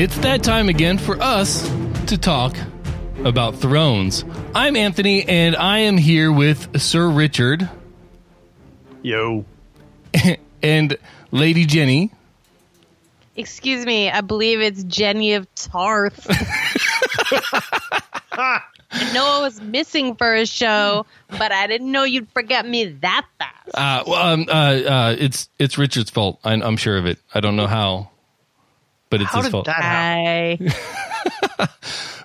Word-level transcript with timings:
It's 0.00 0.16
that 0.20 0.42
time 0.42 0.70
again 0.70 0.96
for 0.96 1.20
us 1.20 1.60
to 2.06 2.16
talk 2.16 2.56
about 3.22 3.56
thrones. 3.56 4.24
I'm 4.54 4.74
Anthony, 4.74 5.28
and 5.28 5.54
I 5.54 5.80
am 5.80 5.98
here 5.98 6.32
with 6.32 6.80
Sir 6.80 7.06
Richard 7.06 7.68
Yo. 9.02 9.44
and 10.62 10.96
Lady 11.32 11.66
Jenny. 11.66 12.10
Excuse 13.36 13.84
me, 13.84 14.10
I 14.10 14.22
believe 14.22 14.62
it's 14.62 14.82
Jenny 14.84 15.34
of 15.34 15.54
Tarth. 15.54 16.26
I 18.32 18.62
know 19.12 19.26
I 19.26 19.40
was 19.42 19.60
missing 19.60 20.16
for 20.16 20.34
a 20.34 20.46
show, 20.46 21.04
but 21.28 21.52
I 21.52 21.66
didn't 21.66 21.92
know 21.92 22.04
you'd 22.04 22.30
forget 22.30 22.66
me 22.66 22.86
that 22.86 23.26
fast. 23.38 23.68
Uh, 23.74 24.04
well, 24.06 24.32
um, 24.32 24.46
uh, 24.48 24.52
uh, 24.52 25.16
it's 25.18 25.50
it's 25.58 25.76
Richard's 25.76 26.08
fault. 26.08 26.40
I, 26.42 26.54
I'm 26.54 26.78
sure 26.78 26.96
of 26.96 27.04
it. 27.04 27.18
I 27.34 27.40
don't 27.40 27.56
know 27.56 27.66
how, 27.66 28.09
but 29.10 29.20
it's 29.20 29.30
How 29.30 29.38
his 29.38 29.46
did 29.46 29.50
fault. 29.52 29.66
that 29.66 29.82
happen? 29.82 30.68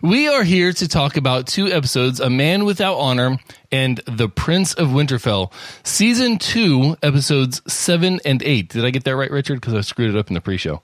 We 0.01 0.27
are 0.27 0.43
here 0.43 0.71
to 0.71 0.87
talk 0.87 1.17
about 1.17 1.47
two 1.47 1.65
episodes 1.67 2.19
A 2.19 2.29
Man 2.29 2.63
Without 2.63 2.97
Honor 2.97 3.39
and 3.71 3.99
The 4.05 4.29
Prince 4.29 4.73
of 4.75 4.89
Winterfell, 4.89 5.51
Season 5.83 6.37
2, 6.37 6.97
episodes 7.01 7.61
7 7.67 8.19
and 8.23 8.43
8. 8.43 8.69
Did 8.69 8.85
I 8.85 8.91
get 8.91 9.03
that 9.05 9.15
right, 9.15 9.31
Richard? 9.31 9.55
Because 9.55 9.73
I 9.73 9.81
screwed 9.81 10.13
it 10.13 10.17
up 10.19 10.27
in 10.27 10.35
the 10.35 10.41
pre 10.41 10.57
show. 10.57 10.83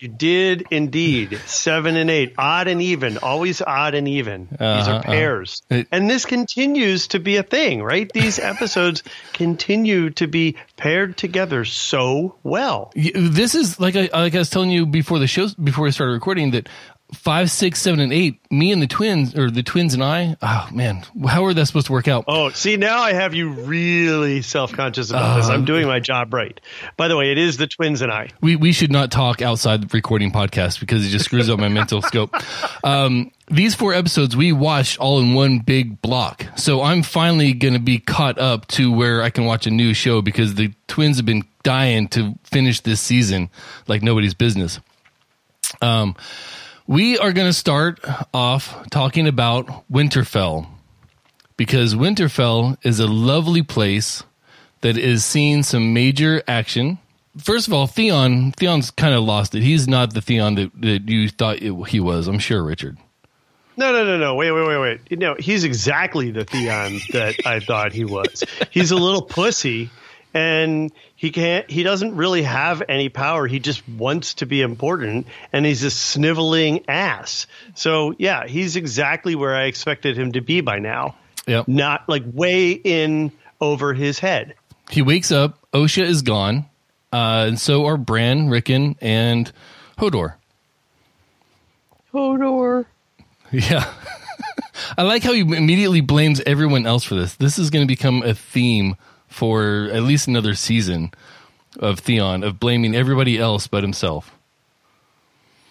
You 0.00 0.08
did 0.08 0.64
indeed. 0.70 1.38
Seven 1.44 1.94
and 1.96 2.08
eight. 2.08 2.32
Odd 2.38 2.68
and 2.68 2.80
even. 2.80 3.18
Always 3.18 3.60
odd 3.60 3.94
and 3.94 4.08
even. 4.08 4.48
These 4.50 4.58
Uh-huh, 4.60 4.90
are 4.90 4.94
uh-huh. 5.00 5.02
pairs. 5.02 5.62
It- 5.68 5.88
and 5.92 6.08
this 6.08 6.24
continues 6.24 7.08
to 7.08 7.20
be 7.20 7.36
a 7.36 7.42
thing, 7.42 7.82
right? 7.82 8.10
These 8.10 8.38
episodes 8.52 9.02
continue 9.34 10.08
to 10.10 10.26
be 10.26 10.56
paired 10.78 11.18
together 11.18 11.66
so 11.66 12.34
well. 12.42 12.92
This 12.96 13.54
is 13.54 13.78
like 13.78 13.94
I, 13.94 14.08
like 14.12 14.34
I 14.34 14.38
was 14.38 14.48
telling 14.48 14.70
you 14.70 14.86
before 14.86 15.18
the 15.18 15.26
show, 15.26 15.48
before 15.62 15.84
we 15.84 15.90
started 15.90 16.14
recording, 16.14 16.52
that 16.52 16.68
five, 17.14 17.50
six, 17.50 17.80
seven, 17.80 18.00
and 18.00 18.12
eight, 18.12 18.40
me 18.50 18.72
and 18.72 18.80
the 18.80 18.86
twins, 18.86 19.36
or 19.36 19.50
the 19.50 19.62
twins 19.62 19.94
and 19.94 20.02
I, 20.02 20.36
oh 20.42 20.68
man, 20.72 21.04
how 21.26 21.44
are 21.44 21.54
that 21.54 21.66
supposed 21.66 21.86
to 21.86 21.92
work 21.92 22.08
out? 22.08 22.24
Oh, 22.28 22.50
see, 22.50 22.76
now 22.76 22.98
I 22.98 23.12
have 23.12 23.34
you 23.34 23.50
really 23.50 24.42
self 24.42 24.72
conscious 24.72 25.10
about 25.10 25.36
this. 25.36 25.46
Uh-huh. 25.46 25.54
I'm 25.54 25.64
doing 25.64 25.86
my 25.86 26.00
job 26.00 26.32
right. 26.32 26.60
By 26.96 27.08
the 27.08 27.16
way, 27.16 27.32
it 27.32 27.38
is 27.38 27.56
the 27.56 27.66
twins 27.66 28.02
and 28.02 28.12
I. 28.12 28.28
We 28.40 28.56
we 28.56 28.72
should 28.72 28.92
not 28.92 29.10
talk 29.10 29.42
outside 29.42 29.82
the 29.82 29.88
recording 29.92 30.32
podcast 30.32 30.80
because 30.80 31.06
it 31.06 31.10
just 31.10 31.24
screws 31.24 31.48
up 31.50 31.58
my 31.58 31.68
mental 31.80 32.02
scope. 32.02 32.34
Um, 32.84 33.32
these 33.48 33.74
four 33.74 33.94
episodes 33.94 34.36
we 34.36 34.52
watched 34.52 34.98
all 34.98 35.20
in 35.20 35.34
one 35.34 35.58
big 35.58 36.00
block, 36.02 36.46
so 36.56 36.82
I'm 36.82 37.02
finally 37.02 37.52
going 37.52 37.74
to 37.74 37.80
be 37.80 37.98
caught 37.98 38.38
up 38.38 38.66
to 38.68 38.92
where 38.92 39.22
I 39.22 39.30
can 39.30 39.44
watch 39.44 39.66
a 39.66 39.70
new 39.70 39.94
show 39.94 40.22
because 40.22 40.54
the 40.54 40.72
twins 40.86 41.16
have 41.16 41.26
been 41.26 41.42
dying 41.62 42.08
to 42.08 42.34
finish 42.44 42.80
this 42.80 43.00
season 43.00 43.50
like 43.86 44.02
nobody's 44.02 44.34
business. 44.34 44.80
Um, 45.82 46.16
we 46.90 47.16
are 47.18 47.32
going 47.32 47.46
to 47.46 47.52
start 47.52 48.00
off 48.34 48.90
talking 48.90 49.28
about 49.28 49.88
Winterfell 49.88 50.66
because 51.56 51.94
Winterfell 51.94 52.78
is 52.82 52.98
a 52.98 53.06
lovely 53.06 53.62
place 53.62 54.24
that 54.80 54.96
is 54.96 55.24
seeing 55.24 55.62
some 55.62 55.94
major 55.94 56.42
action. 56.48 56.98
First 57.38 57.68
of 57.68 57.74
all, 57.74 57.86
Theon, 57.86 58.50
Theon's 58.50 58.90
kind 58.90 59.14
of 59.14 59.22
lost 59.22 59.54
it. 59.54 59.62
He's 59.62 59.86
not 59.86 60.14
the 60.14 60.20
Theon 60.20 60.56
that, 60.56 60.72
that 60.80 61.08
you 61.08 61.28
thought 61.28 61.62
it, 61.62 61.72
he 61.86 62.00
was. 62.00 62.26
I'm 62.26 62.40
sure, 62.40 62.60
Richard. 62.60 62.98
No, 63.76 63.92
no, 63.92 64.04
no, 64.04 64.18
no. 64.18 64.34
Wait, 64.34 64.50
wait, 64.50 64.66
wait, 64.66 65.00
wait. 65.08 65.16
Know, 65.16 65.36
he's 65.38 65.62
exactly 65.62 66.32
the 66.32 66.44
Theon 66.44 66.98
that 67.12 67.36
I 67.46 67.60
thought 67.60 67.92
he 67.92 68.04
was. 68.04 68.42
He's 68.72 68.90
a 68.90 68.96
little 68.96 69.22
pussy 69.22 69.90
and 70.32 70.92
he 71.16 71.30
can't 71.30 71.68
he 71.70 71.82
doesn't 71.82 72.16
really 72.16 72.42
have 72.42 72.82
any 72.88 73.08
power. 73.08 73.46
He 73.46 73.58
just 73.58 73.86
wants 73.88 74.34
to 74.34 74.46
be 74.46 74.62
important 74.62 75.26
and 75.52 75.66
he's 75.66 75.82
a 75.82 75.90
sniveling 75.90 76.84
ass. 76.88 77.46
So, 77.74 78.14
yeah, 78.18 78.46
he's 78.46 78.76
exactly 78.76 79.34
where 79.34 79.54
I 79.54 79.64
expected 79.64 80.16
him 80.16 80.32
to 80.32 80.40
be 80.40 80.60
by 80.60 80.78
now. 80.78 81.16
Yep. 81.46 81.68
Not 81.68 82.08
like 82.08 82.22
way 82.26 82.72
in 82.72 83.32
over 83.60 83.92
his 83.94 84.18
head. 84.18 84.54
He 84.90 85.02
wakes 85.02 85.30
up. 85.30 85.58
Osha 85.72 86.02
is 86.02 86.22
gone, 86.22 86.66
uh, 87.12 87.46
and 87.48 87.60
so 87.60 87.86
are 87.86 87.96
Bran, 87.96 88.48
Rickon, 88.48 88.96
and 89.00 89.50
Hodor. 89.98 90.34
Hodor. 92.12 92.86
Yeah. 93.52 93.92
I 94.96 95.02
like 95.02 95.24
how 95.24 95.32
he 95.32 95.40
immediately 95.40 96.00
blames 96.00 96.40
everyone 96.46 96.86
else 96.86 97.02
for 97.02 97.16
this. 97.16 97.34
This 97.34 97.58
is 97.58 97.70
going 97.70 97.82
to 97.82 97.88
become 97.88 98.22
a 98.22 98.32
theme 98.32 98.94
for 99.30 99.88
at 99.92 100.02
least 100.02 100.28
another 100.28 100.54
season 100.54 101.12
of 101.78 102.00
Theon 102.00 102.44
of 102.44 102.60
blaming 102.60 102.94
everybody 102.94 103.38
else 103.38 103.66
but 103.66 103.82
himself. 103.82 104.36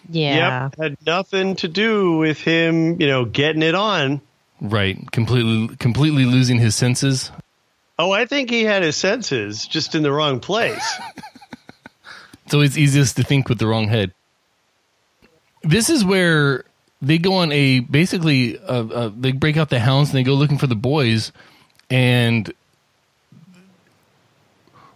Yeah. 0.08 0.64
Yep, 0.64 0.78
had 0.78 0.96
nothing 1.06 1.56
to 1.56 1.68
do 1.68 2.16
with 2.16 2.40
him, 2.40 3.00
you 3.00 3.06
know, 3.06 3.24
getting 3.24 3.62
it 3.62 3.74
on. 3.74 4.20
Right. 4.60 4.98
Completely 5.12 5.76
completely 5.76 6.24
losing 6.24 6.58
his 6.58 6.74
senses. 6.74 7.30
Oh, 7.98 8.10
I 8.10 8.24
think 8.24 8.50
he 8.50 8.64
had 8.64 8.82
his 8.82 8.96
senses 8.96 9.66
just 9.66 9.94
in 9.94 10.02
the 10.02 10.12
wrong 10.12 10.40
place. 10.40 11.00
It's 12.50 12.54
always 12.56 12.76
easiest 12.76 13.14
to 13.14 13.22
think 13.22 13.48
with 13.48 13.60
the 13.60 13.68
wrong 13.68 13.86
head. 13.86 14.12
This 15.62 15.88
is 15.88 16.04
where 16.04 16.64
they 17.00 17.16
go 17.16 17.34
on 17.34 17.52
a 17.52 17.78
basically 17.78 18.58
uh, 18.58 18.86
uh, 18.86 19.10
they 19.16 19.30
break 19.30 19.56
out 19.56 19.70
the 19.70 19.78
hounds 19.78 20.10
and 20.10 20.18
they 20.18 20.24
go 20.24 20.34
looking 20.34 20.58
for 20.58 20.66
the 20.66 20.74
boys, 20.74 21.30
and 21.90 22.52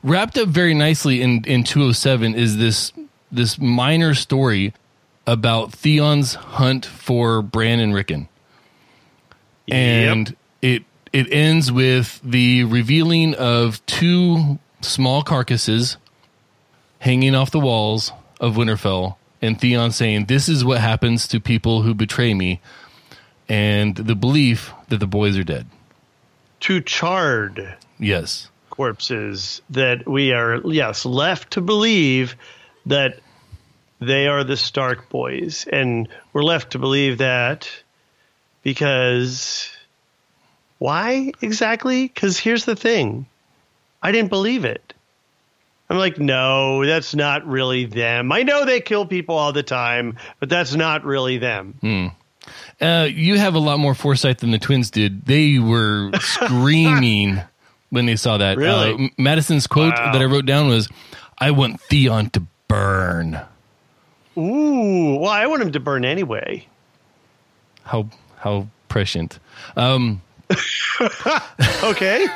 wrapped 0.04 0.38
up 0.38 0.48
very 0.48 0.74
nicely 0.74 1.22
in 1.22 1.42
in 1.44 1.64
207 1.64 2.34
is 2.34 2.58
this 2.58 2.92
this 3.32 3.58
minor 3.58 4.14
story 4.14 4.72
about 5.26 5.72
Theon's 5.72 6.34
hunt 6.34 6.86
for 6.86 7.42
Bran 7.42 7.80
and 7.80 7.92
Rickon, 7.94 8.28
and 9.68 10.36
it 10.62 10.84
it 11.12 11.32
ends 11.32 11.72
with 11.72 12.20
the 12.22 12.64
revealing 12.64 13.34
of 13.34 13.84
two 13.86 14.58
small 14.82 15.22
carcasses 15.22 15.96
hanging 17.00 17.34
off 17.34 17.50
the 17.50 17.60
walls 17.60 18.12
of 18.40 18.54
Winterfell, 18.56 19.16
and 19.40 19.58
Theon 19.58 19.90
saying, 19.90 20.26
"This 20.26 20.48
is 20.48 20.64
what 20.64 20.80
happens 20.80 21.26
to 21.28 21.40
people 21.40 21.82
who 21.82 21.94
betray 21.94 22.34
me," 22.34 22.60
and 23.48 23.96
the 23.96 24.14
belief 24.14 24.72
that 24.88 25.00
the 25.00 25.06
boys 25.06 25.36
are 25.36 25.44
dead. 25.44 25.66
Too 26.60 26.80
charred 26.80 27.76
Yes, 27.98 28.50
corpses 28.74 29.62
that 29.70 30.08
we 30.08 30.32
are, 30.32 30.60
yes, 30.66 31.06
left 31.06 31.52
to 31.52 31.60
believe 31.60 32.34
that 32.86 33.20
they 34.00 34.26
are 34.26 34.42
the 34.42 34.56
Stark 34.56 35.08
boys. 35.08 35.64
And 35.70 36.08
we're 36.32 36.42
left 36.42 36.72
to 36.72 36.80
believe 36.80 37.18
that 37.18 37.70
because 38.64 39.70
why 40.78 41.32
exactly? 41.40 42.08
Because 42.08 42.36
here's 42.36 42.64
the 42.64 42.74
thing 42.74 43.26
I 44.02 44.10
didn't 44.10 44.30
believe 44.30 44.64
it. 44.64 44.92
I'm 45.88 45.98
like, 45.98 46.18
no, 46.18 46.84
that's 46.84 47.14
not 47.14 47.46
really 47.46 47.84
them. 47.84 48.32
I 48.32 48.42
know 48.42 48.64
they 48.64 48.80
kill 48.80 49.06
people 49.06 49.36
all 49.36 49.52
the 49.52 49.62
time, 49.62 50.16
but 50.40 50.48
that's 50.48 50.74
not 50.74 51.04
really 51.04 51.38
them. 51.38 52.10
uh, 52.80 53.06
you 53.08 53.38
have 53.38 53.54
a 53.54 53.58
lot 53.60 53.78
more 53.78 53.94
foresight 53.94 54.38
than 54.38 54.50
the 54.50 54.58
twins 54.58 54.90
did. 54.90 55.26
They 55.26 55.60
were 55.60 56.10
screaming 56.20 57.40
when 57.94 58.06
they 58.06 58.16
saw 58.16 58.36
that. 58.38 58.56
Really? 58.58 59.06
Uh, 59.06 59.08
Madison's 59.16 59.66
quote 59.66 59.94
Wow. 59.94 60.12
that 60.12 60.20
I 60.20 60.24
wrote 60.26 60.46
down 60.46 60.68
was, 60.68 60.88
"I 61.38 61.50
want 61.52 61.80
Theon 61.80 62.30
to 62.30 62.42
burn." 62.68 63.40
Ooh, 64.36 65.16
well, 65.16 65.30
I 65.30 65.46
want 65.46 65.62
him 65.62 65.72
to 65.72 65.80
burn 65.80 66.04
anyway. 66.04 66.66
How 67.84 68.08
how 68.38 68.66
prescient. 68.88 69.38
Um, 69.76 70.20
Okay. 71.82 72.26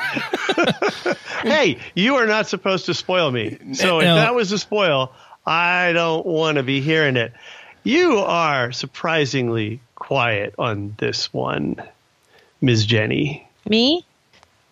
hey, 1.43 1.79
you 1.94 2.17
are 2.17 2.27
not 2.27 2.47
supposed 2.49 2.87
to 2.87 2.94
spoil 2.94 3.31
me. 3.31 3.59
So 3.75 4.00
if 4.00 4.05
that 4.06 4.35
was 4.35 4.53
a 4.53 4.59
spoil, 4.59 5.12
I 5.47 5.93
don't 5.93 6.27
want 6.27 6.56
to 6.56 6.62
be 6.62 6.81
hearing 6.81 7.17
it. 7.17 7.33
You 7.85 8.19
are 8.19 8.73
surprisingly 8.73 9.81
quiet 9.94 10.55
on 10.59 10.94
this 10.99 11.33
one, 11.33 11.77
Ms. 12.61 12.87
Jenny. 12.87 13.47
Me? 13.69 14.05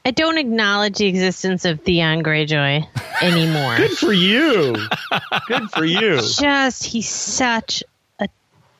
I 0.06 0.12
don't 0.12 0.38
acknowledge 0.38 0.98
the 0.98 1.06
existence 1.06 1.64
of 1.64 1.80
Theon 1.80 2.22
Greyjoy 2.22 2.86
anymore. 3.20 3.76
Good 3.76 3.98
for 3.98 4.12
you. 4.12 4.76
Good 5.48 5.68
for 5.72 5.84
you. 5.84 6.20
Just, 6.38 6.84
he's 6.84 7.08
such 7.08 7.82
a 8.20 8.28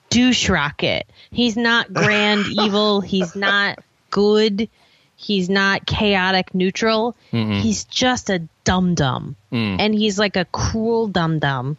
douche 0.08 0.48
rocket. 0.48 1.04
He's 1.32 1.56
not 1.56 1.92
grand 1.92 2.46
evil. 2.50 3.00
He's 3.00 3.34
not 3.34 3.80
good. 4.10 4.68
He's 5.16 5.50
not 5.50 5.84
chaotic 5.84 6.54
neutral. 6.54 7.16
He's 7.32 7.82
just 7.84 8.30
a 8.30 8.46
dum 8.62 8.94
dum. 8.94 9.34
And 9.50 9.92
he's 9.96 10.20
like 10.20 10.36
a 10.36 10.44
cruel 10.44 11.08
dum 11.08 11.40
dum. 11.40 11.76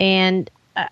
And 0.00 0.50
uh, 0.74 0.86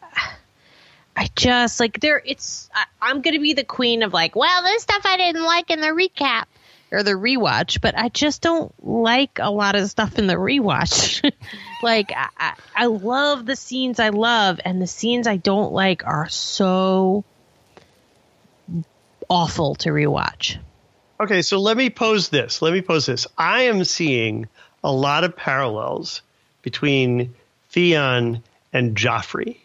I 1.17 1.31
just 1.35 1.81
like 1.81 2.01
there. 2.01 2.21
It's 2.27 2.69
I, 2.75 2.85
I'm 3.01 3.23
gonna 3.23 3.41
be 3.41 3.55
the 3.55 3.65
queen 3.65 4.03
of 4.03 4.13
like, 4.13 4.37
well, 4.37 4.63
this 4.63 4.83
stuff 4.83 5.03
I 5.07 5.17
didn't 5.17 5.45
like 5.45 5.71
in 5.71 5.81
the 5.81 5.87
recap, 5.87 6.45
or 6.91 7.03
the 7.03 7.13
rewatch, 7.13 7.81
but 7.81 7.97
I 7.97 8.09
just 8.09 8.43
don't 8.43 8.73
like 8.85 9.39
a 9.41 9.51
lot 9.51 9.75
of 9.75 9.91
stuff 9.91 10.19
in 10.19 10.27
the 10.27 10.35
rewatch. 10.35 11.23
like 11.83 12.13
I, 12.15 12.55
I, 12.75 12.87
love 12.87 13.45
the 13.45 13.57
scenes 13.57 13.99
I 13.99 14.11
love, 14.11 14.61
and 14.65 14.81
the 14.81 14.87
scenes 14.87 15.27
I 15.27 15.37
don't 15.37 15.73
like 15.73 16.07
are 16.07 16.29
so 16.29 17.25
awful 19.29 19.75
to 19.77 19.91
rewatch. 19.91 20.59
Okay, 21.19 21.43
so 21.43 21.59
let 21.59 21.77
me 21.77 21.91
pose 21.91 22.29
this. 22.29 22.63
Let 22.63 22.73
me 22.73 22.83
pose 22.83 23.07
this. 23.07 23.27
I 23.37 23.63
am 23.63 23.85
seeing 23.85 24.49
a 24.85 24.93
lot 24.93 25.25
of 25.25 25.37
parallels 25.37 26.23
between 26.63 27.35
Theon 27.71 28.43
and 28.73 28.97
Joffrey. 28.97 29.57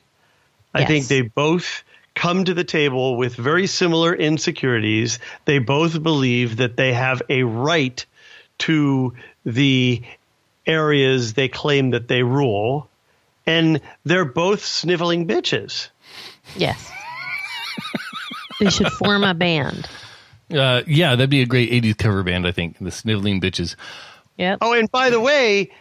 I 0.73 0.81
Yes. 0.81 0.87
think 0.87 1.07
they 1.07 1.21
both 1.21 1.83
come 2.15 2.45
to 2.45 2.53
the 2.53 2.63
table 2.63 3.15
with 3.17 3.35
very 3.35 3.67
similar 3.67 4.13
insecurities. 4.13 5.19
They 5.45 5.59
both 5.59 6.01
believe 6.01 6.57
that 6.57 6.77
they 6.77 6.93
have 6.93 7.21
a 7.29 7.43
right 7.43 8.05
to 8.59 9.13
the 9.45 10.01
areas 10.65 11.33
they 11.33 11.47
claim 11.47 11.91
that 11.91 12.07
they 12.07 12.23
rule. 12.23 12.89
And 13.47 13.81
they're 14.03 14.25
both 14.25 14.63
sniveling 14.63 15.27
bitches. 15.27 15.89
Yes. 16.55 16.91
they 18.59 18.69
should 18.69 18.91
form 18.91 19.23
a 19.23 19.33
band. 19.33 19.87
Uh, 20.53 20.83
yeah, 20.85 21.15
that'd 21.15 21.29
be 21.29 21.41
a 21.41 21.45
great 21.45 21.71
'80s 21.71 21.97
cover 21.97 22.23
band. 22.23 22.45
I 22.45 22.51
think 22.51 22.77
the 22.79 22.91
Sniveling 22.91 23.39
Bitches. 23.39 23.75
Yep. 24.37 24.59
Oh, 24.61 24.73
and 24.73 24.91
by 24.91 25.09
the 25.09 25.19
way, 25.19 25.71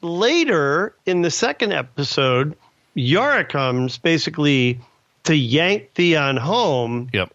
later 0.00 0.94
in 1.06 1.22
the 1.22 1.30
second 1.30 1.72
episode, 1.72 2.56
Yara 2.94 3.44
comes 3.44 3.98
basically 3.98 4.80
to 5.24 5.34
yank 5.34 5.90
Theon 5.94 6.36
home 6.36 7.08
Yep. 7.12 7.32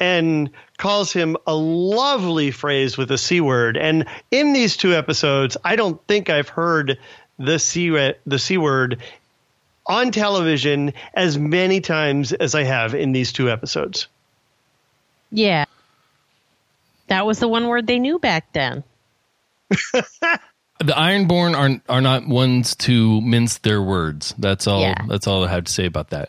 and 0.00 0.50
calls 0.78 1.12
him 1.12 1.36
a 1.46 1.54
lovely 1.54 2.50
phrase 2.50 2.96
with 2.98 3.10
a 3.10 3.18
C 3.18 3.40
word. 3.40 3.76
And 3.76 4.06
in 4.30 4.52
these 4.52 4.76
two 4.76 4.94
episodes, 4.94 5.56
I 5.64 5.76
don't 5.76 6.00
think 6.06 6.28
I've 6.30 6.48
heard 6.48 6.98
the 7.38 7.58
C, 7.58 7.90
the 8.26 8.38
C 8.38 8.58
word 8.58 9.00
on 9.86 10.10
television 10.10 10.92
as 11.14 11.38
many 11.38 11.80
times 11.80 12.32
as 12.32 12.54
I 12.54 12.64
have 12.64 12.94
in 12.94 13.12
these 13.12 13.32
two 13.32 13.50
episodes. 13.50 14.08
Yeah. 15.30 15.64
That 17.08 17.24
was 17.26 17.38
the 17.38 17.48
one 17.48 17.68
word 17.68 17.86
they 17.86 17.98
knew 17.98 18.18
back 18.18 18.52
then. 18.52 18.82
The 20.78 20.92
Ironborn 20.92 21.56
are 21.56 21.80
are 21.88 22.02
not 22.02 22.28
ones 22.28 22.76
to 22.76 23.22
mince 23.22 23.56
their 23.58 23.80
words. 23.80 24.34
That's 24.36 24.66
all. 24.66 24.82
Yeah. 24.82 25.06
That's 25.08 25.26
all 25.26 25.42
I 25.42 25.48
have 25.48 25.64
to 25.64 25.72
say 25.72 25.86
about 25.86 26.10
that. 26.10 26.28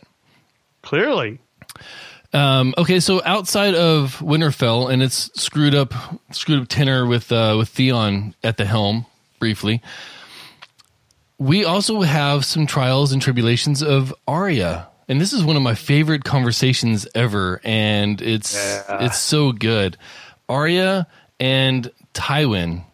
Clearly. 0.88 1.38
Um, 2.32 2.72
okay, 2.78 2.98
so 2.98 3.20
outside 3.22 3.74
of 3.74 4.20
Winterfell, 4.20 4.90
and 4.90 5.02
it's 5.02 5.30
screwed 5.38 5.74
up, 5.74 5.92
screwed 6.30 6.62
up 6.62 6.68
tenor 6.68 7.04
with 7.04 7.30
uh, 7.30 7.56
with 7.58 7.68
Theon 7.68 8.34
at 8.42 8.56
the 8.56 8.64
helm 8.64 9.04
briefly. 9.38 9.82
We 11.36 11.62
also 11.62 12.00
have 12.00 12.46
some 12.46 12.66
trials 12.66 13.12
and 13.12 13.20
tribulations 13.20 13.82
of 13.82 14.14
Arya, 14.26 14.88
and 15.08 15.20
this 15.20 15.34
is 15.34 15.44
one 15.44 15.56
of 15.56 15.62
my 15.62 15.74
favorite 15.74 16.24
conversations 16.24 17.06
ever, 17.14 17.60
and 17.64 18.22
it's 18.22 18.56
it's 18.88 19.18
so 19.18 19.52
good. 19.52 19.98
Arya 20.48 21.06
and 21.38 21.90
Tywin. 22.14 22.84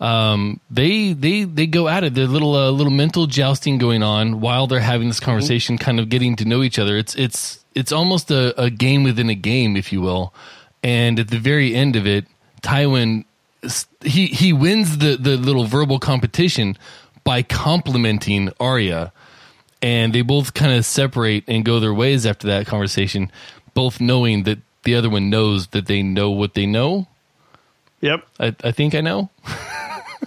Um, 0.00 0.60
they 0.70 1.12
they 1.12 1.44
they 1.44 1.66
go 1.66 1.86
at 1.88 2.04
it. 2.04 2.14
There's 2.14 2.28
a 2.28 2.32
little 2.32 2.54
uh, 2.54 2.70
little 2.70 2.92
mental 2.92 3.26
jousting 3.26 3.78
going 3.78 4.02
on 4.02 4.40
while 4.40 4.66
they're 4.66 4.80
having 4.80 5.08
this 5.08 5.20
conversation, 5.20 5.76
kind 5.76 6.00
of 6.00 6.08
getting 6.08 6.36
to 6.36 6.44
know 6.44 6.62
each 6.62 6.78
other. 6.78 6.96
It's 6.96 7.14
it's 7.16 7.62
it's 7.74 7.92
almost 7.92 8.30
a, 8.30 8.58
a 8.60 8.70
game 8.70 9.04
within 9.04 9.28
a 9.28 9.34
game, 9.34 9.76
if 9.76 9.92
you 9.92 10.00
will. 10.00 10.32
And 10.82 11.20
at 11.20 11.28
the 11.28 11.38
very 11.38 11.74
end 11.74 11.96
of 11.96 12.06
it, 12.06 12.24
Tywin 12.62 13.24
he 14.02 14.26
he 14.26 14.52
wins 14.52 14.98
the 14.98 15.16
the 15.16 15.36
little 15.36 15.64
verbal 15.64 15.98
competition 15.98 16.76
by 17.24 17.42
complimenting 17.42 18.50
Arya, 18.58 19.12
and 19.82 20.14
they 20.14 20.22
both 20.22 20.54
kind 20.54 20.72
of 20.72 20.84
separate 20.84 21.44
and 21.46 21.64
go 21.64 21.80
their 21.80 21.94
ways 21.94 22.24
after 22.24 22.46
that 22.46 22.66
conversation, 22.66 23.30
both 23.74 24.00
knowing 24.00 24.44
that 24.44 24.58
the 24.84 24.94
other 24.94 25.10
one 25.10 25.28
knows 25.28 25.68
that 25.68 25.86
they 25.86 26.02
know 26.02 26.30
what 26.30 26.54
they 26.54 26.64
know. 26.64 27.06
Yep. 28.00 28.26
I, 28.38 28.56
I 28.64 28.72
think 28.72 28.94
I 28.94 29.02
know. 29.02 29.28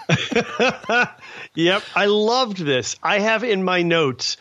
Yep, 1.56 1.84
I 1.95 2.06
loved 2.06 2.57
this. 2.57 2.95
I 3.04 3.19
have 3.19 3.44
in 3.44 3.63
my 3.63 3.84
notes 3.84 4.38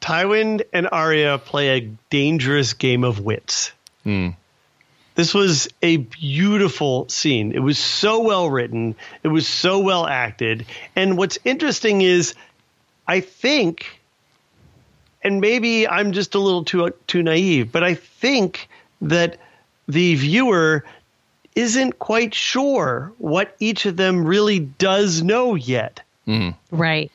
Tywin 0.00 0.62
and 0.72 0.88
Arya 0.90 1.38
play 1.38 1.78
a 1.78 1.80
dangerous 2.10 2.74
game 2.74 3.04
of 3.04 3.20
wits. 3.20 3.72
Hmm. 4.04 4.30
This 5.16 5.32
was 5.32 5.68
a 5.80 5.96
beautiful 5.96 7.08
scene. 7.08 7.52
It 7.52 7.60
was 7.60 7.78
so 7.78 8.20
well 8.20 8.50
written, 8.50 8.94
it 9.22 9.28
was 9.28 9.48
so 9.48 9.78
well 9.80 10.06
acted. 10.06 10.66
And 10.94 11.16
what's 11.16 11.38
interesting 11.44 12.02
is 12.02 12.34
I 13.08 13.20
think 13.20 14.00
and 15.22 15.40
maybe 15.40 15.88
I'm 15.88 16.12
just 16.12 16.34
a 16.34 16.38
little 16.38 16.64
too 16.64 16.92
too 17.06 17.22
naive, 17.22 17.72
but 17.72 17.82
I 17.82 17.94
think 17.94 18.68
that 19.00 19.38
the 19.88 20.14
viewer 20.14 20.84
isn't 21.54 21.98
quite 21.98 22.34
sure 22.34 23.12
what 23.18 23.54
each 23.60 23.86
of 23.86 23.96
them 23.96 24.24
really 24.24 24.60
does 24.60 25.22
know 25.22 25.54
yet. 25.54 26.02
Mm. 26.26 26.54
Right. 26.70 27.12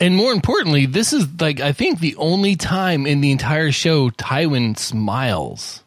And 0.00 0.16
more 0.16 0.32
importantly, 0.32 0.86
this 0.86 1.12
is 1.12 1.26
like 1.40 1.60
I 1.60 1.72
think 1.72 2.00
the 2.00 2.16
only 2.16 2.56
time 2.56 3.06
in 3.06 3.20
the 3.20 3.32
entire 3.32 3.70
show 3.70 4.08
Tywin 4.10 4.78
smiles. 4.78 5.82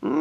like 0.02 0.12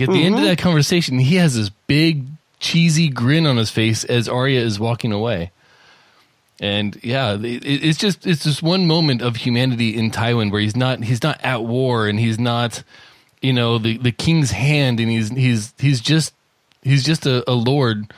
at 0.00 0.08
the 0.08 0.24
end 0.24 0.34
of 0.34 0.42
that 0.42 0.58
conversation, 0.58 1.18
he 1.18 1.36
has 1.36 1.54
this 1.54 1.68
big 1.86 2.24
cheesy 2.58 3.08
grin 3.08 3.46
on 3.46 3.56
his 3.56 3.70
face 3.70 4.02
as 4.04 4.28
Arya 4.28 4.60
is 4.60 4.80
walking 4.80 5.12
away. 5.12 5.52
And 6.60 6.98
yeah, 7.04 7.34
it, 7.34 7.64
it's 7.64 7.98
just 7.98 8.26
it's 8.26 8.42
just 8.42 8.62
one 8.62 8.86
moment 8.86 9.22
of 9.22 9.36
humanity 9.36 9.96
in 9.96 10.10
Tywin 10.10 10.50
where 10.50 10.60
he's 10.60 10.74
not 10.74 11.04
he's 11.04 11.22
not 11.22 11.40
at 11.44 11.62
war 11.62 12.08
and 12.08 12.18
he's 12.18 12.38
not 12.38 12.82
you 13.42 13.52
know 13.52 13.78
the 13.78 13.98
the 13.98 14.12
king's 14.12 14.50
hand 14.50 15.00
and 15.00 15.10
he's 15.10 15.30
he's 15.30 15.74
he's 15.78 16.00
just 16.00 16.34
he's 16.82 17.04
just 17.04 17.26
a, 17.26 17.48
a 17.50 17.52
lord 17.52 18.12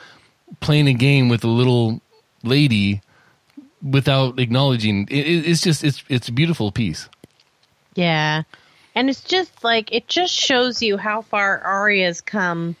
playing 0.59 0.87
a 0.87 0.93
game 0.93 1.29
with 1.29 1.43
a 1.43 1.47
little 1.47 2.01
lady 2.43 3.01
without 3.83 4.39
acknowledging. 4.39 5.07
It, 5.09 5.27
it, 5.27 5.49
it's 5.49 5.61
just 5.61 5.83
it's 5.83 6.03
it's 6.09 6.27
a 6.27 6.31
beautiful 6.31 6.71
piece. 6.71 7.09
Yeah. 7.95 8.43
And 8.93 9.09
it's 9.09 9.23
just 9.23 9.63
like 9.63 9.93
it 9.93 10.07
just 10.07 10.33
shows 10.33 10.81
you 10.81 10.97
how 10.97 11.21
far 11.21 11.59
Arya's 11.59 12.21
come 12.21 12.75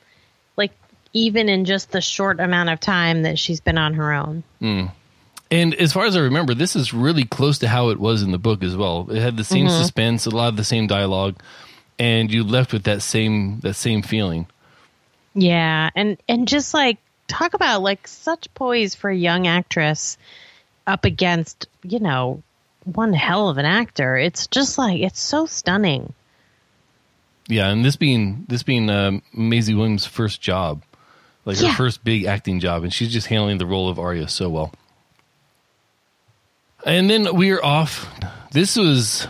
like 0.57 0.71
even 1.13 1.49
in 1.49 1.65
just 1.65 1.91
the 1.91 2.01
short 2.01 2.39
amount 2.39 2.69
of 2.69 2.79
time 2.79 3.23
that 3.23 3.39
she's 3.39 3.61
been 3.61 3.77
on 3.77 3.93
her 3.95 4.13
own. 4.13 4.43
Hmm. 4.59 4.85
and 5.49 5.73
as 5.75 5.91
far 5.91 6.05
as 6.05 6.15
i 6.15 6.19
remember 6.19 6.53
this 6.53 6.75
is 6.75 6.93
really 6.93 7.25
close 7.25 7.57
to 7.59 7.67
how 7.67 7.89
it 7.89 7.99
was 7.99 8.23
in 8.23 8.31
the 8.31 8.37
book 8.37 8.63
as 8.63 8.75
well. 8.75 9.07
It 9.09 9.21
had 9.21 9.37
the 9.37 9.43
same 9.43 9.67
mm-hmm. 9.67 9.81
suspense 9.81 10.25
a 10.25 10.29
lot 10.29 10.49
of 10.49 10.57
the 10.57 10.63
same 10.63 10.87
dialogue 10.87 11.37
and 12.01 12.33
you 12.33 12.43
left 12.43 12.73
with 12.73 12.85
that 12.85 13.03
same 13.03 13.59
that 13.59 13.75
same 13.75 14.01
feeling 14.01 14.47
Yeah, 15.35 15.89
and 15.95 16.17
and 16.27 16.47
just 16.47 16.73
like 16.73 16.97
talk 17.27 17.53
about 17.53 17.83
like 17.83 18.07
such 18.07 18.51
poise 18.55 18.95
for 18.95 19.09
a 19.09 19.15
young 19.15 19.45
actress 19.47 20.17
up 20.87 21.05
against, 21.05 21.67
you 21.83 21.99
know, 21.99 22.41
one 22.83 23.13
hell 23.13 23.47
of 23.49 23.57
an 23.59 23.65
actor. 23.65 24.17
It's 24.17 24.47
just 24.47 24.77
like 24.79 24.99
it's 24.99 25.21
so 25.21 25.45
stunning. 25.45 26.13
yeah 27.47 27.69
and 27.69 27.85
this 27.85 27.95
being 27.95 28.45
this 28.49 28.63
being 28.63 28.89
um, 28.89 29.21
Maisie 29.31 29.75
Williams' 29.75 30.05
first 30.05 30.41
job 30.41 30.81
like 31.45 31.57
her 31.57 31.71
first 31.73 32.03
big 32.03 32.25
acting 32.25 32.59
job 32.59 32.83
and 32.83 32.93
she's 32.93 33.13
just 33.13 33.27
handling 33.27 33.57
the 33.57 33.65
role 33.65 33.89
of 33.89 33.99
Arya 33.99 34.27
so 34.27 34.49
well 34.49 34.73
and 36.85 37.09
then 37.09 37.35
we 37.35 37.51
are 37.51 37.63
off 37.63 38.07
this 38.51 38.75
was 38.75 39.27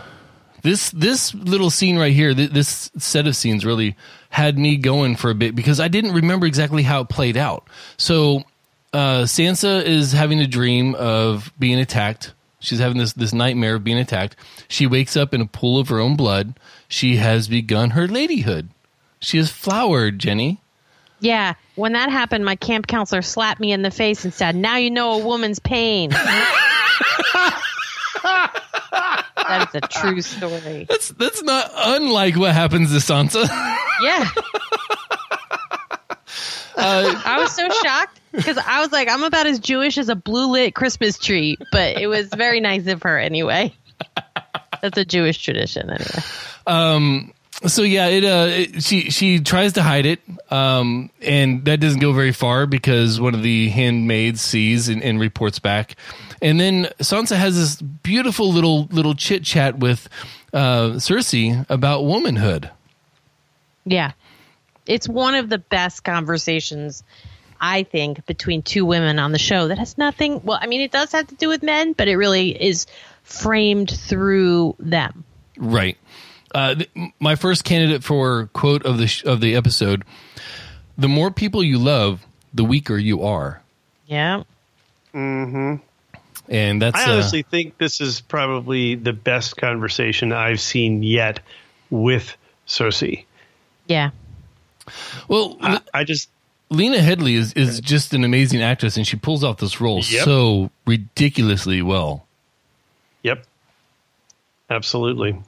this 0.62 0.90
this 0.90 1.34
little 1.34 1.70
scene 1.70 1.98
right 1.98 2.12
here 2.12 2.34
th- 2.34 2.50
this 2.50 2.90
set 2.98 3.26
of 3.26 3.36
scenes 3.36 3.64
really 3.64 3.96
had 4.30 4.58
me 4.58 4.76
going 4.76 5.16
for 5.16 5.30
a 5.30 5.34
bit 5.34 5.54
because 5.54 5.80
I 5.80 5.88
didn't 5.88 6.12
remember 6.12 6.46
exactly 6.46 6.82
how 6.82 7.02
it 7.02 7.08
played 7.08 7.36
out 7.36 7.68
so 7.96 8.44
uh, 8.92 9.22
Sansa 9.22 9.82
is 9.84 10.12
having 10.12 10.40
a 10.40 10.46
dream 10.46 10.94
of 10.94 11.50
being 11.58 11.78
attacked. 11.78 12.34
She's 12.60 12.78
having 12.78 12.98
this 12.98 13.14
this 13.14 13.32
nightmare 13.32 13.76
of 13.76 13.84
being 13.84 13.98
attacked. 13.98 14.36
She 14.68 14.86
wakes 14.86 15.16
up 15.16 15.34
in 15.34 15.40
a 15.40 15.46
pool 15.46 15.78
of 15.78 15.88
her 15.88 15.98
own 15.98 16.14
blood. 16.16 16.54
She 16.88 17.16
has 17.16 17.48
begun 17.48 17.90
her 17.90 18.06
ladyhood. 18.06 18.68
She 19.20 19.38
has 19.38 19.50
flowered, 19.50 20.18
Jenny. 20.18 20.60
Yeah, 21.20 21.54
when 21.76 21.92
that 21.92 22.10
happened, 22.10 22.44
my 22.44 22.56
camp 22.56 22.86
counselor 22.86 23.22
slapped 23.22 23.60
me 23.60 23.72
in 23.72 23.82
the 23.82 23.90
face 23.90 24.24
and 24.24 24.34
said, 24.34 24.54
"Now 24.54 24.76
you 24.76 24.90
know 24.90 25.20
a 25.20 25.24
woman's 25.24 25.58
pain." 25.58 26.12
that 29.48 29.68
is 29.68 29.74
a 29.74 29.80
true 29.80 30.20
story. 30.22 30.86
That's 30.88 31.08
that's 31.10 31.42
not 31.42 31.70
unlike 31.74 32.36
what 32.36 32.52
happens 32.52 32.90
to 32.90 32.98
Sansa. 32.98 33.48
Yeah. 34.02 34.28
I 36.76 37.38
was 37.38 37.54
so 37.54 37.68
shocked 37.82 38.20
because 38.32 38.58
I 38.58 38.80
was 38.80 38.90
like, 38.90 39.08
I'm 39.08 39.22
about 39.22 39.46
as 39.46 39.60
Jewish 39.60 39.98
as 39.98 40.08
a 40.08 40.16
blue 40.16 40.50
lit 40.50 40.74
Christmas 40.74 41.18
tree, 41.18 41.56
but 41.70 41.98
it 41.98 42.08
was 42.08 42.28
very 42.28 42.58
nice 42.60 42.86
of 42.88 43.02
her 43.02 43.18
anyway. 43.18 43.72
That's 44.80 44.98
a 44.98 45.04
Jewish 45.04 45.38
tradition, 45.38 45.90
anyway. 45.90 46.22
Um, 46.66 47.32
so 47.66 47.82
yeah, 47.82 48.08
it, 48.08 48.24
uh, 48.24 48.46
it, 48.50 48.82
she 48.82 49.10
she 49.10 49.38
tries 49.40 49.74
to 49.74 49.82
hide 49.82 50.06
it, 50.06 50.20
um, 50.50 51.10
and 51.20 51.64
that 51.66 51.78
doesn't 51.78 52.00
go 52.00 52.12
very 52.12 52.32
far 52.32 52.66
because 52.66 53.20
one 53.20 53.34
of 53.34 53.42
the 53.42 53.68
handmaids 53.68 54.40
sees 54.40 54.88
and, 54.88 55.02
and 55.02 55.20
reports 55.20 55.60
back, 55.60 55.94
and 56.42 56.60
then 56.60 56.84
Sansa 56.98 57.36
has 57.36 57.56
this 57.56 57.80
beautiful 57.80 58.52
little 58.52 58.86
little 58.86 59.14
chit 59.14 59.44
chat 59.44 59.78
with 59.78 60.08
uh, 60.52 60.90
Cersei 60.96 61.64
about 61.70 62.04
womanhood. 62.04 62.70
Yeah. 63.84 64.12
It's 64.86 65.08
one 65.08 65.34
of 65.34 65.48
the 65.48 65.58
best 65.58 66.02
conversations, 66.04 67.04
I 67.60 67.84
think, 67.84 68.26
between 68.26 68.62
two 68.62 68.84
women 68.84 69.18
on 69.18 69.30
the 69.32 69.38
show 69.38 69.68
that 69.68 69.78
has 69.78 69.96
nothing. 69.96 70.40
Well, 70.42 70.58
I 70.60 70.66
mean, 70.66 70.80
it 70.80 70.90
does 70.90 71.12
have 71.12 71.28
to 71.28 71.34
do 71.36 71.48
with 71.48 71.62
men, 71.62 71.92
but 71.92 72.08
it 72.08 72.16
really 72.16 72.50
is 72.50 72.86
framed 73.22 73.90
through 73.90 74.74
them. 74.80 75.24
Right. 75.56 75.96
Uh, 76.54 76.74
th- 76.74 76.90
my 77.20 77.36
first 77.36 77.64
candidate 77.64 78.02
for 78.02 78.46
quote 78.52 78.84
of 78.84 78.98
the 78.98 79.06
sh- 79.06 79.24
of 79.24 79.40
the 79.40 79.54
episode: 79.54 80.04
"The 80.98 81.08
more 81.08 81.30
people 81.30 81.62
you 81.62 81.78
love, 81.78 82.26
the 82.52 82.64
weaker 82.64 82.98
you 82.98 83.22
are." 83.22 83.62
Yeah. 84.06 84.42
hmm 85.12 85.76
And 86.52 86.82
that's 86.82 86.98
I 86.98 87.06
uh, 87.06 87.14
honestly 87.14 87.42
think 87.42 87.78
this 87.78 88.02
is 88.02 88.20
probably 88.20 88.94
the 88.94 89.14
best 89.14 89.56
conversation 89.56 90.32
I've 90.32 90.60
seen 90.60 91.02
yet 91.02 91.40
with 91.88 92.36
Cersei. 92.66 93.24
Yeah. 93.86 94.10
well. 95.28 95.56
I, 95.62 95.80
I 95.94 96.04
just 96.04 96.28
Lena 96.68 96.98
Headey 96.98 97.36
is, 97.36 97.54
is 97.54 97.80
just 97.80 98.12
an 98.12 98.22
amazing 98.22 98.62
actress, 98.62 98.98
and 98.98 99.06
she 99.06 99.16
pulls 99.16 99.42
off 99.42 99.58
this 99.58 99.80
role 99.80 100.02
Yep. 100.04 100.24
so 100.24 100.70
ridiculously 100.86 101.80
well. 101.80 102.26
Yep. 103.22 103.46
Absolutely. 104.68 105.38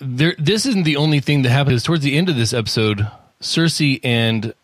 There, 0.00 0.34
this 0.38 0.66
isn't 0.66 0.82
the 0.82 0.96
only 0.96 1.20
thing 1.20 1.42
that 1.42 1.50
happens. 1.50 1.84
Towards 1.84 2.02
the 2.02 2.16
end 2.16 2.28
of 2.28 2.34
this 2.34 2.52
episode, 2.52 3.08
Cersei 3.40 4.00
and 4.02 4.54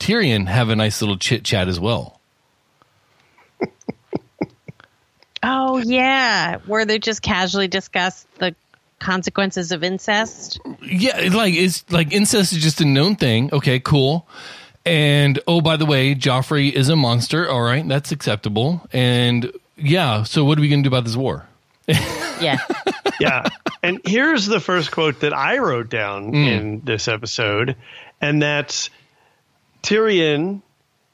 Tyrion 0.00 0.46
have 0.48 0.68
a 0.68 0.74
nice 0.76 1.00
little 1.00 1.16
chit 1.16 1.44
chat 1.44 1.68
as 1.68 1.78
well. 1.78 2.15
Oh, 5.46 5.78
yeah. 5.78 6.56
Where 6.66 6.84
they 6.84 6.98
just 6.98 7.22
casually 7.22 7.68
discuss 7.68 8.26
the 8.38 8.54
consequences 8.98 9.72
of 9.72 9.84
incest. 9.84 10.58
Yeah, 10.82 11.28
like 11.32 11.54
it's 11.54 11.90
like 11.90 12.12
incest 12.12 12.52
is 12.52 12.62
just 12.62 12.80
a 12.80 12.84
known 12.84 13.16
thing. 13.16 13.50
Okay, 13.52 13.78
cool. 13.78 14.26
And 14.84 15.38
oh, 15.46 15.60
by 15.60 15.76
the 15.76 15.86
way, 15.86 16.14
Joffrey 16.14 16.72
is 16.72 16.88
a 16.88 16.96
monster. 16.96 17.48
All 17.48 17.62
right, 17.62 17.86
that's 17.86 18.12
acceptable. 18.12 18.86
And 18.92 19.52
yeah, 19.76 20.24
so 20.24 20.44
what 20.44 20.58
are 20.58 20.60
we 20.60 20.68
going 20.68 20.82
to 20.82 20.88
do 20.88 20.94
about 20.94 21.04
this 21.04 21.16
war? 21.16 21.46
Yeah. 22.38 22.58
yeah. 23.18 23.48
And 23.82 24.02
here's 24.04 24.44
the 24.44 24.60
first 24.60 24.90
quote 24.90 25.20
that 25.20 25.32
I 25.32 25.56
wrote 25.56 25.88
down 25.88 26.32
mm. 26.32 26.46
in 26.46 26.80
this 26.84 27.08
episode, 27.08 27.76
and 28.20 28.42
that's 28.42 28.90
Tyrion 29.82 30.60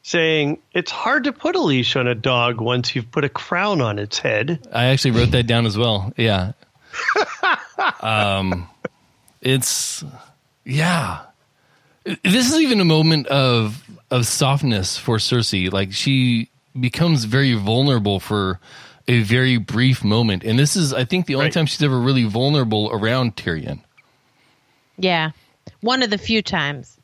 saying, 0.03 0.59
It's 0.73 0.91
hard 0.91 1.25
to 1.25 1.33
put 1.33 1.57
a 1.57 1.61
leash 1.61 1.97
on 1.97 2.07
a 2.07 2.15
dog 2.15 2.61
once 2.61 2.95
you've 2.95 3.11
put 3.11 3.25
a 3.25 3.29
crown 3.29 3.81
on 3.81 3.99
its 3.99 4.19
head. 4.19 4.67
I 4.73 4.87
actually 4.87 5.13
wrote 5.13 5.31
that 5.33 5.47
down 5.47 5.67
as 5.67 5.77
well. 5.77 6.13
Yeah. 6.17 6.53
um, 8.01 8.69
it's 9.41 10.05
yeah. 10.65 11.21
This 12.05 12.53
is 12.53 12.61
even 12.61 12.81
a 12.81 12.85
moment 12.85 13.27
of 13.29 13.83
of 14.11 14.27
softness 14.27 14.99
for 14.99 15.17
Cersei. 15.19 15.73
Like 15.73 15.93
she 15.93 16.51
becomes 16.79 17.25
very 17.25 17.55
vulnerable 17.55 18.19
for 18.21 18.61
a 19.09 19.21
very 19.23 19.57
brief 19.57 20.05
moment, 20.05 20.45
and 20.45 20.59
this 20.59 20.77
is, 20.77 20.93
I 20.95 21.05
think, 21.05 21.27
the 21.27 21.35
only 21.35 21.47
Right. 21.47 21.53
time 21.53 21.67
she's 21.67 21.83
ever 21.83 21.99
really 21.99 22.25
vulnerable 22.25 22.89
around 22.93 23.35
Tyrion. 23.37 23.81
Yeah. 24.97 25.31
One 25.81 26.03
of 26.03 26.11
the 26.11 26.19
few 26.19 26.41
times. 26.43 26.97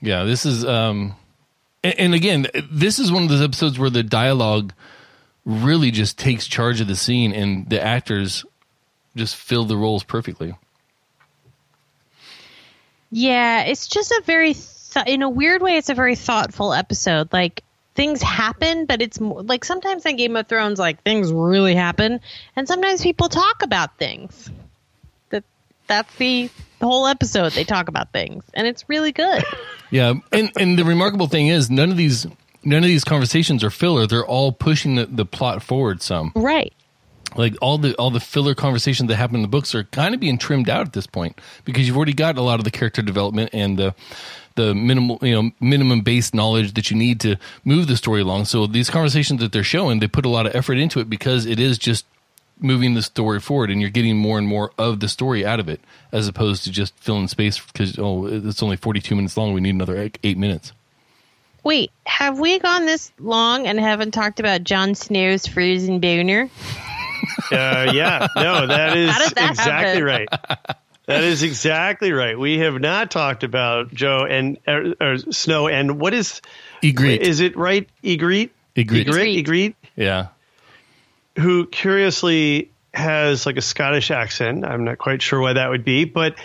Yeah, 0.00 0.24
this 0.24 0.44
is 0.44 0.64
um 0.64 1.14
and, 1.82 1.94
and 1.98 2.14
again, 2.14 2.46
this 2.70 2.98
is 2.98 3.10
one 3.12 3.22
of 3.24 3.28
those 3.28 3.42
episodes 3.42 3.78
where 3.78 3.90
the 3.90 4.02
dialogue 4.02 4.72
really 5.44 5.90
just 5.90 6.18
takes 6.18 6.46
charge 6.46 6.80
of 6.80 6.86
the 6.86 6.96
scene 6.96 7.32
and 7.32 7.68
the 7.68 7.82
actors 7.82 8.44
just 9.16 9.36
fill 9.36 9.64
the 9.64 9.76
roles 9.76 10.04
perfectly. 10.04 10.54
Yeah, 13.10 13.62
it's 13.62 13.88
just 13.88 14.10
a 14.10 14.22
very, 14.24 14.54
th- 14.54 15.06
in 15.06 15.22
a 15.22 15.28
weird 15.28 15.60
way, 15.60 15.76
it's 15.76 15.90
a 15.90 15.94
very 15.94 16.14
thoughtful 16.14 16.72
episode. 16.72 17.30
Like 17.32 17.62
things 17.94 18.22
happen, 18.22 18.86
but 18.86 19.02
it's 19.02 19.20
more, 19.20 19.42
like 19.42 19.64
sometimes 19.64 20.06
in 20.06 20.16
Game 20.16 20.36
of 20.36 20.46
Thrones, 20.46 20.78
like 20.78 21.02
things 21.02 21.30
really 21.32 21.74
happen, 21.74 22.20
and 22.56 22.66
sometimes 22.66 23.02
people 23.02 23.28
talk 23.28 23.62
about 23.62 23.98
things. 23.98 24.50
That 25.28 25.44
that's 25.88 26.14
the, 26.16 26.48
the 26.78 26.86
whole 26.86 27.06
episode. 27.06 27.52
They 27.52 27.64
talk 27.64 27.88
about 27.88 28.12
things, 28.12 28.44
and 28.54 28.66
it's 28.66 28.88
really 28.88 29.12
good. 29.12 29.44
Yeah, 29.92 30.14
and 30.32 30.50
and 30.58 30.78
the 30.78 30.84
remarkable 30.84 31.28
thing 31.28 31.48
is 31.48 31.70
none 31.70 31.90
of 31.90 31.98
these 31.98 32.26
none 32.64 32.78
of 32.82 32.88
these 32.88 33.04
conversations 33.04 33.62
are 33.62 33.68
filler. 33.70 34.06
They're 34.06 34.26
all 34.26 34.50
pushing 34.50 34.94
the, 34.94 35.04
the 35.04 35.26
plot 35.26 35.62
forward 35.62 36.02
some. 36.02 36.32
right. 36.34 36.72
Like 37.34 37.54
all 37.62 37.78
the 37.78 37.94
all 37.96 38.10
the 38.10 38.20
filler 38.20 38.54
conversations 38.54 39.08
that 39.08 39.16
happen 39.16 39.36
in 39.36 39.42
the 39.42 39.48
books 39.48 39.74
are 39.74 39.84
kind 39.84 40.14
of 40.14 40.20
being 40.20 40.36
trimmed 40.38 40.68
out 40.68 40.86
at 40.86 40.92
this 40.92 41.06
point 41.06 41.38
because 41.64 41.86
you've 41.86 41.96
already 41.96 42.12
got 42.12 42.36
a 42.36 42.42
lot 42.42 42.58
of 42.58 42.64
the 42.64 42.70
character 42.70 43.00
development 43.00 43.50
and 43.52 43.78
the 43.78 43.94
the 44.56 44.74
minimal 44.74 45.18
you 45.22 45.34
know 45.34 45.50
minimum 45.60 46.00
base 46.02 46.34
knowledge 46.34 46.74
that 46.74 46.90
you 46.90 46.96
need 46.96 47.20
to 47.20 47.36
move 47.64 47.86
the 47.86 47.96
story 47.96 48.20
along. 48.22 48.46
So 48.46 48.66
these 48.66 48.90
conversations 48.90 49.40
that 49.40 49.52
they're 49.52 49.62
showing, 49.64 50.00
they 50.00 50.08
put 50.08 50.26
a 50.26 50.28
lot 50.28 50.46
of 50.46 50.54
effort 50.54 50.78
into 50.78 51.00
it 51.00 51.08
because 51.08 51.46
it 51.46 51.58
is 51.58 51.78
just 51.78 52.04
moving 52.60 52.94
the 52.94 53.02
story 53.02 53.40
forward 53.40 53.70
and 53.70 53.80
you're 53.80 53.90
getting 53.90 54.16
more 54.16 54.38
and 54.38 54.46
more 54.46 54.70
of 54.78 55.00
the 55.00 55.08
story 55.08 55.44
out 55.44 55.58
of 55.60 55.68
it 55.68 55.80
as 56.12 56.28
opposed 56.28 56.64
to 56.64 56.70
just 56.70 56.96
filling 56.98 57.26
space 57.28 57.58
because 57.60 57.98
oh 57.98 58.26
it's 58.26 58.62
only 58.62 58.76
42 58.76 59.14
minutes 59.16 59.36
long 59.36 59.52
we 59.52 59.60
need 59.60 59.74
another 59.74 59.98
eight- 59.98 60.18
eight 60.22 60.38
minutes 60.38 60.72
Wait, 61.64 61.92
have 62.06 62.40
we 62.40 62.58
gone 62.58 62.86
this 62.86 63.12
long 63.20 63.68
and 63.68 63.78
haven't 63.78 64.10
talked 64.10 64.40
about 64.40 64.64
Jon 64.64 64.96
Snow's 64.96 65.46
frozen 65.46 66.00
boner? 66.00 66.50
Uh, 67.52 67.92
yeah, 67.94 68.26
no, 68.34 68.66
that 68.66 68.96
is 68.96 69.14
that 69.34 69.50
exactly 69.50 69.70
happen? 70.00 70.02
right. 70.04 70.28
That 71.06 71.22
is 71.22 71.44
exactly 71.44 72.10
right. 72.10 72.36
We 72.36 72.58
have 72.58 72.80
not 72.80 73.12
talked 73.12 73.44
about 73.44 73.94
Joe 73.94 74.24
and 74.28 74.58
or, 74.66 74.94
or 75.00 75.18
Snow 75.18 75.68
and 75.68 76.00
what 76.00 76.14
is 76.14 76.40
Ygritte. 76.82 77.18
is 77.20 77.38
it 77.38 77.56
right? 77.56 77.88
Ygritte, 78.02 78.50
Ygritte. 78.74 79.04
Ygritte, 79.06 79.44
Ygritte, 79.44 79.74
yeah 79.94 80.28
who 81.38 81.66
curiously 81.66 82.70
has 82.94 83.46
like 83.46 83.56
a 83.56 83.62
Scottish 83.62 84.10
accent. 84.10 84.64
I'm 84.64 84.84
not 84.84 84.98
quite 84.98 85.22
sure 85.22 85.40
why 85.40 85.54
that 85.54 85.70
would 85.70 85.84
be, 85.84 86.04
but 86.04 86.36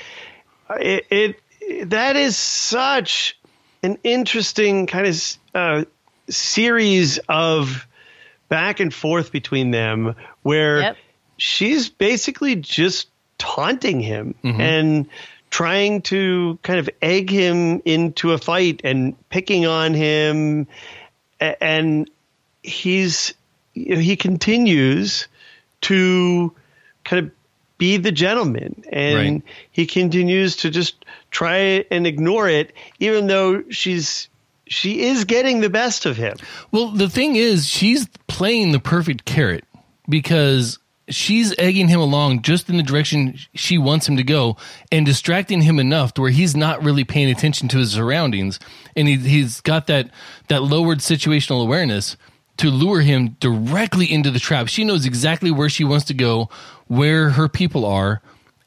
it, 0.80 1.06
it 1.10 1.90
that 1.90 2.16
is 2.16 2.38
such 2.38 3.38
an 3.84 3.98
interesting 4.04 4.88
kind 4.88 5.08
of 5.08 5.38
uh, 5.54 5.84
series 6.30 7.20
of 7.30 7.86
back 8.50 8.80
and 8.80 8.94
forth 8.94 9.32
between 9.32 9.72
them 9.72 10.16
where 10.44 10.80
Yep. 10.80 10.98
she's 11.38 11.90
basically 11.90 12.56
just 12.56 13.10
taunting 13.38 14.00
him 14.00 14.34
and 14.44 15.08
trying 15.50 16.02
to 16.04 16.58
kind 16.64 16.80
of 16.80 16.90
egg 17.02 17.30
him 17.30 17.82
into 17.86 18.32
a 18.32 18.38
fight 18.38 18.82
and 18.84 19.16
picking 19.30 19.66
on 19.66 19.94
him 19.94 20.68
and 21.40 22.10
he's 22.64 23.34
he 23.86 24.16
continues 24.16 25.28
to 25.82 26.54
kind 27.04 27.26
of 27.26 27.32
be 27.78 27.98
the 27.98 28.12
gentleman. 28.12 28.84
And 28.92 29.16
Right. 29.16 29.42
he 29.72 29.86
continues 29.86 30.58
to 30.58 30.70
just 30.70 31.06
try 31.32 31.86
and 31.92 32.08
ignore 32.08 32.50
it 32.50 32.74
even 33.00 33.28
though 33.28 33.64
she's 33.70 34.30
she 34.70 35.02
is 35.02 35.24
getting 35.24 35.62
the 35.62 35.70
best 35.70 36.06
of 36.06 36.18
him. 36.18 36.36
Well, 36.72 36.90
the 36.92 37.10
thing 37.10 37.38
is, 37.38 37.68
she's 37.68 38.06
playing 38.28 38.74
the 38.74 38.80
perfect 38.80 39.24
carrot 39.24 39.64
because 40.10 40.78
she's 41.08 41.56
egging 41.58 41.88
him 41.88 42.02
along 42.02 42.42
just 42.42 42.70
in 42.70 42.76
the 42.76 42.84
direction 42.84 43.38
she 43.56 43.78
wants 43.78 44.10
him 44.10 44.18
to 44.18 44.24
go 44.24 44.58
and 44.92 45.06
distracting 45.06 45.62
him 45.62 45.80
enough 45.80 46.14
to 46.16 46.22
where 46.22 46.32
he's 46.32 46.54
not 46.54 46.84
really 46.84 47.06
paying 47.06 47.30
attention 47.30 47.70
to 47.70 47.78
his 47.78 47.92
surroundings. 47.94 48.60
And 48.94 49.08
he, 49.08 49.16
he's 49.16 49.62
got 49.62 49.88
that 49.88 50.10
that 50.50 50.64
lowered 50.64 51.00
situational 51.00 51.62
awareness 51.64 52.18
to 52.58 52.70
lure 52.70 53.02
him 53.02 53.38
directly 53.40 54.12
into 54.12 54.32
the 54.32 54.40
trap. 54.40 54.68
She 54.68 54.84
knows 54.84 55.06
exactly 55.06 55.52
where 55.52 55.70
she 55.70 55.84
wants 55.84 56.06
to 56.06 56.14
go, 56.14 56.50
where 56.88 57.30
her 57.32 57.48
people 57.48 57.86
are, 57.86 58.22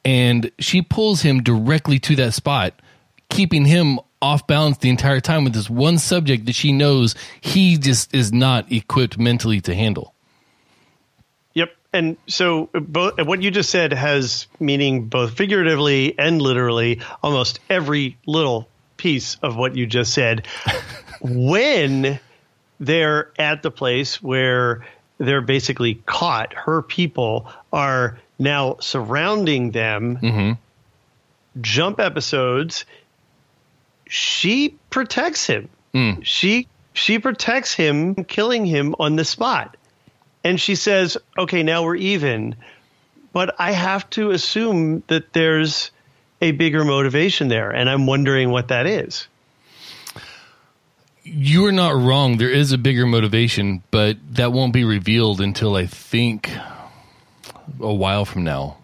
and 0.04 0.50
she 0.59 0.82
pulls 0.82 1.23
him 1.23 1.42
directly 1.42 1.99
to 2.00 2.16
that 2.16 2.35
spot 2.35 2.75
keeping 3.30 3.64
him 3.64 3.99
off 4.20 4.47
balance 4.47 4.76
the 4.78 4.90
entire 4.90 5.20
time 5.20 5.44
with 5.44 5.54
this 5.54 5.70
one 5.70 5.97
subject 5.97 6.44
that 6.44 6.54
she 6.54 6.73
knows 6.73 7.14
he 7.40 7.78
just 7.78 8.14
is 8.14 8.32
not 8.32 8.70
equipped 8.70 9.18
mentally 9.18 9.62
to 9.62 9.75
handle. 9.75 10.12
Yep. 11.54 11.75
And 11.94 12.16
so 12.26 12.68
both, 12.75 13.14
what 13.23 13.40
you 13.40 13.50
just 13.50 13.70
said 13.70 13.92
has 13.92 14.47
meaning 14.59 15.06
both 15.06 15.37
figuratively 15.37 16.18
and 16.18 16.42
literally, 16.42 17.00
almost 17.23 17.61
every 17.70 18.18
little 18.26 18.68
piece 18.99 19.37
of 19.37 19.56
what 19.56 19.75
you 19.75 19.87
just 19.87 20.12
said. 20.12 20.47
when 21.23 22.20
they're 22.80 23.30
at 23.38 23.62
the 23.62 23.70
place 23.70 24.22
where 24.22 24.87
they're 25.18 25.42
basically 25.42 25.96
caught. 26.06 26.54
Her 26.54 26.82
people 26.82 27.52
are 27.72 28.18
now 28.38 28.78
surrounding 28.80 29.70
them. 29.70 30.16
Mm-hmm. 30.16 31.60
Jump 31.60 32.00
episodes. 32.00 32.87
She 34.08 34.76
protects 34.88 35.46
him. 35.46 35.68
Hmm. 35.92 36.22
She 36.22 36.66
she 36.92 37.18
protects 37.18 37.75
him, 37.75 38.25
killing 38.25 38.64
him 38.66 38.96
on 38.99 39.16
the 39.16 39.25
spot. 39.25 39.76
And 40.42 40.60
she 40.60 40.75
says, 40.75 41.18
"Okay, 41.38 41.62
now 41.62 41.84
we're 41.84 41.96
even." 41.96 42.56
But 43.32 43.54
I 43.60 43.72
have 43.72 44.08
to 44.10 44.30
assume 44.30 45.04
that 45.06 45.32
there's 45.32 45.90
a 46.40 46.52
bigger 46.52 46.84
motivation 46.84 47.49
there, 47.49 47.70
and 47.70 47.88
I'm 47.88 48.06
wondering 48.06 48.50
what 48.50 48.68
that 48.68 48.87
is. 48.87 49.28
You 51.32 51.64
are 51.66 51.72
not 51.72 51.94
wrong. 51.94 52.38
There 52.38 52.50
is 52.50 52.72
a 52.72 52.78
bigger 52.78 53.06
motivation, 53.06 53.84
but 53.92 54.16
that 54.34 54.52
won't 54.52 54.72
be 54.72 54.82
revealed 54.82 55.40
until 55.40 55.76
I 55.76 55.87
think 55.87 56.50
a 57.78 57.94
while 57.94 58.25
from 58.25 58.42
now. 58.42 58.78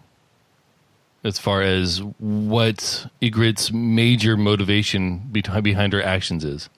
As 1.25 1.39
far 1.39 1.61
as 1.61 2.01
what 2.19 3.07
Ygritte's 3.21 3.73
major 3.73 4.37
motivation 4.37 5.29
behind 5.29 5.91
her 5.91 6.01
actions 6.01 6.45
is. 6.45 6.69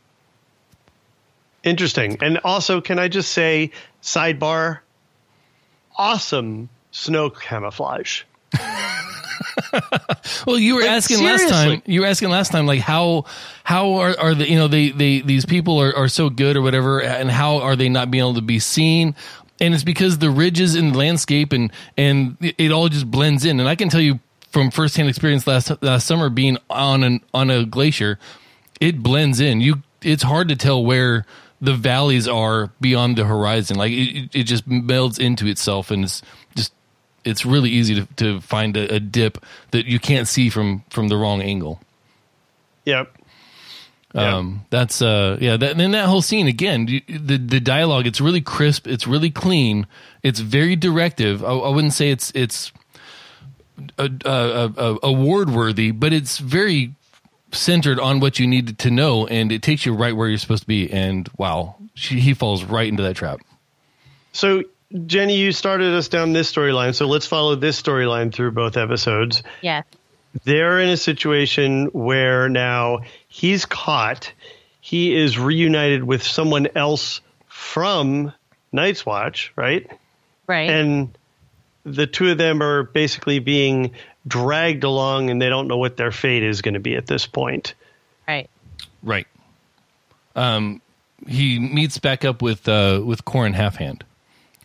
Interesting. 1.64 2.18
And 2.20 2.40
also, 2.44 2.82
can 2.82 2.98
I 2.98 3.08
just 3.08 3.32
say, 3.32 3.70
sidebar, 4.02 4.80
awesome 5.96 6.70
snow 6.90 7.30
camouflage. 7.30 8.24
Well, 10.46 10.58
you 10.60 10.76
were 10.76 10.82
Like, 10.82 10.92
asking 10.92 11.24
last 11.24 11.50
time. 11.50 11.82
You 11.86 12.02
were 12.02 12.08
asking 12.08 12.30
last 12.30 12.52
time, 12.52 12.66
like 12.66 12.82
how 12.82 13.26
how 13.64 13.94
are, 13.96 14.18
are 14.20 14.36
the 14.36 14.50
you 14.50 14.58
know 14.58 14.68
they 14.68 14.90
they 14.90 15.22
these 15.22 15.46
people 15.46 15.80
are, 15.82 15.96
are 15.96 16.08
so 16.08 16.30
good 16.30 16.56
or 16.58 16.62
whatever, 16.62 17.02
and 17.02 17.30
how 17.32 17.58
are 17.58 17.76
they 17.76 17.90
not 17.90 18.12
being 18.12 18.24
able 18.24 18.36
to 18.36 18.42
be 18.42 18.60
seen? 18.60 19.16
And 19.60 19.74
it's 19.74 19.84
because 19.84 20.18
the 20.20 20.30
ridges 20.30 20.76
in 20.76 20.92
the 20.92 20.98
landscape 20.98 21.52
and 21.54 21.72
and 21.98 22.38
it, 22.42 22.72
all 22.72 22.88
just 22.90 23.10
blends 23.10 23.44
in. 23.46 23.60
And 23.60 23.68
I 23.68 23.76
can 23.76 23.90
tell 23.90 24.02
you 24.02 24.20
from 24.52 24.72
firsthand 24.72 25.10
experience 25.10 25.46
last 25.48 25.72
last 25.82 26.06
summer 26.08 26.30
being 26.30 26.58
on 26.70 27.04
an 27.04 27.22
on 27.34 27.50
a 27.50 27.66
glacier, 27.66 28.20
it 28.80 29.02
blends 29.04 29.40
in. 29.40 29.62
You 29.62 29.82
it's 30.02 30.24
hard 30.24 30.48
to 30.50 30.56
tell 30.56 30.84
where 30.84 31.26
the 31.62 31.74
valleys 31.74 32.28
are 32.28 32.72
beyond 32.80 33.18
the 33.18 33.26
horizon. 33.26 33.78
Like 33.78 33.92
it, 33.92 34.16
it- 34.18 34.30
it 34.34 34.44
just 34.44 34.68
melds 34.70 35.20
into 35.20 35.48
itself, 35.48 35.92
and 35.92 36.04
it's 36.06 36.22
just 36.56 36.72
it's 37.24 37.46
really 37.46 37.70
easy 37.70 37.96
to, 37.96 38.06
to 38.16 38.42
find 38.42 38.76
a, 38.78 38.96
a 38.96 39.00
dip 39.00 39.44
that 39.72 39.86
you 39.86 40.00
can't 40.00 40.28
see 40.28 40.50
from 40.50 40.84
from 40.90 41.08
the 41.08 41.18
wrong 41.18 41.42
angle. 41.42 41.82
Yep. 42.86 43.16
Um, 44.16 44.66
that's 44.72 45.02
uh, 45.02 45.38
yeah. 45.40 45.58
That, 45.58 45.72
and 45.72 45.80
then 45.80 45.92
that 45.92 46.08
whole 46.08 46.24
scene 46.24 46.48
again, 46.48 46.86
the 47.08 47.38
the 47.38 47.60
dialogue. 47.60 48.08
It's 48.08 48.20
really 48.20 48.42
crisp. 48.42 48.88
It's 48.88 49.06
really 49.06 49.30
clean. 49.30 49.86
It's 50.24 50.40
very 50.40 50.76
directive. 50.76 51.44
I, 51.44 51.50
I 51.50 51.70
wouldn't 51.70 51.94
say 51.94 52.10
it's 52.10 52.32
it's 52.34 52.72
a, 53.98 54.10
a, 54.26 54.98
award 55.04 55.50
worthy, 55.52 55.92
but 55.92 56.14
it's 56.14 56.38
very 56.38 56.96
centered 57.52 58.00
on 58.00 58.20
what 58.20 58.40
you 58.40 58.48
need 58.48 58.78
to 58.80 58.92
know, 58.92 59.28
and 59.28 59.52
it 59.52 59.62
takes 59.62 59.86
you 59.86 59.94
right 59.94 60.16
where 60.16 60.28
you're 60.28 60.38
supposed 60.38 60.64
to 60.64 60.68
be. 60.68 60.92
And 60.92 61.30
wow, 61.38 61.76
she, 61.94 62.20
he 62.20 62.34
falls 62.34 62.64
right 62.64 62.88
into 62.88 63.04
that 63.04 63.16
trap. 63.16 63.40
So, 64.32 64.64
Jenny, 65.06 65.38
you 65.38 65.52
started 65.52 65.94
us 65.94 66.08
down 66.08 66.34
this 66.34 66.52
storyline. 66.52 66.96
So 66.96 67.06
let's 67.08 67.28
follow 67.28 67.56
this 67.56 67.80
storyline 67.82 68.34
through 68.34 68.52
both 68.52 68.76
episodes. 68.78 69.44
Yeah. 69.62 69.84
They're 70.44 70.80
in 70.80 70.90
a 70.90 70.98
situation 70.98 71.88
where 71.88 72.50
now 72.50 73.00
he's 73.28 73.66
caught. 73.66 74.32
He 74.82 75.16
is 75.16 75.38
reunited 75.38 76.04
with 76.04 76.24
someone 76.24 76.68
else 76.76 77.22
from 77.48 78.34
Night's 78.72 79.06
Watch, 79.06 79.52
right? 79.56 79.90
Right. 80.48 80.70
And 80.70 81.16
the 81.84 82.08
two 82.08 82.32
of 82.32 82.38
them 82.38 82.62
are 82.62 82.84
basically 82.84 83.40
being 83.40 83.92
dragged 84.28 84.84
along 84.84 85.30
and 85.30 85.42
they 85.42 85.50
don't 85.50 85.68
know 85.68 85.78
what 85.78 85.98
their 85.98 86.12
fate 86.12 86.44
is 86.44 86.62
going 86.62 86.74
to 86.74 86.80
be 86.80 86.96
at 86.96 87.08
this 87.08 87.28
point. 87.28 87.74
right. 88.28 88.50
Right. 89.02 89.28
Um, 90.36 90.82
he 91.28 91.60
meets 91.60 91.98
back 91.98 92.26
up 92.26 92.42
with 92.42 92.68
uh, 92.68 93.02
with 93.04 93.26
Qhorin 93.26 93.54
Halfhand, 93.54 94.02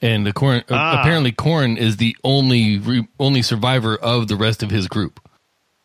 and 0.04 0.24
the 0.26 0.32
Qhorin 0.32 0.60
uh, 0.70 0.74
Ah. 0.74 1.00
apparently 1.00 1.32
Qhorin 1.32 1.76
is 1.76 1.96
the 1.96 2.16
only 2.22 2.78
re- 2.78 3.08
only 3.18 3.42
survivor 3.42 3.96
of 3.96 4.28
the 4.28 4.36
rest 4.36 4.62
of 4.62 4.70
his 4.70 4.86
group. 4.86 5.18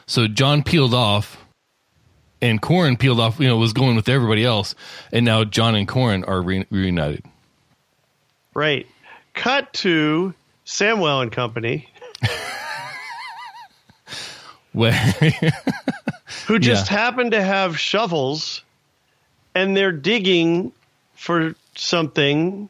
So 0.06 0.28
Jon 0.28 0.62
peeled 0.64 0.94
off, 0.94 1.38
and 2.42 2.62
Qhorin 2.62 3.00
peeled 3.00 3.20
off. 3.20 3.40
You 3.40 3.48
know, 3.48 3.58
was 3.58 3.74
going 3.74 3.96
with 3.96 4.10
everybody 4.10 4.44
else, 4.46 4.76
and 5.12 5.26
now 5.26 5.44
Jon 5.44 5.74
and 5.76 5.88
Qhorin 5.88 6.28
are 6.28 6.42
re- 6.42 6.66
reunited. 6.70 7.24
Right. 8.54 8.86
Cut 9.34 9.72
to 9.74 10.34
Samwell 10.66 11.22
and 11.22 11.32
Company, 11.32 11.88
who 14.74 16.60
just 16.60 16.92
Yeah. 16.92 16.98
happen 16.98 17.32
to 17.32 17.42
have 17.42 17.80
shovels 17.80 18.64
and 19.56 19.76
they're 19.76 19.92
digging 19.92 20.72
for 21.16 21.56
something. 21.76 22.70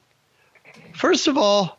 First 0.99 1.29
of 1.29 1.37
all, 1.37 1.77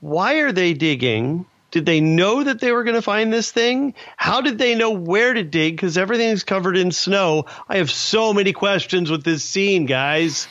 why 0.00 0.40
are 0.40 0.50
they 0.50 0.74
digging? 0.74 1.46
Did 1.70 1.86
they 1.86 2.00
know 2.00 2.42
that 2.42 2.58
they 2.58 2.72
were 2.72 2.82
going 2.82 2.96
to 2.96 3.02
find 3.02 3.32
this 3.32 3.52
thing? 3.52 3.94
How 4.16 4.40
did 4.40 4.58
they 4.58 4.74
know 4.74 4.90
where 4.90 5.32
to 5.34 5.44
dig? 5.44 5.76
Because 5.76 5.96
everything's 5.96 6.42
covered 6.42 6.76
in 6.76 6.90
snow. 6.90 7.46
I 7.68 7.76
have 7.76 7.92
so 7.92 8.32
many 8.34 8.52
questions 8.52 9.08
with 9.08 9.22
this 9.22 9.44
scene, 9.44 9.86
guys. 9.86 10.48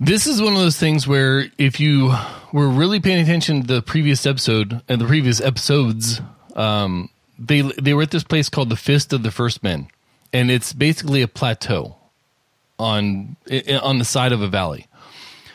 This 0.00 0.26
is 0.26 0.40
one 0.40 0.54
of 0.54 0.60
those 0.60 0.78
things 0.78 1.06
where 1.06 1.44
if 1.58 1.78
you 1.78 2.14
were 2.54 2.70
really 2.70 3.00
paying 3.00 3.20
attention 3.20 3.60
to 3.60 3.66
the 3.66 3.82
previous 3.82 4.24
episode 4.24 4.80
and 4.88 4.98
the 4.98 5.06
previous 5.06 5.42
episodes, 5.42 6.22
um, 6.56 7.10
they 7.38 7.60
they 7.60 7.92
were 7.92 8.04
at 8.04 8.12
this 8.12 8.24
place 8.24 8.48
called 8.48 8.70
the 8.70 8.76
Fist 8.76 9.12
of 9.12 9.22
the 9.22 9.30
First 9.30 9.62
Men, 9.62 9.88
and 10.32 10.50
it's 10.50 10.72
basically 10.72 11.20
a 11.20 11.28
plateau 11.28 11.96
on 12.78 13.36
on 13.82 13.98
the 13.98 14.06
side 14.06 14.32
of 14.32 14.40
a 14.40 14.48
valley. 14.48 14.86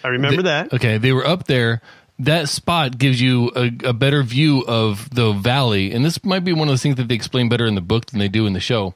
I 0.03 0.09
remember 0.09 0.41
They- 0.41 0.49
that. 0.49 0.73
Okay, 0.73 0.97
they 0.97 1.11
were 1.13 1.25
up 1.25 1.45
there. 1.45 1.81
That 2.19 2.49
spot 2.49 2.97
gives 2.97 3.21
you 3.21 3.51
a, 3.55 3.71
a 3.89 3.93
better 3.93 4.23
view 4.23 4.63
of 4.67 5.07
the 5.13 5.33
valley, 5.33 5.91
and 5.91 6.03
this 6.03 6.23
might 6.25 6.43
be 6.43 6.51
one 6.51 6.67
of 6.67 6.71
those 6.71 6.81
things 6.81 6.95
that 6.95 7.07
they 7.07 7.15
explain 7.15 7.47
better 7.47 7.67
in 7.67 7.75
the 7.75 7.81
book 7.81 8.07
than 8.07 8.19
they 8.19 8.27
do 8.27 8.47
in 8.47 8.53
the 8.53 8.59
show. 8.59 8.95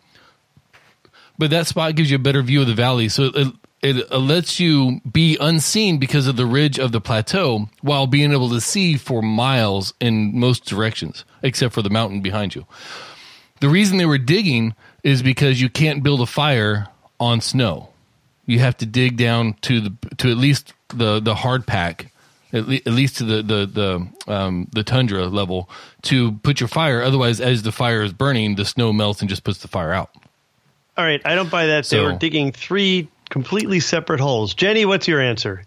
But 1.37 1.51
that 1.51 1.67
spot 1.67 1.95
gives 1.95 2.09
you 2.09 2.15
a 2.15 2.19
better 2.19 2.41
view 2.41 2.61
of 2.61 2.67
the 2.67 2.73
valley, 2.73 3.09
so 3.09 3.25
it, 3.35 3.53
it, 3.81 4.11
lets 4.11 4.59
you 4.59 5.01
be 5.11 5.37
unseen 5.39 5.99
because 5.99 6.27
of 6.27 6.35
the 6.35 6.45
ridge 6.45 6.79
of 6.79 6.91
the 6.91 7.01
plateau, 7.01 7.69
while 7.81 8.07
being 8.07 8.31
able 8.31 8.49
to 8.49 8.61
see 8.61 8.95
for 8.97 9.21
miles 9.21 9.93
in 9.99 10.39
most 10.39 10.65
directions, 10.65 11.23
except 11.43 11.73
for 11.73 11.81
the 11.83 11.89
mountain 11.89 12.21
behind 12.21 12.55
you. 12.55 12.65
The 13.59 13.69
reason 13.69 13.97
they 13.97 14.05
were 14.07 14.17
digging 14.17 14.73
is 15.03 15.21
because 15.21 15.61
you 15.61 15.69
can't 15.69 16.01
build 16.03 16.21
a 16.21 16.25
fire 16.25 16.87
on 17.19 17.41
snow. 17.41 17.89
You 18.47 18.59
have 18.59 18.77
to 18.77 18.85
dig 18.87 19.17
down 19.17 19.53
to 19.61 19.79
the 19.79 19.95
to 20.17 20.31
at 20.31 20.37
least 20.37 20.73
the 20.91 21.19
the 21.19 21.35
hard 21.35 21.65
pack, 21.67 22.11
at, 22.53 22.67
le- 22.67 22.75
at 22.75 22.87
least 22.93 23.17
to 23.17 23.23
the 23.23 23.41
the 23.43 23.65
the 24.25 24.33
um, 24.33 24.67
the 24.71 24.83
tundra 24.83 25.25
level 25.27 25.69
to 26.03 26.33
put 26.43 26.59
your 26.59 26.67
fire. 26.69 27.01
Otherwise, 27.01 27.39
as 27.41 27.63
the 27.63 27.71
fire 27.71 28.01
is 28.03 28.13
burning, 28.13 28.55
the 28.55 28.65
snow 28.65 28.91
melts 28.93 29.21
and 29.21 29.29
just 29.29 29.43
puts 29.43 29.59
the 29.59 29.67
fire 29.67 29.91
out. 29.93 30.09
All 30.97 31.05
right, 31.05 31.21
I 31.25 31.35
don't 31.35 31.49
buy 31.49 31.67
that. 31.67 31.85
They 31.85 31.97
So- 31.97 32.03
were 32.05 32.13
digging 32.17 32.51
three 32.51 33.07
completely 33.29 33.79
separate 33.79 34.19
holes. 34.19 34.53
Jenny, 34.53 34.85
what's 34.85 35.07
your 35.07 35.21
answer? 35.21 35.63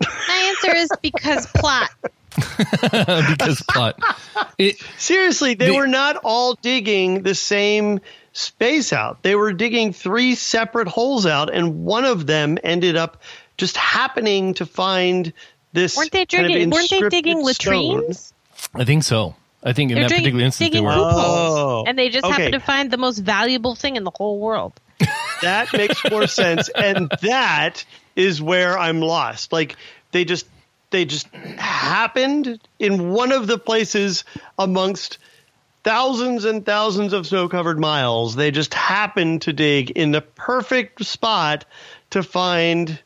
My 0.00 0.54
answer 0.64 0.76
is 0.76 0.88
because 1.00 1.46
plot. 1.46 1.90
because 2.82 3.62
plot. 3.68 3.98
It, 4.58 4.76
Seriously, 4.98 5.54
they 5.54 5.66
They- 5.66 5.76
were 5.76 5.86
not 5.86 6.16
all 6.24 6.54
digging 6.54 7.22
the 7.22 7.34
same 7.34 8.00
space 8.32 8.92
out. 8.92 9.22
They 9.22 9.34
were 9.34 9.52
digging 9.52 9.92
three 9.92 10.34
separate 10.34 10.88
holes 10.88 11.26
out, 11.26 11.52
and 11.52 11.84
one 11.84 12.04
of 12.04 12.26
them 12.26 12.58
ended 12.64 12.96
up 12.96 13.20
just 13.62 13.76
happening 13.76 14.54
to 14.54 14.66
find 14.66 15.32
this. 15.72 15.96
Weren't 15.96 16.10
they 16.10 16.26
kind 16.26 16.46
of 16.46 16.50
digging? 16.52 16.70
Weren't 16.70 16.90
they 16.90 16.98
inscripted 17.00 17.10
digging 17.10 17.36
stone. 17.54 17.74
latrines? 17.74 18.34
I 18.74 18.84
think 18.84 19.04
so. 19.04 19.36
I 19.62 19.72
think 19.72 19.92
in 19.92 19.94
They're 19.94 20.08
that 20.08 20.08
digging- 20.08 20.24
particular 20.24 20.44
instance 20.44 20.72
they 20.72 20.80
were. 20.80 20.92
poop 20.92 21.12
Oh, 21.14 21.84
and 21.86 21.96
they 21.96 22.08
just 22.08 22.24
okay. 22.24 22.32
happened 22.32 22.52
to 22.54 22.58
find 22.60 22.90
the 22.90 22.96
most 22.96 23.18
valuable 23.20 23.76
thing 23.76 23.94
in 23.94 24.02
the 24.02 24.10
whole 24.14 24.40
world. 24.40 24.72
That 25.42 25.72
makes 25.72 26.00
more 26.10 26.26
sense, 26.28 26.68
and 26.68 27.10
that 27.22 27.84
is 28.14 28.40
where 28.42 28.78
I'm 28.78 29.00
lost. 29.00 29.52
Like 29.52 29.76
they 30.12 30.24
just 30.24 30.46
they 30.90 31.04
just 31.04 31.26
happened 31.58 32.60
in 32.78 33.10
one 33.10 33.32
of 33.32 33.46
the 33.48 33.58
places 33.58 34.24
amongst 34.58 35.18
thousands 35.84 36.44
and 36.44 36.64
thousands 36.64 37.12
of 37.12 37.26
snow-covered 37.26 37.80
miles. 37.80 38.36
They 38.36 38.50
just 38.52 38.72
happened 38.74 39.42
to 39.42 39.52
dig 39.52 39.90
in 39.90 40.12
the 40.12 40.20
perfect 40.20 41.04
spot 41.04 41.64
to 42.10 42.22
find 42.22 43.00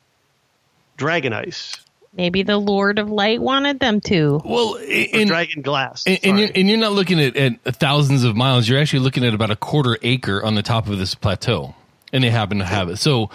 dragon 0.97 1.33
ice 1.33 1.77
Maybe 2.17 2.43
the 2.43 2.57
Lord 2.57 2.99
of 2.99 3.11
Light 3.11 3.43
wanted 3.43 3.79
them 3.79 4.01
to. 4.03 4.41
Well, 4.43 4.77
or 4.77 4.81
in, 4.81 5.29
dragon 5.29 5.61
glass. 5.61 6.05
and, 6.07 6.19
and, 6.23 6.39
you're, 6.39 6.49
and 6.55 6.69
you're 6.69 6.79
not 6.79 6.93
looking 6.93 7.21
at, 7.21 7.37
at 7.37 7.77
thousands 7.77 8.25
of 8.25 8.35
miles. 8.35 8.67
You're 8.67 8.81
actually 8.81 9.01
looking 9.01 9.23
at 9.23 9.35
about 9.35 9.51
a 9.51 9.57
quarter 9.57 9.99
acre 10.01 10.43
on 10.43 10.55
the 10.55 10.63
top 10.63 10.89
of 10.89 10.97
this 10.97 11.15
plateau, 11.15 11.75
and 12.15 12.25
they 12.25 12.31
happen 12.31 12.59
to 12.59 12.65
have 12.65 12.89
it. 12.89 12.97
So 12.97 13.29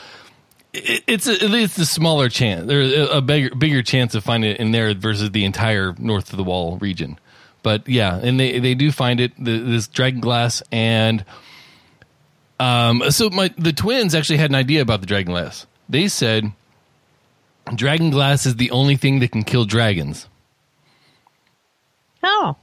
it, 0.74 1.04
it's 1.06 1.28
a, 1.28 1.34
at 1.34 1.52
least 1.52 1.78
a 1.78 1.86
smaller 1.86 2.28
chance. 2.28 2.66
There's 2.66 2.92
a, 2.92 3.18
a 3.18 3.22
bigger 3.22 3.54
bigger 3.56 3.84
chance 3.84 4.16
of 4.16 4.24
finding 4.24 4.52
it 4.52 4.58
in 4.60 4.72
there 4.72 4.96
versus 4.96 5.30
the 5.30 5.46
entire 5.46 5.94
north 6.00 6.32
of 6.32 6.38
the 6.38 6.44
wall 6.44 6.78
region. 6.78 7.20
But 7.62 7.88
yeah, 7.88 8.18
and 8.18 8.40
they 8.40 8.60
they 8.60 8.74
do 8.74 8.92
find 8.92 9.20
it 9.20 9.32
the, 9.38 9.60
this 9.60 9.88
dragon 9.88 10.22
glass 10.22 10.64
and 10.72 11.24
um 12.60 13.04
so 13.12 13.30
my 13.30 13.54
the 13.60 13.74
twins 13.74 14.16
actually 14.16 14.38
had 14.38 14.50
an 14.50 14.56
idea 14.56 14.82
about 14.82 15.02
the 15.02 15.08
dragon 15.08 15.32
glass. 15.32 15.68
They 15.88 16.08
said 16.08 16.52
dragon 17.76 18.10
glass 18.10 18.46
is 18.46 18.56
the 18.56 18.72
only 18.72 18.96
thing 18.96 19.20
that 19.20 19.32
can 19.32 19.44
kill 19.44 19.66
dragons. 19.66 20.28
Oh, 22.24 22.56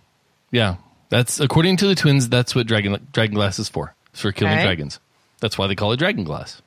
Yeah, 0.51 0.77
that's 1.09 1.41
according 1.41 1.77
to 1.79 1.87
the 1.89 1.95
twins. 1.95 2.29
That's 2.29 2.55
what 2.55 2.67
dragon 2.67 3.07
dragon 3.13 3.35
glass 3.35 3.59
is 3.59 3.69
for. 3.69 3.95
It's 4.13 4.21
for 4.23 4.33
killing 4.33 4.55
Okay. 4.55 4.63
dragons. 4.65 5.01
That's 5.41 5.59
why 5.59 5.67
they 5.67 5.75
call 5.75 5.93
it 5.93 5.99
dragon 5.99 6.25
glass. 6.25 6.63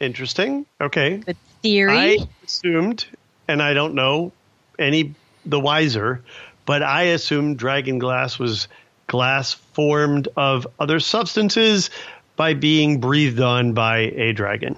Interesting. 0.00 0.66
Okay. 0.80 1.16
the 1.16 1.36
theory. 1.62 1.96
I 2.20 2.28
assumed, 2.44 3.06
and 3.48 3.62
I 3.62 3.74
don't 3.74 3.94
know 3.94 4.32
any 4.78 5.14
the 5.44 5.58
wiser, 5.60 6.22
but 6.64 6.82
I 6.82 7.04
assumed 7.04 7.58
dragon 7.58 7.98
glass 7.98 8.38
was 8.38 8.68
glass 9.06 9.52
formed 9.52 10.28
of 10.36 10.66
other 10.78 11.00
substances 11.00 11.90
by 12.36 12.54
being 12.54 13.00
breathed 13.00 13.40
on 13.40 13.72
by 13.72 13.98
a 13.98 14.32
dragon. 14.32 14.76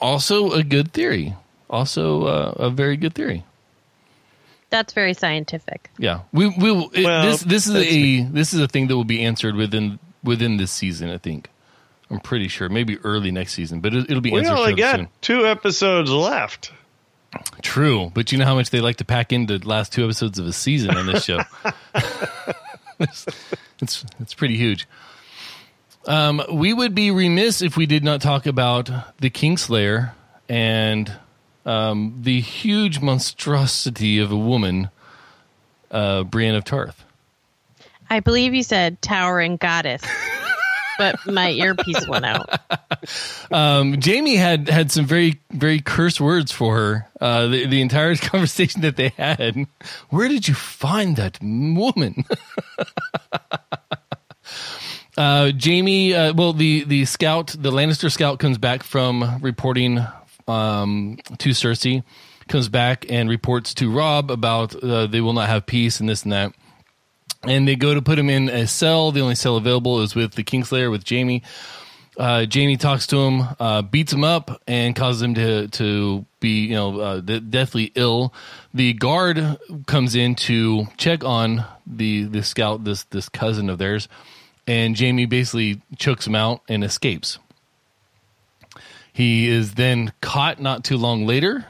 Also, 0.00 0.52
a 0.52 0.62
good 0.62 0.92
theory. 0.92 1.34
Also, 1.70 2.24
uh, 2.24 2.52
a 2.56 2.70
very 2.70 2.96
good 2.96 3.14
theory. 3.14 3.44
That's 4.70 4.92
very 4.92 5.14
scientific. 5.14 5.90
Yeah, 5.98 6.20
we 6.32 6.48
we 6.48 6.70
will- 6.72 6.90
Well, 6.94 7.26
this 7.26 7.42
this 7.42 7.66
is 7.66 7.72
that's 7.72 7.86
a 7.92 8.22
this 8.24 8.54
is 8.54 8.60
a 8.60 8.68
thing 8.68 8.88
that 8.88 8.96
will 8.96 9.04
be 9.04 9.22
answered 9.24 9.54
within 9.56 9.98
within 10.22 10.56
this 10.58 10.70
season. 10.70 11.10
I 11.10 11.18
think. 11.18 11.48
I'm 12.10 12.20
pretty 12.20 12.48
sure, 12.48 12.70
maybe 12.70 12.96
early 13.04 13.30
next 13.30 13.52
season, 13.52 13.80
but 13.80 13.92
it, 13.94 14.10
it'll 14.10 14.22
be 14.22 14.30
We 14.30 14.38
answered 14.40 14.54
only 14.56 14.74
got 14.74 14.96
soon. 14.96 15.08
two 15.20 15.46
episodes 15.46 16.10
left. 16.10 16.72
True, 17.60 18.10
but 18.14 18.32
you 18.32 18.38
know 18.38 18.46
how 18.46 18.54
much 18.54 18.70
they 18.70 18.80
like 18.80 18.96
to 18.96 19.04
pack 19.04 19.30
into 19.30 19.58
the 19.58 19.68
last 19.68 19.92
two 19.92 20.04
episodes 20.04 20.38
of 20.38 20.46
a 20.46 20.52
season 20.54 20.96
on 20.96 21.04
this 21.04 21.24
show. 21.26 21.40
it's, 22.98 23.26
it's 23.82 24.04
it's 24.20 24.32
pretty 24.34 24.56
huge. 24.56 24.88
Um, 26.06 26.42
we 26.50 26.72
would 26.72 26.94
be 26.94 27.10
remiss 27.10 27.60
if 27.60 27.76
we 27.76 27.84
did 27.84 28.02
not 28.02 28.22
talk 28.22 28.46
about 28.46 28.90
the 29.20 29.28
Kingslayer 29.28 30.12
and 30.48 31.12
um, 31.68 32.18
the 32.22 32.40
huge 32.40 33.00
monstrosity 33.00 34.18
of 34.18 34.32
a 34.32 34.36
woman, 34.36 34.88
uh, 35.90 36.24
Brienne 36.24 36.54
of 36.54 36.64
Tarth. 36.64 37.04
I 38.08 38.20
believe 38.20 38.54
you 38.54 38.62
said 38.62 39.02
towering 39.02 39.58
goddess, 39.58 40.02
but 40.96 41.16
my 41.26 41.50
earpiece 41.50 42.08
went 42.08 42.24
out. 42.24 42.60
Um, 43.50 43.98
Jaime 44.02 44.36
had 44.36 44.68
had 44.68 44.90
some 44.90 45.06
very 45.06 45.40
very 45.50 45.80
curse 45.80 46.20
words 46.20 46.52
for 46.52 46.76
her. 46.76 47.08
Uh, 47.20 47.46
the 47.46 47.66
the 47.66 47.80
entire 47.80 48.14
conversation 48.16 48.82
that 48.82 48.96
they 48.96 49.10
had. 49.10 49.66
Where 50.10 50.28
did 50.28 50.48
you 50.48 50.54
find 50.54 51.16
that 51.16 51.38
woman? 51.40 52.24
uh, 55.16 55.52
Jaime, 55.62 56.14
uh, 56.14 56.34
well, 56.34 56.52
the 56.52 56.84
the 56.84 57.04
scout, 57.04 57.54
the 57.58 57.70
Lannister 57.70 58.10
scout, 58.10 58.38
comes 58.38 58.58
back 58.58 58.82
from 58.82 59.38
reporting 59.40 60.04
um, 60.48 61.18
to 61.38 61.50
Cersei. 61.50 62.02
Comes 62.48 62.68
back 62.68 63.04
and 63.10 63.28
reports 63.28 63.74
to 63.74 63.90
Robb 63.90 64.30
about 64.30 64.74
uh, 64.82 65.06
they 65.06 65.20
will 65.20 65.34
not 65.34 65.48
have 65.48 65.66
peace 65.66 66.00
and 66.00 66.08
this 66.08 66.22
and 66.22 66.32
that. 66.32 66.52
And 67.42 67.68
they 67.68 67.76
go 67.76 67.94
to 67.94 68.00
put 68.00 68.18
him 68.18 68.30
in 68.30 68.48
a 68.48 68.66
cell. 68.66 69.12
The 69.12 69.20
only 69.20 69.34
cell 69.34 69.56
available 69.56 70.00
is 70.00 70.14
with 70.14 70.32
the 70.32 70.42
Kingslayer 70.42 70.90
with 70.90 71.08
Jaime 71.08 71.42
uh, 72.18 72.46
Jaime 72.52 72.76
talks 72.76 73.06
to 73.08 73.16
him, 73.16 73.48
uh, 73.60 73.82
beats 73.82 74.12
him 74.12 74.24
up, 74.24 74.60
and 74.66 74.94
causes 74.94 75.22
him 75.22 75.34
to 75.34 75.68
to 75.68 76.26
be 76.40 76.66
you 76.66 76.74
know 76.74 77.00
uh, 77.00 77.20
de- 77.20 77.40
deathly 77.40 77.92
ill. 77.94 78.34
The 78.74 78.92
guard 78.92 79.58
comes 79.86 80.14
in 80.14 80.34
to 80.34 80.86
check 80.96 81.24
on 81.24 81.64
the 81.86 82.24
the 82.24 82.42
scout, 82.42 82.84
this 82.84 83.04
this 83.04 83.28
cousin 83.28 83.70
of 83.70 83.78
theirs, 83.78 84.08
and 84.66 84.98
Jaime 84.98 85.26
basically 85.26 85.80
chokes 85.96 86.26
him 86.26 86.34
out 86.34 86.62
and 86.68 86.82
escapes. 86.82 87.38
He 89.18 89.48
is 89.48 89.74
then 89.74 90.12
caught 90.20 90.60
not 90.60 90.84
too 90.84 90.96
long 90.96 91.26
later. 91.26 91.66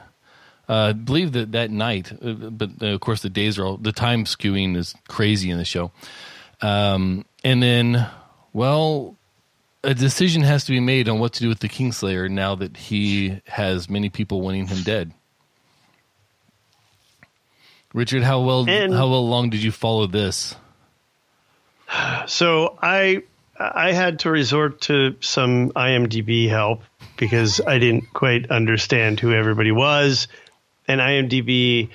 Uh, 0.69 0.73
I 0.89 0.93
believe 0.93 1.31
that 1.31 1.53
that 1.53 1.71
night, 1.71 2.11
uh, 2.23 2.33
but 2.33 2.69
uh, 2.79 2.89
of 2.93 2.99
course 2.99 3.23
the 3.23 3.29
days 3.31 3.57
are 3.57 3.65
all 3.65 3.77
the 3.77 3.91
time 3.91 4.25
skewing 4.25 4.77
is 4.77 4.93
crazy 5.07 5.49
in 5.49 5.57
the 5.57 5.65
show. 5.65 5.91
Um, 6.61 7.25
and 7.43 7.63
then, 7.63 8.07
well, 8.53 9.15
a 9.83 9.95
decision 9.95 10.43
has 10.43 10.65
to 10.65 10.71
be 10.73 10.79
made 10.79 11.09
on 11.09 11.17
what 11.17 11.33
to 11.33 11.39
do 11.39 11.49
with 11.49 11.57
the 11.57 11.69
Kingslayer 11.69 12.29
now 12.29 12.53
that 12.53 12.77
he 12.77 13.41
has 13.47 13.89
many 13.89 14.09
people 14.09 14.41
wanting 14.41 14.67
him 14.67 14.83
dead. 14.83 15.11
Richard, 17.95 18.21
how 18.21 18.41
well 18.41 18.69
And- 18.69 18.93
how 18.93 19.07
well 19.09 19.27
long 19.27 19.49
did 19.49 19.63
you 19.63 19.71
follow 19.71 20.05
this? 20.05 20.55
So 22.27 22.77
I 22.79 23.23
I 23.59 23.91
had 23.91 24.19
to 24.19 24.31
resort 24.31 24.81
to 24.81 25.17
some 25.19 25.71
IMDb 25.71 26.47
help 26.47 26.83
because 27.17 27.59
I 27.59 27.77
didn't 27.77 28.13
quite 28.13 28.49
understand 28.49 29.19
who 29.19 29.33
everybody 29.33 29.71
was, 29.71 30.29
and 30.87 31.01
IMDb 31.01 31.89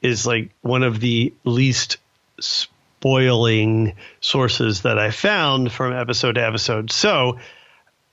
is 0.00 0.26
like 0.26 0.50
one 0.62 0.82
of 0.82 1.00
the 1.00 1.34
least 1.44 1.98
spoiling 2.40 3.94
sources 4.20 4.82
that 4.82 4.98
I 4.98 5.10
found 5.10 5.70
from 5.70 5.92
episode 5.92 6.36
to 6.36 6.46
episode. 6.46 6.90
So 6.90 7.38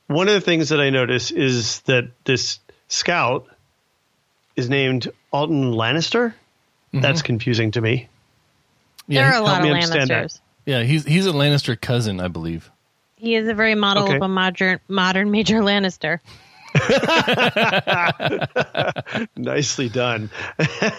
one 0.07 0.27
of 0.27 0.33
the 0.33 0.41
things 0.41 0.69
that 0.69 0.81
I 0.81 0.89
notice 0.89 1.31
is 1.31 1.79
that 1.81 2.09
this 2.25 2.59
scout 2.89 3.47
is 4.57 4.69
named 4.69 5.09
Alton 5.31 5.71
Lannister. 5.71 6.33
Mm-hmm. 6.33 7.01
That's 7.01 7.21
confusing 7.21 7.71
to 7.71 7.81
me. 7.81 8.09
there 9.07 9.31
are 9.31 9.39
a 9.39 9.41
lot 9.41 9.59
of 9.59 9.71
me 9.71 9.79
that. 9.79 10.09
Lannisters. 10.09 10.39
yeah, 10.65 10.83
he's 10.83 11.05
he's 11.05 11.27
a 11.27 11.31
Lannister 11.31 11.79
cousin, 11.79 12.19
I 12.19 12.27
believe. 12.27 12.69
He 13.19 13.35
is 13.35 13.49
a 13.49 13.53
very 13.53 13.75
model 13.75 14.03
Okay. 14.05 14.15
of 14.15 14.21
a 14.21 14.27
modern 14.29 14.79
modern 14.87 15.29
Major 15.29 15.59
Lannister. 15.61 16.19
nicely 19.35 19.89
done 19.89 20.29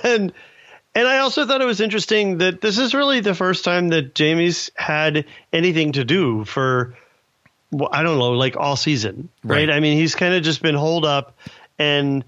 and 0.02 0.33
and 0.96 1.06
i 1.09 1.18
also 1.18 1.46
thought 1.46 1.61
it 1.61 1.64
was 1.64 1.80
interesting 1.80 2.38
that 2.38 2.61
this 2.61 2.76
is 2.76 2.92
really 2.92 3.20
the 3.20 3.37
first 3.37 3.64
time 3.64 3.90
that 3.90 4.18
jaime's 4.18 4.72
had 4.74 5.24
anything 5.52 5.92
to 5.92 6.04
do 6.04 6.44
for 6.44 6.96
well, 7.70 7.88
i 7.92 8.02
don't 8.02 8.18
know 8.18 8.33
like 8.33 8.56
all 8.56 8.74
season 8.74 9.28
right, 9.44 9.68
Right. 9.68 9.70
i 9.70 9.78
mean 9.78 9.96
he's 9.96 10.16
kind 10.16 10.35
of 10.35 10.42
just 10.42 10.61
been 10.61 10.74
holed 10.74 11.04
up 11.04 11.37
and 11.78 12.24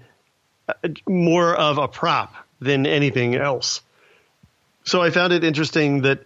uh, 0.69 0.73
more 1.05 1.53
of 1.53 1.79
a 1.79 1.89
prop 1.89 2.33
than 2.61 2.87
anything 2.87 3.35
else 3.35 3.81
so 4.85 5.01
i 5.01 5.09
found 5.09 5.33
it 5.33 5.43
interesting 5.43 6.03
that 6.03 6.23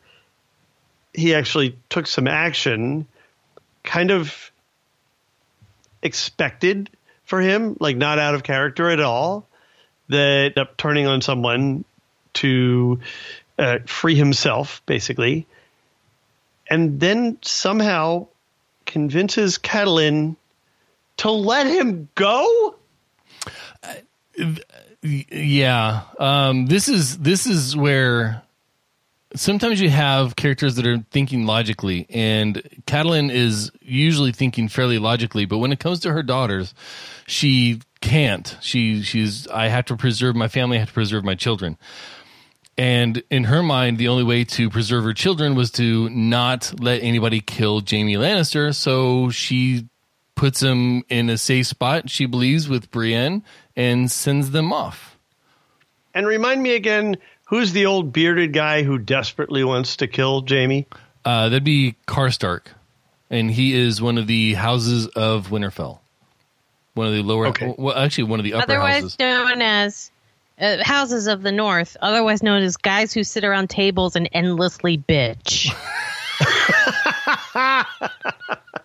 he 1.16 1.34
actually 1.34 1.76
took 1.90 2.06
some 2.06 2.28
action 2.28 3.08
kind 3.88 4.12
of 4.12 4.52
expected 6.04 6.90
for 7.24 7.42
him, 7.42 7.78
like 7.80 7.98
not 7.98 8.20
out 8.20 8.36
of 8.36 8.44
character 8.44 8.90
at 8.90 9.00
all, 9.00 9.48
that 10.10 10.58
up 10.58 10.78
turning 10.78 11.08
on 11.08 11.22
someone 11.22 11.86
to 12.34 13.00
uh, 13.58 13.80
free 13.88 14.16
himself, 14.16 14.82
basically, 14.86 15.48
and 16.70 17.00
then 17.00 17.38
somehow 17.42 18.28
convinces 18.86 19.58
Catelyn 19.58 20.36
to 21.18 21.32
let 21.32 21.68
him 21.68 22.10
go. 22.14 22.76
Yeah, 25.02 26.02
um, 26.20 26.68
this 26.68 26.90
is 26.90 27.18
this 27.18 27.48
is 27.48 27.76
where 27.76 28.44
sometimes 29.36 29.82
you 29.82 29.90
have 29.90 30.36
characters 30.36 30.76
that 30.76 30.88
are 30.88 31.04
thinking 31.12 31.46
logically, 31.46 32.06
and 32.10 32.56
Catelyn 32.86 33.32
is 33.32 33.72
usually 33.82 34.32
thinking 34.32 34.68
fairly 34.68 35.00
logically, 35.00 35.46
but 35.46 35.58
when 35.58 35.72
it 35.72 35.80
comes 35.80 36.00
to 36.02 36.12
her 36.12 36.24
daughters, 36.24 36.74
she 37.26 37.82
can't. 38.02 38.58
She 38.62 39.02
she's 39.02 39.48
I 39.48 39.68
have 39.68 39.86
to 39.86 39.98
preserve 39.98 40.36
my 40.36 40.48
family, 40.48 40.78
I 40.78 40.82
have 40.82 40.90
to 40.90 40.94
preserve 40.94 41.24
my 41.24 41.36
children. 41.36 41.78
And 42.78 43.24
in 43.32 43.46
her 43.46 43.64
mind, 43.64 43.98
the 43.98 44.08
only 44.08 44.24
way 44.24 44.44
to 44.44 44.70
preserve 44.70 45.04
her 45.04 45.14
children 45.14 45.56
was 45.56 45.72
to 45.72 46.10
not 46.10 46.74
let 46.80 47.02
anybody 47.02 47.40
kill 47.40 47.82
Jaime 47.82 48.16
Lannister. 48.16 48.74
So 48.76 49.32
she 49.32 49.88
puts 50.36 50.62
him 50.62 51.04
in 51.10 51.30
a 51.32 51.40
safe 51.40 51.66
spot, 51.66 52.10
she 52.10 52.28
believes, 52.28 52.70
with 52.70 52.92
Brienne 52.92 53.44
and 53.76 54.12
sends 54.12 54.52
them 54.52 54.72
off. 54.72 55.18
And 56.14 56.28
remind 56.28 56.62
me 56.64 56.76
again, 56.76 57.18
who's 57.48 57.72
the 57.72 57.86
old 57.86 58.14
bearded 58.14 58.54
guy 58.54 58.84
who 58.84 58.98
desperately 58.98 59.64
wants 59.64 59.98
to 59.98 60.08
kill 60.08 60.44
Jaime? 60.48 60.88
Uh, 61.26 61.50
that'd 61.50 61.64
be 61.64 61.96
Karstark, 62.08 62.68
and 63.30 63.52
he 63.52 63.74
is 63.74 64.02
one 64.02 64.18
of 64.18 64.28
the 64.28 64.54
houses 64.54 65.08
of 65.08 65.48
Winterfell. 65.48 66.00
One 66.94 67.08
of 67.08 67.14
the 67.14 67.22
lower, 67.24 67.48
Okay. 67.48 67.76
well, 67.78 67.96
actually, 67.96 68.26
one 68.26 68.40
of 68.40 68.44
the 68.44 68.54
upper 68.56 68.72
otherwise 68.72 69.02
houses. 69.04 69.20
known 69.20 69.62
as 69.62 70.12
uh, 70.60 70.78
houses 70.84 71.28
of 71.28 71.44
the 71.44 71.52
north, 71.52 71.96
otherwise 72.02 72.42
known 72.42 72.64
as 72.64 72.78
guys 72.78 73.14
who 73.14 73.24
sit 73.24 73.44
around 73.44 73.70
tables 73.70 74.16
and 74.16 74.30
endlessly 74.32 74.98
bitch. 74.98 75.74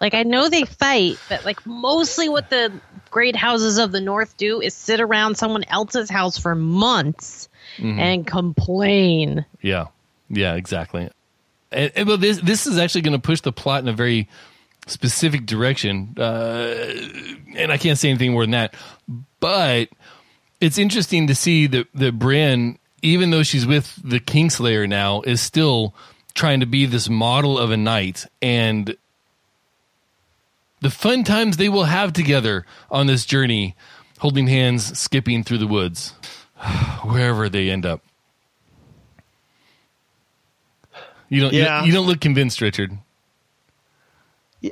like 0.01 0.15
I 0.15 0.25
know 0.25 0.49
they 0.49 0.65
fight, 0.65 1.19
but 1.29 1.45
like 1.45 1.65
mostly 1.67 2.29
what 2.29 2.51
the 2.51 2.73
great 3.11 3.37
houses 3.37 3.79
of 3.79 3.93
the 3.93 4.01
North 4.01 4.37
do 4.37 4.61
is 4.61 4.75
sit 4.75 5.01
around 5.01 5.37
someone 5.37 5.65
else's 5.65 6.11
house 6.11 6.39
for 6.39 6.55
months 6.55 7.49
and 7.79 8.27
complain. 8.27 9.45
Yeah, 9.61 9.87
yeah, 10.29 10.55
exactly. 10.55 11.11
And, 11.71 11.93
and 11.95 12.09
well, 12.09 12.19
this 12.19 12.39
this 12.41 12.67
is 12.67 12.79
actually 12.79 13.03
going 13.03 13.13
to 13.13 13.19
push 13.19 13.41
the 13.41 13.53
plot 13.53 13.83
in 13.83 13.89
a 13.89 13.93
very 13.93 14.29
specific 14.87 15.47
direction, 15.47 16.15
uh, 16.19 16.95
and 17.57 17.73
I 17.73 17.79
can't 17.79 17.99
say 17.99 18.11
anything 18.11 18.33
more 18.33 18.43
than 18.43 18.53
that. 18.53 18.75
But 19.41 19.89
it's 20.61 20.79
interesting 20.79 21.27
to 21.29 21.35
see 21.35 21.67
that 21.69 21.87
that 21.95 22.19
Brienne, 22.19 22.79
even 23.03 23.31
though 23.31 23.43
she's 23.43 23.67
with 23.67 23.99
the 24.03 24.21
Kingslayer 24.21 24.89
now, 24.89 25.23
is 25.23 25.41
still 25.41 25.95
trying 26.35 26.61
to 26.61 26.67
be 26.67 26.87
this 26.87 27.09
model 27.09 27.59
of 27.59 27.71
a 27.71 27.77
knight 27.77 28.25
and 28.41 28.97
the 30.83 30.91
fun 30.91 31.23
times 31.23 31.57
they 31.57 31.69
will 31.69 31.85
have 31.85 32.13
together 32.13 32.67
on 32.91 33.07
this 33.07 33.25
journey, 33.25 33.77
holding 34.19 34.49
hands, 34.49 34.99
skipping 34.99 35.45
through 35.45 35.59
the 35.59 35.67
woods, 35.67 36.13
wherever 37.05 37.49
they 37.49 37.71
end 37.71 37.87
up. 37.87 38.01
You 41.29 41.41
don't. 41.41 41.53
Yeah. 41.53 41.81
You, 41.81 41.87
you 41.89 41.93
don't 41.93 42.07
look 42.07 42.21
convinced, 42.21 42.61
Richard. 42.61 42.93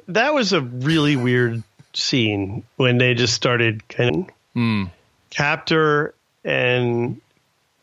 That 0.09 0.35
was 0.35 0.53
a 0.53 0.61
really 0.61 1.17
weird 1.17 1.63
scene 1.95 2.63
when 2.77 2.99
they 2.99 3.15
just 3.15 3.35
started 3.35 3.87
kind 3.89 4.15
of 4.17 4.35
Hmm. 4.55 4.85
captor 5.31 6.15
and 6.45 7.21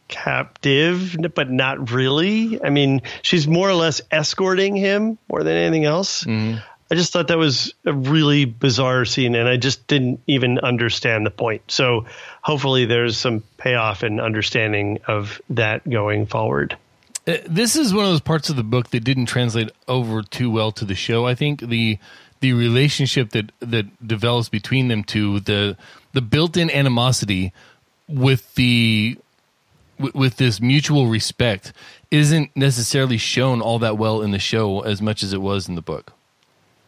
captive, 0.10 1.16
but 1.34 1.50
not 1.50 1.92
really. 1.92 2.62
I 2.64 2.70
mean, 2.70 3.02
she's 3.22 3.48
more 3.48 3.70
or 3.70 3.74
less 3.74 4.02
escorting 4.12 4.76
him 4.76 5.18
more 5.30 5.44
than 5.44 5.56
anything 5.58 5.86
else. 5.86 6.24
Mm-hmm. 6.24 6.60
I 6.90 6.96
just 6.96 7.12
thought 7.12 7.28
that 7.28 7.38
was 7.38 7.74
a 7.86 7.94
really 7.94 8.46
bizarre 8.46 9.04
scene, 9.04 9.36
and 9.36 9.48
I 9.48 9.58
just 9.58 9.88
didn't 9.88 10.22
even 10.28 10.60
understand 10.60 11.26
the 11.26 11.32
point. 11.32 11.62
So 11.68 12.06
hopefully, 12.42 12.86
there's 12.86 13.18
some 13.18 13.44
payoff 13.58 14.04
and 14.04 14.22
understanding 14.22 15.00
of 15.08 15.42
that 15.50 15.88
going 15.90 16.28
forward. 16.28 16.78
Uh, 17.28 17.38
This 17.46 17.76
is 17.76 17.94
one 17.94 18.06
of 18.06 18.12
those 18.12 18.22
parts 18.22 18.50
of 18.50 18.56
the 18.56 18.64
book 18.64 18.92
that 18.92 19.04
didn't 19.04 19.26
translate 19.26 19.70
over 19.88 20.22
too 20.22 20.50
well 20.50 20.72
to 20.74 20.86
the 20.86 20.96
show. 20.96 21.26
I 21.26 21.36
think 21.36 21.60
the 21.60 22.00
the 22.40 22.54
relationship 22.54 23.32
that 23.32 23.52
that 23.60 24.08
develops 24.08 24.48
between 24.48 24.88
them 24.88 25.04
two, 25.04 25.42
the 25.42 25.76
the 26.14 26.22
built-in 26.22 26.70
animosity 26.72 27.52
with 28.08 28.56
the 28.56 29.18
with, 30.00 30.16
with 30.16 30.38
this 30.38 30.62
mutual 30.62 31.08
respect 31.08 31.74
isn't 32.12 32.56
necessarily 32.56 33.18
shown 33.18 33.62
all 33.62 33.80
that 33.80 33.98
well 33.98 34.22
in 34.22 34.32
the 34.32 34.40
show 34.40 34.82
as 34.82 35.02
much 35.02 35.22
as 35.22 35.34
it 35.34 35.42
was 35.42 35.68
in 35.68 35.76
the 35.76 35.82
book. 35.82 36.14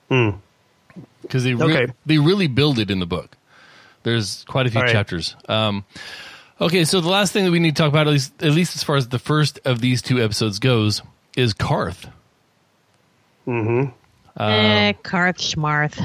Because 0.10 1.44
they 1.44 1.54
re- 1.54 1.64
Okay. 1.84 1.94
they 2.06 2.18
really 2.18 2.48
build 2.48 2.80
it 2.80 2.90
in 2.92 3.00
the 3.00 3.06
book. 3.06 3.38
There's 4.04 4.44
quite 4.48 4.66
a 4.66 4.70
few 4.72 4.80
All 4.80 4.86
right. 4.86 4.92
chapters. 4.92 5.36
Um, 5.48 5.86
okay, 6.60 6.86
so 6.86 7.02
the 7.02 7.10
last 7.10 7.32
thing 7.34 7.46
that 7.46 7.52
we 7.52 7.60
need 7.60 7.76
to 7.76 7.82
talk 7.82 7.90
about, 7.90 8.08
at 8.08 8.14
least 8.14 8.42
at 8.44 8.52
least 8.52 8.76
as 8.76 8.84
far 8.84 8.96
as 8.96 9.10
the 9.10 9.20
first 9.20 9.60
of 9.66 9.82
these 9.82 10.02
two 10.02 10.22
episodes 10.24 10.60
goes, 10.60 11.02
is 11.38 11.54
Qarth. 11.54 12.06
eh, 13.48 14.92
Qarth 15.04 15.40
Schmarth. 15.40 15.98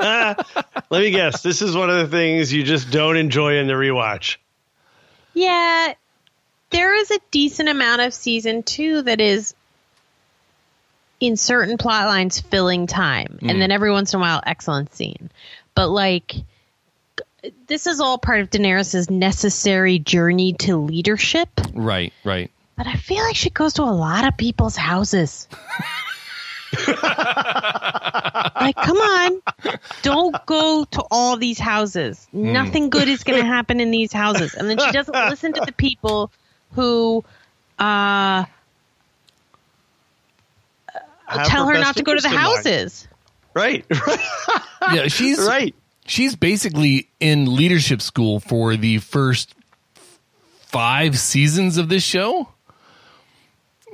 Let 0.90 1.00
me 1.00 1.10
guess. 1.10 1.42
This 1.42 1.62
is 1.62 1.76
one 1.76 1.90
of 1.90 1.96
the 1.98 2.08
things 2.16 2.52
you 2.52 2.62
just 2.62 2.90
don't 2.90 3.16
enjoy 3.16 3.56
in 3.58 3.66
the 3.66 3.72
rewatch. 3.74 4.36
Yeah, 5.34 5.94
there 6.70 6.94
is 6.94 7.10
a 7.10 7.18
decent 7.30 7.68
amount 7.68 8.02
of 8.02 8.14
season 8.14 8.62
two 8.62 9.02
that 9.02 9.20
is 9.20 9.54
in 11.20 11.36
certain 11.36 11.78
plot 11.78 12.06
lines 12.06 12.40
filling 12.40 12.86
time, 12.86 13.38
and 13.42 13.60
then 13.60 13.70
every 13.70 13.90
once 13.90 14.12
in 14.12 14.18
a 14.18 14.20
while, 14.20 14.42
excellent 14.44 14.94
scene. 14.94 15.30
But 15.74 15.88
like, 15.88 16.34
this 17.66 17.86
is 17.86 18.00
all 18.00 18.18
part 18.18 18.40
of 18.40 18.50
Daenerys's 18.50 19.10
necessary 19.10 19.98
journey 19.98 20.54
to 20.54 20.76
leadership. 20.76 21.48
Right, 21.72 22.12
right. 22.24 22.50
But 22.76 22.86
I 22.86 22.94
feel 22.94 23.22
like 23.22 23.36
she 23.36 23.50
goes 23.50 23.74
to 23.74 23.82
a 23.82 23.84
lot 23.84 24.26
of 24.26 24.36
people's 24.36 24.76
houses. 24.76 25.46
like, 26.88 28.76
come 28.76 28.96
on. 28.96 29.42
Don't 30.02 30.34
go 30.46 30.84
to 30.84 31.04
all 31.10 31.36
these 31.36 31.58
houses. 31.58 32.26
Nothing 32.32 32.90
good 32.90 33.08
is 33.08 33.22
going 33.22 33.38
to 33.38 33.46
happen 33.46 33.80
in 33.80 33.90
these 33.90 34.12
houses. 34.12 34.54
And 34.54 34.68
then 34.68 34.78
she 34.78 34.90
doesn't 34.90 35.14
listen 35.14 35.52
to 35.52 35.62
the 35.64 35.72
people 35.72 36.32
who 36.72 37.24
uh, 37.78 38.44
tell 41.44 41.66
her 41.66 41.74
best 41.74 41.84
not 41.84 41.96
to 41.96 42.02
go 42.02 42.14
to 42.14 42.20
the 42.20 42.28
interest 42.28 42.34
in 42.34 42.34
mind. 42.34 42.56
houses. 42.56 43.08
Right, 43.54 43.84
Yeah, 44.92 45.06
she's 45.08 45.38
right. 45.46 45.74
she's 46.06 46.34
basically 46.36 47.08
in 47.20 47.54
leadership 47.56 48.02
school 48.02 48.40
for 48.40 48.76
the 48.76 48.98
first 48.98 49.54
five 50.66 51.18
seasons 51.18 51.78
of 51.78 51.88
this 51.88 52.02
show. 52.02 52.48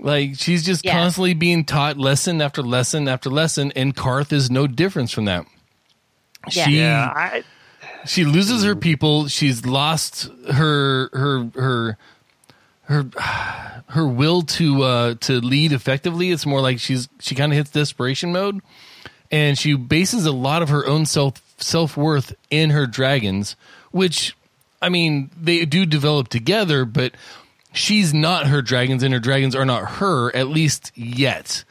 Like 0.00 0.36
she's 0.36 0.64
just 0.64 0.84
Yeah. 0.84 0.92
constantly 0.92 1.34
being 1.34 1.64
taught 1.64 1.98
lesson 1.98 2.40
after 2.40 2.62
lesson 2.62 3.06
after 3.06 3.28
lesson, 3.28 3.70
and 3.76 3.94
Qarth 3.94 4.32
is 4.32 4.50
no 4.50 4.66
difference 4.66 5.12
from 5.12 5.26
that. 5.26 5.44
Yeah. 6.50 6.64
She 6.64 6.78
Yeah, 6.78 7.12
I, 7.14 7.44
she 8.06 8.24
loses 8.24 8.64
her 8.64 8.72
hmm. 8.72 8.80
people. 8.80 9.28
She's 9.28 9.66
lost 9.66 10.30
her 10.50 11.10
her 11.12 11.50
her 11.54 11.98
her 12.90 13.06
her 13.88 14.06
will 14.06 14.42
to 14.42 14.82
uh 14.82 15.14
to 15.20 15.40
lead 15.40 15.72
effectively. 15.72 16.30
It's 16.30 16.46
more 16.46 16.60
like 16.60 16.78
she's 16.78 17.08
she 17.20 17.34
kind 17.34 17.52
of 17.52 17.56
hits 17.56 17.70
desperation 17.70 18.32
mode, 18.32 18.60
and 19.30 19.58
she 19.58 19.74
bases 19.74 20.26
a 20.26 20.32
lot 20.32 20.62
of 20.62 20.68
her 20.68 20.86
own 20.86 21.06
self 21.06 21.40
self 21.58 21.96
worth 21.96 22.34
in 22.50 22.70
her 22.70 22.86
dragons, 22.86 23.56
which 23.90 24.36
I 24.82 24.88
mean 24.88 25.30
they 25.40 25.64
do 25.64 25.86
develop 25.86 26.28
together, 26.28 26.84
but 26.84 27.14
she's 27.72 28.12
not 28.12 28.46
her 28.46 28.62
dragons, 28.62 29.02
and 29.02 29.14
her 29.14 29.20
dragons 29.20 29.54
are 29.54 29.64
not 29.64 29.92
her 29.92 30.34
at 30.34 30.48
least 30.48 30.92
yet. 30.94 31.64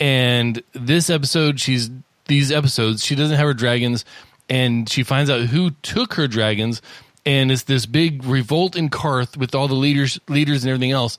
And 0.00 0.62
this 0.72 1.08
episode, 1.08 1.60
she's 1.60 1.90
these 2.26 2.50
episodes, 2.50 3.04
she 3.04 3.14
doesn't 3.14 3.36
have 3.36 3.46
her 3.46 3.54
dragons, 3.54 4.04
and 4.48 4.88
she 4.88 5.02
finds 5.02 5.30
out 5.30 5.42
who 5.42 5.70
took 5.82 6.14
her 6.14 6.26
dragons, 6.26 6.82
and 7.26 7.50
it's 7.50 7.62
this 7.62 7.86
big 7.86 8.24
revolt 8.24 8.76
in 8.76 8.90
Qarth 8.90 9.36
with 9.36 9.54
all 9.54 9.68
the 9.68 9.74
leaders, 9.74 10.20
leaders, 10.28 10.64
and 10.64 10.70
everything 10.70 10.92
else, 10.92 11.18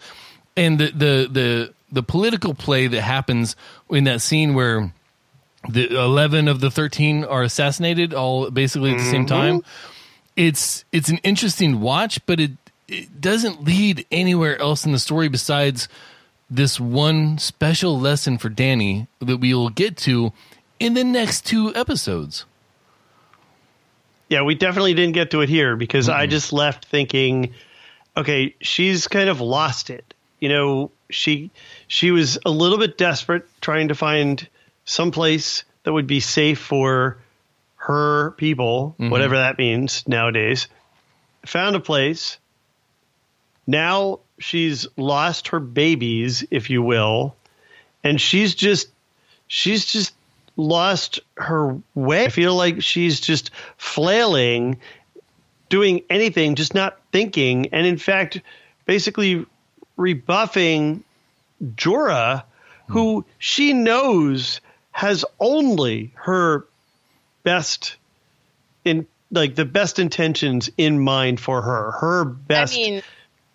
and 0.56 0.80
the 0.80 0.88
the 0.88 1.30
the 1.32 1.74
the 1.92 2.04
political 2.04 2.54
play 2.54 2.88
that 2.88 3.02
happens 3.02 3.56
in 3.90 4.04
that 4.06 4.22
scene 4.22 4.54
where 4.54 4.92
the 5.70 5.88
11 5.96 6.48
of 6.48 6.60
the 6.60 6.70
13 6.70 7.24
are 7.24 7.44
assassinated 7.44 8.14
all 8.14 8.52
basically 8.52 8.92
at 8.92 8.98
the 8.98 9.04
same 9.04 9.26
mm-hmm. 9.26 9.36
time 9.36 9.62
it's 10.36 10.86
it's 10.92 11.10
an 11.10 11.18
interesting 11.24 11.80
watch 11.82 12.24
but 12.26 12.40
it 12.40 12.52
it 12.88 13.20
doesn't 13.20 13.64
lead 13.64 14.06
anywhere 14.12 14.60
else 14.60 14.86
in 14.86 14.92
the 14.92 15.00
story 15.00 15.28
besides 15.28 15.88
this 16.50 16.80
one 16.80 17.40
special 17.40 18.00
lesson 18.00 18.38
for 18.38 18.50
Dany 18.50 19.08
that 19.20 19.38
we 19.38 19.54
will 19.54 19.70
get 19.70 19.98
to 19.98 20.32
in 20.80 20.94
the 20.94 21.04
next 21.04 21.46
two 21.46 21.74
episodes 21.74 22.46
yeah, 24.30 24.42
we 24.42 24.56
definitely 24.56 24.94
didn't 24.94 25.14
get 25.14 25.32
to 25.32 25.42
it 25.42 25.50
here 25.50 25.76
because 25.76 26.10
I 26.10 26.24
mm-hmm. 26.24 26.32
just 26.32 26.54
left 26.54 26.86
thinking, 26.86 27.54
okay, 28.18 28.56
she's 28.62 29.08
kind 29.08 29.30
of 29.30 29.42
lost 29.42 29.90
it. 29.90 30.14
You 30.40 30.50
know, 30.50 30.92
she 31.10 31.52
she 31.88 32.12
was 32.12 32.38
a 32.46 32.52
little 32.52 32.78
bit 32.78 32.98
desperate 32.98 33.48
trying 33.62 33.90
to 33.90 33.96
find 33.96 34.48
some 34.86 35.12
place 35.12 35.64
that 35.84 35.94
would 35.94 36.08
be 36.08 36.20
safe 36.20 36.60
for 36.60 37.18
her 37.76 38.32
people, 38.32 38.96
mm-hmm. 39.00 39.12
whatever 39.12 39.38
that 39.38 39.58
means 39.58 40.08
nowadays. 40.08 40.68
Found 41.46 41.76
a 41.76 41.80
place. 41.80 42.40
Now 43.68 44.20
she's 44.40 44.88
lost 44.98 45.50
her 45.50 45.60
babies, 45.60 46.44
if 46.50 46.70
you 46.70 46.82
will, 46.82 47.36
and 48.04 48.20
she's 48.20 48.56
just 48.56 48.90
she's 49.48 49.86
just 49.86 50.14
lost 50.58 51.20
her 51.38 51.78
way. 51.94 52.26
I 52.26 52.30
feel 52.30 52.56
like 52.56 52.82
she's 52.82 53.20
just 53.20 53.52
flailing, 53.78 54.80
doing 55.70 56.04
anything, 56.10 56.56
just 56.56 56.74
not 56.74 57.00
thinking, 57.12 57.68
and 57.74 57.86
in 57.86 57.98
fact, 57.98 58.42
basically 58.86 59.46
rebuffing 59.98 61.04
Jorah, 61.64 62.44
who 62.88 63.22
hmm. 63.22 63.30
she 63.38 63.74
knows 63.74 64.62
has 64.92 65.26
only 65.40 66.14
her 66.16 66.66
best 67.44 67.98
in 68.86 69.08
like 69.32 69.56
the 69.56 69.66
best 69.66 70.00
intentions 70.00 70.70
in 70.78 71.00
mind 71.00 71.40
for 71.40 71.62
her. 71.62 71.92
Her 71.92 72.26
best 72.26 72.74
I 72.74 72.78
mean, 72.78 73.02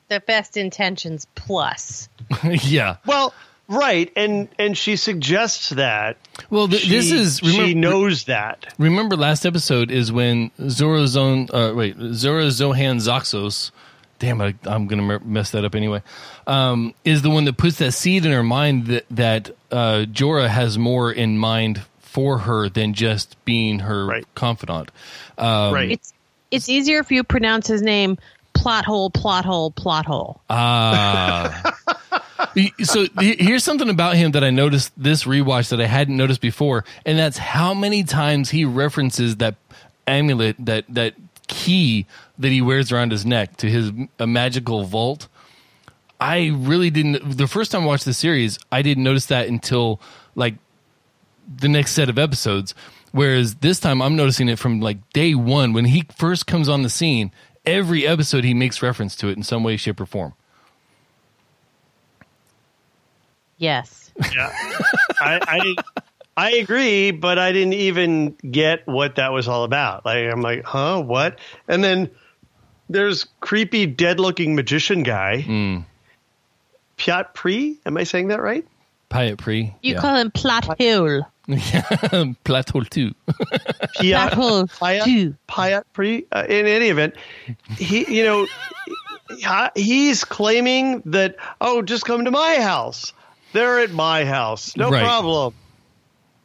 the 0.09 0.21
best 0.21 0.57
intentions 0.57 1.27
plus. 1.35 2.09
yeah 2.45 2.97
well, 3.07 3.33
right, 3.71 4.13
and 4.17 4.49
and 4.59 4.77
she 4.77 4.97
suggests 4.97 5.71
that. 5.71 6.17
well 6.51 6.69
th- 6.69 6.87
this 6.89 7.09
She- 7.09 7.17
is 7.17 7.39
she 7.43 7.59
remember, 7.59 7.79
knows 7.89 8.25
that. 8.25 8.75
remember 8.79 9.17
last 9.17 9.47
episode 9.47 9.91
is 9.91 10.13
when 10.13 10.51
Zora 10.69 11.07
Zone 11.07 11.49
uh, 11.53 11.73
wait 11.75 11.97
Zora 12.13 12.45
Zohan 12.49 12.97
Zoxos 12.97 13.71
damn 14.19 14.41
I, 14.41 14.55
I'm 14.65 14.87
gonna 14.87 15.19
mess 15.25 15.51
that 15.53 15.65
up 15.65 15.75
anyway 15.75 16.03
um, 16.47 16.95
is 17.05 17.23
the 17.23 17.31
one 17.31 17.45
that 17.47 17.57
puts 17.57 17.79
that 17.79 17.93
seed 17.93 18.27
in 18.27 18.33
her 18.33 18.43
mind 18.43 18.87
that 18.89 19.07
that 19.11 19.51
uh, 19.71 20.05
Jorah 20.11 20.49
has 20.49 20.77
more 20.77 21.11
in 21.13 21.39
mind 21.39 21.83
for 22.01 22.39
her 22.39 22.69
than 22.69 22.93
just 22.93 23.37
being 23.45 23.79
her 23.81 24.05
Right. 24.05 24.25
confidant. 24.35 24.91
Um, 25.39 25.73
right. 25.73 25.93
It's 25.93 26.13
it's 26.51 26.69
easier 26.69 26.99
if 26.99 27.13
you 27.13 27.23
pronounce 27.23 27.69
his 27.69 27.81
name 27.83 28.19
plot 28.61 28.85
hole, 28.85 29.11
plot 29.11 29.45
hole, 29.45 29.71
plot 29.71 30.07
hole. 30.07 30.43
Ah. 30.51 31.79
so 32.83 33.07
here's 33.19 33.65
something 33.65 33.89
about 33.89 34.17
him 34.17 34.33
that 34.33 34.45
I 34.45 34.51
noticed 34.51 34.93
this 34.97 35.25
rewatch 35.25 35.71
that 35.71 35.81
I 35.81 35.87
hadn't 35.87 36.17
noticed 36.17 36.41
before, 36.41 36.85
and 37.07 37.19
that's 37.19 37.39
how 37.39 37.75
many 37.75 38.03
times 38.03 38.51
he 38.51 38.65
references 38.65 39.37
that 39.37 39.57
amulet, 40.07 40.57
that 40.59 40.85
that 40.89 41.15
key 41.49 42.07
that 42.39 42.49
he 42.49 42.63
wears 42.63 42.93
around 42.93 43.13
his 43.13 43.27
neck 43.27 43.57
to 43.59 43.69
his 43.69 43.93
a 44.19 44.27
magical 44.27 44.85
vault. 44.85 45.29
I 46.21 46.53
really 46.55 46.91
didn't. 46.91 47.39
The 47.39 47.47
first 47.47 47.73
time 47.73 47.85
I 47.85 47.87
watched 47.87 48.05
the 48.05 48.15
series, 48.15 48.59
I 48.71 48.83
didn't 48.83 49.05
notice 49.05 49.27
that 49.27 49.49
until 49.49 50.01
like 50.35 50.55
the 51.57 51.69
next 51.69 51.93
set 51.93 52.09
of 52.09 52.19
episodes. 52.19 52.75
Whereas 53.13 53.57
this 53.57 53.81
time, 53.81 54.01
I'm 54.01 54.15
noticing 54.17 54.49
it 54.49 54.59
from 54.59 54.81
like 54.81 54.99
day 55.13 55.35
one 55.35 55.73
when 55.73 55.87
he 55.87 56.05
first 56.17 56.47
comes 56.47 56.69
on 56.69 56.83
the 56.83 56.91
scene. 56.91 57.33
Every 57.71 58.07
episode, 58.07 58.45
he 58.45 58.55
makes 58.55 58.83
reference 58.83 59.15
to 59.17 59.29
it 59.29 59.37
in 59.37 59.43
some 59.43 59.63
way, 59.63 59.77
shape, 59.77 60.01
or 60.01 60.07
form. 60.07 60.35
Yes. 63.59 64.11
Yeah. 64.35 64.51
I, 65.21 65.41
I 65.47 65.75
I 66.37 66.51
agree, 66.53 67.11
but 67.11 67.39
I 67.39 67.53
didn't 67.53 67.75
even 67.75 68.31
get 68.51 68.87
what 68.87 69.17
that 69.17 69.33
was 69.33 69.49
all 69.49 69.65
about. 69.65 70.05
Like 70.05 70.25
I'm 70.33 70.41
like, 70.41 70.65
huh, 70.65 71.01
what? 71.01 71.39
And 71.69 71.85
then 71.85 72.11
there's 72.89 73.27
creepy, 73.41 73.87
dead-looking 73.87 74.55
magician 74.55 75.03
guy, 75.03 75.45
Mm. 75.47 75.85
Pyat 76.99 77.35
Pree. 77.35 77.79
Am 77.87 77.97
I 77.97 78.05
saying 78.05 78.29
that 78.29 78.43
right? 78.43 78.67
Payet 79.11 79.39
Pri. 79.39 79.75
You 79.83 79.95
yeah. 79.95 80.01
call 80.01 80.17
him 80.17 80.31
plot 81.59 82.11
hole. 82.11 82.35
Plateau 82.45 82.81
too. 82.83 83.15
Plot 83.27 83.49
Piat 83.99 84.33
hole. 84.35 84.65
Piat 84.67 85.05
too. 85.05 85.35
Pyat 85.49 85.83
Pree. 85.93 86.27
Uh, 86.33 86.45
in 86.49 86.67
any 86.67 86.89
event, 86.89 87.15
he, 87.79 88.13
you 88.19 88.25
know, 88.25 88.47
he's 89.77 90.25
claiming 90.25 91.03
that 91.07 91.37
oh, 91.61 91.83
just 91.83 92.05
come 92.05 92.25
to 92.25 92.31
my 92.31 92.57
house. 92.61 93.13
They're 93.53 93.81
at 93.81 93.91
my 93.91 94.25
house. 94.25 94.77
No 94.77 94.91
Right. 94.91 95.03
problem. 95.03 95.55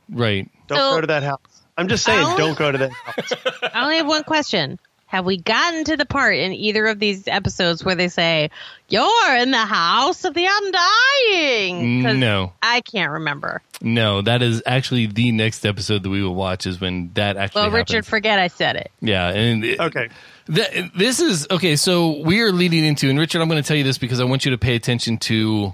right. 0.09 0.49
Don't 0.67 0.77
So- 0.77 0.95
go 0.95 1.01
to 1.01 1.07
that 1.07 1.23
house. 1.23 1.39
I'm 1.77 1.87
just 1.89 2.05
saying, 2.05 2.25
I'll- 2.25 2.37
don't 2.37 2.57
go 2.57 2.71
to 2.71 2.77
that 2.77 2.91
house. 2.91 3.33
I 3.73 3.83
only 3.83 3.97
have 3.97 4.07
one 4.07 4.23
question. 4.23 4.79
Have 5.15 5.23
we 5.25 5.37
gotten 5.37 5.85
to 5.85 5.95
the 5.95 6.05
part 6.05 6.35
in 6.35 6.51
either 6.51 6.85
of 6.87 6.99
these 6.99 7.25
episodes 7.29 7.85
where 7.85 7.95
they 7.95 8.09
say, 8.09 8.49
You're 8.89 9.35
in 9.37 9.51
the 9.51 9.57
house 9.57 10.25
of 10.25 10.33
the 10.33 10.45
undying? 10.45 12.03
'Cause 12.03 12.17
No. 12.17 12.51
I 12.61 12.81
can't 12.81 13.11
remember. 13.13 13.61
No, 13.81 14.21
that 14.21 14.41
is 14.41 14.61
actually 14.65 15.05
the 15.05 15.31
next 15.31 15.65
episode 15.65 16.03
that 16.03 16.09
we 16.09 16.21
will 16.21 16.35
watch 16.35 16.65
is 16.67 16.81
when 16.81 17.11
that 17.13 17.37
actually 17.37 17.61
Well, 17.61 17.71
happens. 17.71 17.93
Richard, 17.93 18.05
forget 18.05 18.39
I 18.39 18.47
said 18.49 18.75
it. 18.75 18.91
Yeah, 18.99 19.29
and 19.29 19.63
it- 19.63 19.79
Okay. 19.79 20.09
th- 20.53 20.91
this 20.93 21.21
is 21.21 21.47
okay. 21.49 21.77
So 21.77 22.19
we 22.19 22.41
are 22.41 22.51
leading 22.51 22.83
into, 22.83 23.09
and 23.09 23.17
Richard, 23.17 23.41
I'm 23.41 23.47
going 23.47 23.63
to 23.63 23.65
tell 23.65 23.77
you 23.77 23.85
this 23.85 23.97
because 23.97 24.19
I 24.19 24.25
want 24.25 24.43
you 24.43 24.51
to 24.51 24.57
pay 24.57 24.75
attention 24.75 25.17
to 25.19 25.73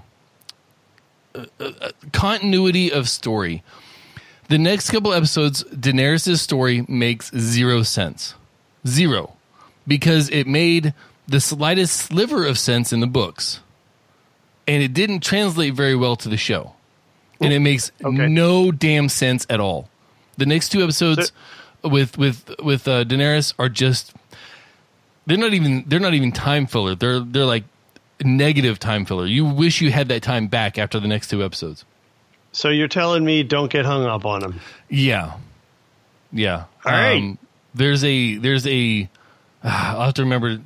uh, 1.34 1.44
uh, 1.58 1.90
continuity 2.12 2.92
of 2.92 3.08
story. 3.08 3.64
The 4.48 4.58
next 4.58 4.90
couple 4.90 5.12
episodes, 5.12 5.64
Daenerys' 5.64 6.38
story 6.38 6.84
makes 6.88 7.30
zero 7.36 7.82
sense, 7.82 8.34
zero, 8.86 9.34
because 9.86 10.28
it 10.30 10.46
made 10.46 10.94
the 11.28 11.40
slightest 11.40 11.96
sliver 11.96 12.44
of 12.46 12.58
sense 12.58 12.92
in 12.92 13.00
the 13.00 13.06
books, 13.06 13.60
and 14.66 14.82
it 14.82 14.92
didn't 14.94 15.20
translate 15.20 15.74
very 15.74 15.94
well 15.96 16.16
to 16.16 16.28
the 16.28 16.36
show, 16.36 16.72
and 17.40 17.52
it 17.52 17.60
makes 17.60 17.90
Okay. 18.04 18.28
no 18.28 18.70
damn 18.72 19.08
sense 19.08 19.46
at 19.50 19.60
all. 19.60 19.88
The 20.36 20.46
next 20.46 20.70
two 20.70 20.82
episodes 20.82 21.32
with 21.82 22.16
with 22.18 22.50
with 22.62 22.88
uh, 22.88 23.04
Daenerys 23.04 23.54
are 23.58 23.68
just 23.68 24.12
they're 25.26 25.36
not 25.38 25.52
even 25.54 25.84
they're 25.86 26.00
not 26.00 26.14
even 26.14 26.32
time 26.32 26.66
filler. 26.66 26.94
They're 26.94 27.20
they're 27.20 27.44
like 27.44 27.64
negative 28.24 28.78
time 28.78 29.04
filler. 29.04 29.26
You 29.26 29.44
wish 29.44 29.80
you 29.80 29.90
had 29.92 30.08
that 30.08 30.22
time 30.22 30.46
back 30.46 30.78
after 30.78 30.98
the 31.00 31.08
next 31.08 31.28
two 31.28 31.44
episodes. 31.44 31.84
So 32.52 32.68
you're 32.68 32.88
telling 32.88 33.24
me 33.24 33.42
don't 33.42 33.70
get 33.70 33.84
hung 33.84 34.04
up 34.04 34.24
on 34.26 34.40
them. 34.40 34.60
Yeah, 34.88 35.34
yeah. 36.32 36.64
All 36.84 36.92
right. 36.92 37.36
There's 37.74 38.04
a 38.04 38.36
there's 38.36 38.66
a 38.66 39.08
I'll 39.62 40.02
have 40.02 40.14
to 40.14 40.22
remember. 40.22 40.58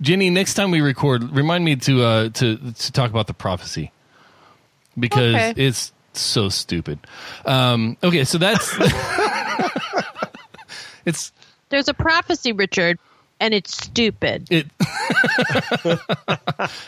Jenny, 0.00 0.30
next 0.30 0.54
time 0.54 0.70
we 0.70 0.80
record, 0.80 1.34
remind 1.34 1.64
me 1.64 1.76
to 1.76 2.02
uh 2.02 2.28
to 2.30 2.56
to 2.72 2.92
talk 2.92 3.10
about 3.10 3.26
the 3.26 3.34
prophecy 3.34 3.92
because 4.98 5.34
Okay. 5.34 5.52
it's 5.56 5.92
so 6.12 6.48
stupid. 6.48 6.98
Um, 7.44 7.96
okay, 8.02 8.24
so 8.24 8.38
that's 8.38 8.74
it's 11.06 11.32
There's 11.70 11.88
a 11.88 11.94
prophecy, 11.94 12.52
Richard, 12.52 12.98
and 13.40 13.52
it's 13.54 13.76
stupid. 13.76 14.48
it 14.50 14.66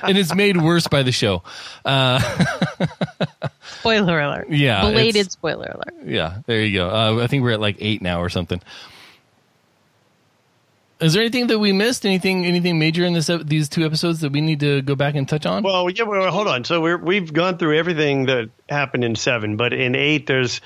and 0.02 0.16
it's 0.18 0.34
made 0.34 0.56
worse 0.60 0.86
by 0.86 1.02
the 1.02 1.12
show. 1.12 1.42
Spoiler 3.80 4.20
alert. 4.20 4.50
Yeah, 4.50 4.80
Belated 4.82 5.30
spoiler 5.30 5.66
alert. 5.66 6.04
Yeah, 6.06 6.38
there 6.46 6.62
you 6.62 6.78
go. 6.78 6.88
Uh, 6.90 7.22
I 7.22 7.26
think 7.26 7.42
we're 7.42 7.52
at 7.52 7.60
like 7.60 7.76
eight 7.80 8.02
now 8.02 8.20
or 8.22 8.28
something. 8.28 8.60
Is 11.00 11.12
there 11.12 11.22
anything 11.22 11.46
that 11.46 11.58
we 11.60 11.72
missed? 11.72 12.04
Anything 12.04 12.44
anything 12.44 12.78
major 12.78 13.04
in 13.04 13.12
this 13.12 13.30
these 13.44 13.68
two 13.68 13.84
episodes 13.84 14.20
that 14.20 14.32
we 14.32 14.40
need 14.40 14.60
to 14.60 14.82
go 14.82 14.96
back 14.96 15.14
and 15.14 15.28
touch 15.28 15.46
on? 15.46 15.62
Well, 15.62 15.88
yeah. 15.90 16.02
Well, 16.04 16.30
hold 16.32 16.48
on. 16.48 16.64
So 16.64 16.80
we're 16.80 16.96
we've 16.96 17.32
gone 17.32 17.56
through 17.58 17.78
everything 17.78 18.26
that 18.26 18.50
happened 18.68 19.04
in 19.04 19.14
seven, 19.14 19.56
but 19.56 19.72
in 19.72 19.94
eight, 19.94 20.26
there's. 20.26 20.60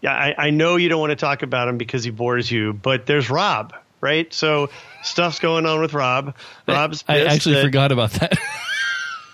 yeah, 0.00 0.12
I, 0.12 0.34
I 0.46 0.50
know 0.50 0.76
you 0.76 0.88
don't 0.88 1.00
want 1.00 1.10
to 1.10 1.16
talk 1.16 1.42
about 1.42 1.68
him 1.68 1.78
because 1.78 2.02
he 2.02 2.10
bores 2.10 2.50
you, 2.50 2.72
but 2.72 3.06
there's 3.06 3.30
Robb, 3.30 3.72
right? 4.00 4.32
So 4.34 4.70
stuff's 5.02 5.38
going 5.38 5.66
on 5.66 5.80
with 5.80 5.94
Robb. 5.94 6.34
Robb's. 6.66 7.04
I 7.08 7.18
pissed 7.20 7.30
actually 7.34 7.54
that- 7.56 7.64
forgot 7.64 7.92
about 7.92 8.10
that. 8.12 8.38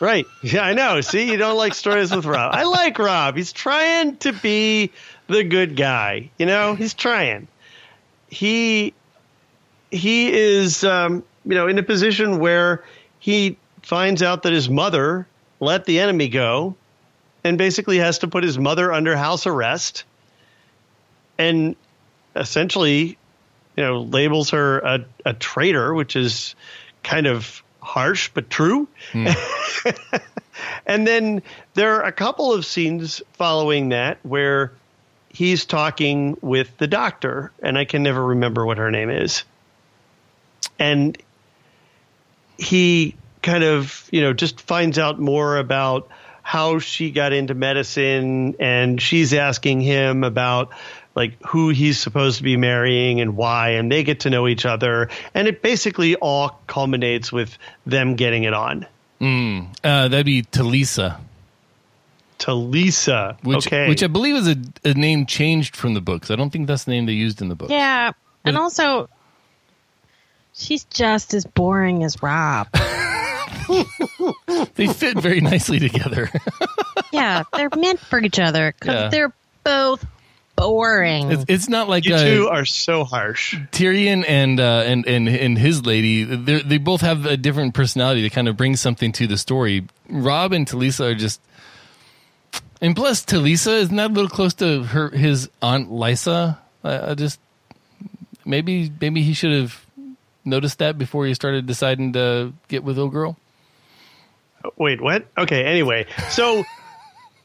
Right. 0.01 0.27
Yeah, 0.43 0.63
I 0.63 0.75
know. 0.75 1.01
See, 1.01 1.31
you 1.31 1.37
don't 1.39 1.57
like 1.57 1.73
stories 1.73 2.15
with 2.15 2.27
Robb. 2.27 2.53
I 2.53 2.65
like 2.65 2.99
Robb. 2.99 3.37
He's 3.37 3.53
trying 3.53 4.17
to 4.19 4.33
be 4.33 4.91
the 5.29 5.45
good 5.45 5.77
guy. 5.77 6.31
You 6.37 6.47
know, 6.47 6.75
he's 6.75 6.95
trying. 6.95 7.47
He 8.29 8.93
he 9.91 10.33
is 10.33 10.83
um, 10.85 11.23
you 11.47 11.55
know, 11.55 11.69
in 11.69 11.79
a 11.79 11.83
position 11.83 12.39
where 12.39 12.85
he 13.19 13.57
finds 13.83 14.23
out 14.23 14.43
that 14.43 14.53
his 14.53 14.69
mother 14.69 15.27
let 15.61 15.85
the 15.85 16.01
enemy 16.01 16.29
go 16.29 16.75
and 17.45 17.57
basically 17.57 17.99
has 17.99 18.19
to 18.19 18.29
put 18.29 18.43
his 18.43 18.59
mother 18.59 18.93
under 18.93 19.17
house 19.17 19.47
arrest 19.47 20.05
and 21.39 21.77
essentially 22.35 23.17
you 23.77 23.85
know 23.85 24.03
labels 24.03 24.51
her 24.51 24.79
a, 24.79 25.05
a 25.25 25.35
traitor 25.35 25.95
which 25.95 26.17
is 26.17 26.55
kind 27.03 27.27
of 27.27 27.63
harsh 27.81 28.31
but 28.33 28.49
true. 28.49 28.89
Hmm. 29.13 29.29
And 30.87 31.07
then 31.07 31.43
there 31.75 31.97
are 31.97 32.05
a 32.05 32.13
couple 32.13 32.53
of 32.53 32.67
scenes 32.67 33.23
following 33.35 33.91
that 33.91 34.19
where 34.23 34.73
he's 35.29 35.65
talking 35.65 36.37
with 36.41 36.77
the 36.79 36.87
doctor 36.87 37.51
and 37.61 37.77
i 37.77 37.85
can 37.85 38.05
never 38.05 38.25
remember 38.25 38.65
what 38.65 38.79
her 38.79 38.91
name 38.91 39.11
is. 39.11 39.45
And 40.79 41.19
he 42.57 43.17
kind 43.43 43.65
of 43.65 44.09
you 44.11 44.23
know 44.23 44.33
just 44.33 44.61
finds 44.61 44.99
out 44.99 45.19
more 45.19 45.57
about 45.57 46.09
how 46.43 46.79
she 46.79 47.11
got 47.11 47.33
into 47.33 47.55
medicine 47.55 48.55
and 48.61 49.01
she's 49.01 49.33
asking 49.35 49.81
him 49.81 50.25
about 50.25 50.71
like 51.15 51.41
who 51.47 51.69
he's 51.71 51.99
supposed 51.99 52.39
to 52.39 52.43
be 52.43 52.57
marrying 52.57 53.21
and 53.21 53.37
why 53.37 53.71
and 53.71 53.91
they 53.91 54.03
get 54.03 54.21
to 54.21 54.31
know 54.31 54.49
each 54.49 54.67
other 54.67 55.09
and 55.35 55.47
it 55.49 55.63
basically 55.63 56.17
all 56.17 56.61
culminates 56.67 57.31
with 57.33 57.57
them 57.87 58.17
getting 58.17 58.45
it 58.45 58.53
on 58.55 58.87
uh, 59.23 60.09
that'd 60.09 60.27
be 60.27 60.43
Talisa, 60.43 61.19
Talisa, 62.39 63.39
which 63.43 63.67
okay 63.67 63.89
which 63.89 64.03
I 64.03 64.07
believe 64.07 64.35
is 64.37 64.49
a, 64.49 64.57
a 64.85 64.93
name 64.95 65.25
changed 65.25 65.77
from 65.77 65.95
the 65.95 66.03
books. 66.03 66.31
I 66.31 66.37
don't 66.37 66.51
think 66.51 66.67
that's 66.67 66.85
the 66.85 66.91
name 66.91 67.07
they 67.07 67.13
used 67.15 67.41
in 67.41 67.49
the 67.49 67.55
book. 67.55 67.71
Yeah. 67.71 68.13
And 68.45 68.59
also, 68.59 69.09
she's 70.53 70.85
just 70.85 71.33
as 71.33 71.47
boring 71.47 72.05
as 72.05 72.23
Robb. 72.23 72.69
They 74.75 74.89
fit 74.89 75.17
very 75.19 75.41
nicely 75.41 75.79
together. 75.79 76.31
yeah, 77.13 77.45
they're 77.55 77.71
meant 77.77 78.01
for 78.01 78.21
each 78.21 78.39
other 78.39 78.75
because 78.79 78.95
Yeah. 78.95 79.09
they're 79.09 79.33
both 79.63 80.05
boring. 80.57 81.31
it's, 81.33 81.45
it's 81.49 81.69
not 81.69 81.89
like 81.89 82.05
you 82.05 82.15
uh, 82.15 82.23
two 82.23 82.49
are 82.49 82.65
so 82.65 83.05
harsh 83.05 83.55
Tyrion 83.73 84.25
and 84.27 84.61
uh, 84.61 84.83
and 84.87 85.07
and 85.07 85.29
and 85.29 85.59
his 85.59 85.85
lady, 85.85 86.25
they 86.25 86.63
they 86.63 86.79
both 86.79 87.01
have 87.01 87.27
a 87.27 87.37
different 87.37 87.75
personality 87.75 88.23
that 88.23 88.33
kind 88.33 88.49
of 88.49 88.57
brings 88.57 88.81
something 88.81 89.13
to 89.13 89.27
the 89.27 89.37
story. 89.37 89.87
Robb 90.09 90.53
and 90.53 90.67
Talisa 90.67 91.13
are 91.13 91.15
just, 91.15 91.41
and 92.81 92.95
plus 92.95 93.25
Talisa 93.25 93.81
isn't 93.81 93.97
that 93.97 94.11
a 94.11 94.15
little 94.15 94.31
close 94.31 94.55
to 94.55 94.83
her 94.85 95.11
his 95.11 95.51
aunt 95.63 95.91
Lysa? 95.91 96.59
I, 96.83 97.11
I 97.11 97.15
just 97.15 97.41
maybe 98.45 98.93
maybe 99.01 99.23
he 99.23 99.33
should 99.33 99.53
have 99.53 99.85
noticed 100.45 100.79
that 100.79 100.99
before 100.99 101.27
he 101.27 101.35
started 101.35 101.67
deciding 101.67 102.13
to 102.15 102.53
get 102.69 102.85
with 102.85 102.99
old 102.99 103.13
girl. 103.13 103.37
Wait, 104.77 105.01
what? 105.01 105.27
Okay, 105.37 105.65
anyway. 105.65 106.07
So 106.31 106.65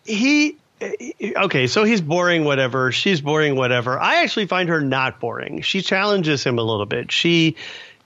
he 0.05 0.57
okay, 0.81 1.67
so 1.67 1.83
he's 1.83 2.01
boring, 2.01 2.43
whatever. 2.43 2.91
She's 2.91 3.21
boring, 3.21 3.55
whatever. 3.55 3.99
I 3.99 4.23
actually 4.23 4.47
find 4.47 4.69
her 4.69 4.81
not 4.81 5.19
boring. 5.19 5.61
She 5.61 5.81
challenges 5.81 6.43
him 6.43 6.57
a 6.57 6.63
little 6.63 6.85
bit. 6.85 7.11
She 7.11 7.55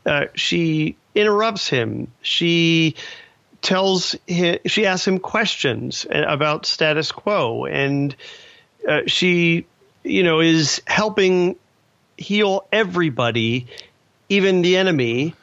uh, 0.06 0.26
she 0.36 0.96
interrupts 1.16 1.68
him. 1.68 2.12
She 2.22 2.96
tells 3.62 4.16
him. 4.28 4.60
She 4.66 4.86
asks 4.86 5.08
him 5.08 5.20
questions 5.20 6.06
about 6.10 6.66
status 6.66 7.12
quo, 7.12 7.66
and 7.66 8.16
uh, 8.88 9.02
she, 9.08 9.66
you 10.04 10.24
know, 10.24 10.40
is 10.40 10.82
helping 10.86 11.56
heal 12.18 12.66
everybody, 12.72 13.68
even 14.30 14.62
the 14.62 14.78
enemy. 14.78 15.36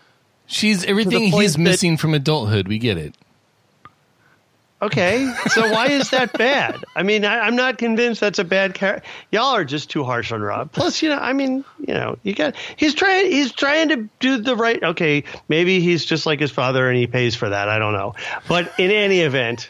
She's 0.47 0.85
everything 0.85 1.31
he's 1.31 1.55
that, 1.55 1.61
missing 1.61 1.97
from 1.97 2.15
adulthood. 2.15 2.67
We 2.67 2.79
get 2.79 2.97
it. 2.97 3.15
Okay, 4.83 5.31
so 5.49 5.71
why 5.71 5.89
is 5.89 6.09
that 6.11 6.33
bad? 6.39 6.83
I 6.97 7.03
mean, 7.03 7.27
I, 7.27 7.47
am 7.47 7.55
not 7.55 7.77
convinced 7.77 8.21
that's 8.21 8.39
a 8.39 8.45
bad 8.45 8.73
character. 8.73 9.07
Y'all 9.31 9.55
are 9.55 9.65
just 9.65 9.91
too 9.91 10.05
harsh 10.05 10.33
on 10.33 10.41
Robb. 10.41 10.73
Plus, 10.73 11.03
you 11.03 11.11
know, 11.11 11.19
I 11.19 11.35
mean, 11.35 11.65
you 11.87 11.93
know, 11.93 12.19
you 12.23 12.35
got 12.35 12.57
he's 12.77 12.95
trying 12.95 13.31
he's 13.31 13.53
trying 13.53 13.91
to 13.91 14.09
do 14.21 14.39
the 14.39 14.57
right. 14.57 14.83
Okay, 14.83 15.25
maybe 15.49 15.81
he's 15.81 16.07
just 16.07 16.25
like 16.25 16.41
his 16.41 16.51
father 16.51 16.89
and 16.89 16.97
he 16.97 17.07
pays 17.07 17.37
for 17.37 17.51
that. 17.51 17.69
I 17.69 17.79
don't 17.79 17.93
know, 17.93 18.15
but 18.49 18.73
in 18.79 18.91
any 18.91 19.21
event, 19.21 19.69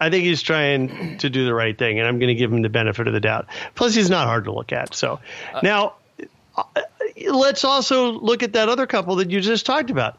I 0.00 0.10
think 0.10 0.24
he's 0.24 0.42
trying 0.42 1.18
to 1.18 1.30
do 1.30 1.44
the 1.44 1.54
right 1.54 1.78
thing, 1.78 2.00
and 2.00 2.08
I'm 2.08 2.18
going 2.18 2.28
to 2.28 2.34
give 2.34 2.52
him 2.52 2.62
the 2.62 2.68
benefit 2.68 3.06
of 3.06 3.12
the 3.12 3.20
doubt. 3.20 3.46
Plus, 3.76 3.94
he's 3.94 4.10
not 4.10 4.26
hard 4.26 4.44
to 4.44 4.52
look 4.52 4.72
at. 4.72 4.96
So 4.96 5.20
uh, 5.54 5.60
now, 5.62 5.94
uh, 6.56 6.64
let's 7.28 7.64
also 7.64 8.10
look 8.10 8.42
at 8.42 8.54
that 8.54 8.68
other 8.68 8.88
couple 8.88 9.16
that 9.16 9.30
you 9.30 9.40
just 9.40 9.64
talked 9.64 9.90
about. 9.90 10.16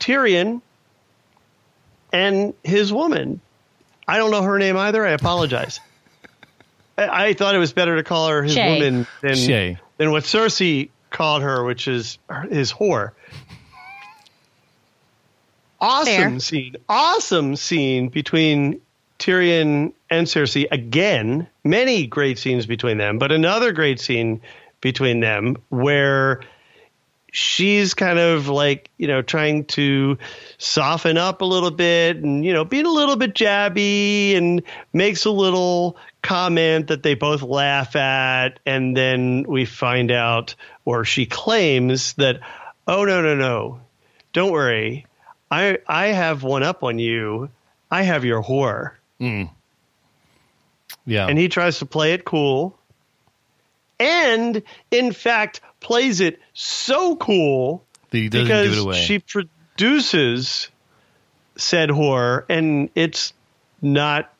Tyrion 0.00 0.60
and 2.12 2.54
his 2.64 2.92
woman. 2.92 3.40
I 4.06 4.16
don't 4.16 4.30
know 4.30 4.42
her 4.42 4.58
name 4.58 4.76
either. 4.76 5.06
I 5.06 5.10
apologize. 5.10 5.80
I, 6.98 7.26
I, 7.26 7.34
thought 7.34 7.54
it 7.54 7.58
was 7.58 7.72
better 7.72 7.96
to 7.96 8.02
call 8.02 8.28
her 8.28 8.42
his 8.42 8.56
Shae. 8.56 8.74
woman 8.74 9.06
than 9.20 9.32
Shae. 9.32 9.78
than 9.98 10.10
what 10.10 10.24
Cersei 10.24 10.88
called 11.10 11.42
her, 11.42 11.62
which 11.64 11.86
is 11.86 12.18
his 12.50 12.72
whore. 12.72 13.12
Awesome 15.80 16.14
Fair. 16.14 16.40
scene. 16.40 16.76
Awesome 16.88 17.54
scene 17.54 18.08
between 18.08 18.80
Tyrion 19.18 19.92
and 20.10 20.26
Cersei 20.26 20.66
again. 20.70 21.46
Many 21.64 22.06
great 22.06 22.38
scenes 22.38 22.66
between 22.66 22.98
them, 22.98 23.18
but 23.18 23.30
another 23.30 23.72
great 23.72 24.00
scene 24.00 24.40
between 24.80 25.20
them 25.20 25.56
where 25.68 26.40
she's 27.32 27.94
kind 27.94 28.18
of 28.18 28.48
like 28.48 28.90
you 28.96 29.06
know 29.06 29.22
trying 29.22 29.64
to 29.64 30.18
soften 30.56 31.18
up 31.18 31.42
a 31.42 31.44
little 31.44 31.70
bit 31.70 32.16
and 32.16 32.44
you 32.44 32.52
know 32.52 32.64
being 32.64 32.86
a 32.86 32.90
little 32.90 33.16
bit 33.16 33.34
jabby 33.34 34.36
and 34.36 34.62
makes 34.92 35.24
a 35.24 35.30
little 35.30 35.96
comment 36.22 36.88
that 36.88 37.02
they 37.02 37.14
both 37.14 37.42
laugh 37.42 37.96
at. 37.96 38.60
And 38.66 38.96
then 38.96 39.44
we 39.46 39.64
find 39.64 40.10
out 40.10 40.54
or 40.84 41.04
she 41.04 41.26
claims 41.26 42.14
that 42.14 42.40
oh 42.86 43.04
no 43.04 43.22
no 43.22 43.34
no 43.34 43.80
don't 44.32 44.52
worry. 44.52 45.06
I 45.50 45.78
i 45.86 46.08
have 46.08 46.42
one 46.42 46.62
up 46.62 46.82
on 46.82 46.98
you. 46.98 47.50
I 47.90 48.02
have 48.02 48.24
your 48.24 48.42
whore. 48.42 48.92
Mm. 49.20 49.50
yeah. 51.06 51.26
And 51.26 51.38
he 51.38 51.48
tries 51.48 51.80
to 51.80 51.86
play 51.86 52.12
it 52.12 52.24
cool. 52.24 52.78
And 53.98 54.62
in 54.90 55.12
fact 55.12 55.60
plays 55.80 56.20
it 56.20 56.40
so 56.54 57.16
cool 57.16 57.84
because 58.10 58.96
she 58.96 59.18
produces 59.18 60.68
said 61.56 61.90
horror, 61.90 62.46
and 62.48 62.88
it's 62.94 63.32
not 63.82 64.32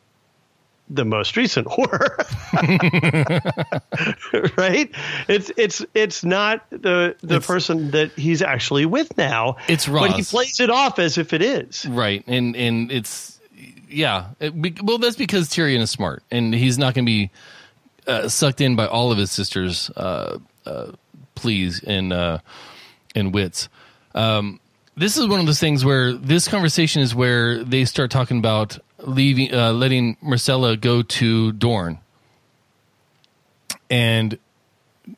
the 0.89 1.05
most 1.05 1.37
recent 1.37 1.67
horror, 1.71 2.17
right? 4.57 4.91
It's 5.29 5.51
it's 5.57 5.85
it's 5.95 6.25
not 6.25 6.69
the 6.71 7.17
the 7.23 7.37
it's, 7.37 7.47
person 7.47 7.91
that 7.91 8.13
he's 8.13 8.43
actually 8.43 8.87
with 8.87 9.17
now. 9.19 9.57
It's 9.69 9.89
Ros. 9.89 10.09
but 10.09 10.17
he 10.17 10.23
plays 10.23 10.61
it 10.61 10.71
off 10.71 10.99
as 10.99 11.19
if 11.19 11.33
it 11.33 11.43
is 11.43 11.87
right, 11.87 12.25
and 12.27 12.57
and 12.57 12.91
it's 12.91 13.39
yeah. 13.89 14.31
It, 14.41 14.83
well, 14.83 14.99
that's 14.99 15.17
because 15.17 15.49
Tyrion 15.49 15.81
is 15.81 15.91
smart, 15.91 16.23
and 16.31 16.55
he's 16.55 16.79
not 16.79 16.95
going 16.95 17.05
to 17.05 17.11
be 17.11 17.31
uh, 18.07 18.29
sucked 18.29 18.61
in 18.61 18.77
by 18.77 18.87
all 18.87 19.13
of 19.13 19.19
his 19.19 19.31
sisters' 19.31 19.91
uh, 19.91 20.39
uh, 20.65 20.93
pleas 21.39 21.81
in 21.81 22.13
uh, 22.13 22.41
and 23.15 23.33
wits. 23.33 23.69
Um, 24.15 24.61
this 24.97 25.17
is 25.17 25.29
one 25.29 25.41
of 25.41 25.47
those 25.47 25.61
things 25.61 25.85
where 25.85 26.13
this 26.13 26.49
conversation 26.49 27.03
is 27.03 27.15
where 27.15 27.63
they 27.63 27.85
start 27.85 28.11
talking 28.11 28.39
about 28.39 28.79
leaving, 28.99 29.55
uh, 29.55 29.73
letting 29.73 30.17
Myrcella 30.17 30.79
go 30.81 31.03
to 31.03 31.53
Dorne, 31.53 31.99
and 33.89 34.39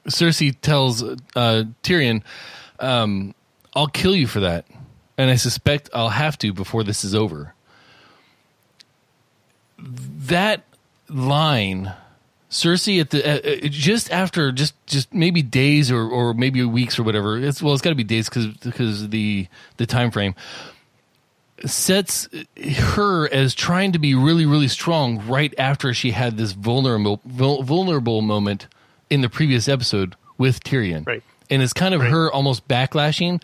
Cersei 0.06 0.54
tells 0.60 1.02
uh, 1.02 1.64
Tyrion, 1.82 2.22
um, 2.78 3.34
"I'll 3.74 3.88
kill 3.88 4.14
you 4.14 4.26
for 4.26 4.40
that." 4.40 4.66
And 5.16 5.30
I 5.30 5.36
suspect 5.36 5.90
I'll 5.92 6.10
have 6.10 6.38
to 6.38 6.52
before 6.52 6.82
this 6.84 7.04
is 7.04 7.14
over. 7.14 7.54
That 9.78 10.64
line 11.08 11.92
Cersei 12.50 13.00
at 13.00 13.10
the 13.10 13.24
uh, 13.24 13.66
uh, 13.66 13.68
just 13.68 14.10
after 14.10 14.50
just 14.50 14.74
just 14.86 15.14
maybe 15.14 15.40
days 15.40 15.90
or 15.90 16.02
or 16.02 16.34
maybe 16.34 16.64
weeks 16.64 16.98
or 16.98 17.04
whatever. 17.04 17.38
It's 17.38 17.62
well, 17.62 17.72
it's 17.72 17.82
got 17.82 17.90
to 17.90 17.96
be 17.96 18.04
days 18.04 18.28
because 18.28 18.48
because 18.48 19.08
the 19.08 19.46
the 19.76 19.86
time 19.86 20.10
frame 20.10 20.34
sets 21.64 22.28
her 22.56 23.32
as 23.32 23.54
trying 23.54 23.92
to 23.92 23.98
be 23.98 24.14
really 24.14 24.46
really 24.46 24.66
strong 24.66 25.24
right 25.28 25.54
after 25.58 25.94
she 25.94 26.10
had 26.10 26.36
this 26.36 26.52
vulnerable 26.52 27.20
vulnerable 27.24 28.20
moment 28.20 28.66
in 29.10 29.20
the 29.20 29.28
previous 29.28 29.68
episode 29.68 30.16
with 30.36 30.64
Tyrion. 30.64 31.06
Right. 31.06 31.22
And 31.50 31.62
it's 31.62 31.72
kind 31.72 31.94
of 31.94 32.00
right. 32.00 32.10
her 32.10 32.32
almost 32.32 32.66
backlashing 32.66 33.42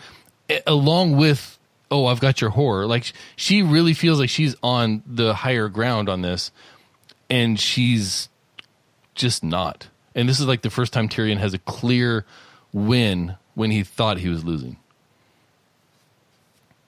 along 0.67 1.17
with 1.17 1.59
oh, 1.93 2.07
I've 2.07 2.19
got 2.19 2.41
your 2.41 2.51
horror. 2.51 2.87
Like 2.87 3.13
she 3.37 3.63
really 3.63 3.95
feels 3.95 4.19
like 4.19 4.31
she's 4.31 4.57
on 4.65 5.05
the 5.07 5.33
higher 5.33 5.69
ground 5.69 6.09
on 6.09 6.23
this 6.23 6.51
and 7.31 7.61
she's 7.61 8.29
just 9.17 9.43
not. 9.43 9.89
And 10.15 10.29
this 10.29 10.41
is 10.41 10.47
like 10.47 10.63
the 10.63 10.71
first 10.71 10.93
time 10.93 11.09
Tyrion 11.09 11.39
has 11.39 11.55
a 11.55 11.59
clear 11.59 12.25
win 12.73 13.37
when 13.55 13.71
he 13.71 13.83
thought 13.83 14.19
he 14.19 14.29
was 14.29 14.45
losing. 14.45 14.77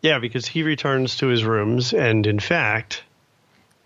Yeah, 0.01 0.18
because 0.20 0.47
he 0.47 0.62
returns 0.62 1.16
to 1.16 1.26
his 1.26 1.45
rooms, 1.45 1.93
and 1.93 2.26
in 2.26 2.39
fact, 2.39 3.03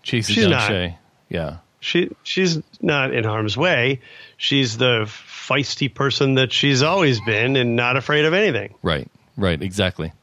chases 0.03 0.35
she's 0.35 0.43
down 0.43 0.51
not, 0.51 0.71
Shae. 0.71 0.95
Yeah, 1.27 1.57
she 1.79 2.11
she's 2.21 2.61
not 2.81 3.13
in 3.13 3.23
harm's 3.23 3.57
way. 3.57 3.99
She's 4.37 4.77
the 4.77 5.05
feisty 5.07 5.91
person 5.91 6.35
that 6.35 6.53
she's 6.53 6.83
always 6.83 7.19
been, 7.21 7.55
and 7.55 7.75
not 7.75 7.97
afraid 7.97 8.25
of 8.25 8.33
anything. 8.33 8.75
Right. 8.83 9.07
Right. 9.35 9.59
Exactly. 9.59 10.13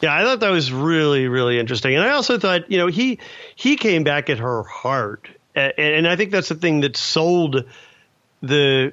Yeah, 0.00 0.14
I 0.14 0.22
thought 0.22 0.38
that 0.40 0.50
was 0.50 0.70
really, 0.70 1.26
really 1.26 1.58
interesting, 1.58 1.96
and 1.96 2.04
I 2.04 2.10
also 2.10 2.38
thought, 2.38 2.70
you 2.70 2.78
know, 2.78 2.86
he 2.86 3.18
he 3.56 3.74
came 3.76 4.04
back 4.04 4.30
at 4.30 4.38
her 4.38 4.62
heart 4.62 5.28
and 5.58 6.06
I 6.06 6.16
think 6.16 6.30
that's 6.30 6.48
the 6.48 6.54
thing 6.54 6.80
that 6.80 6.96
sold 6.96 7.64
the 8.42 8.92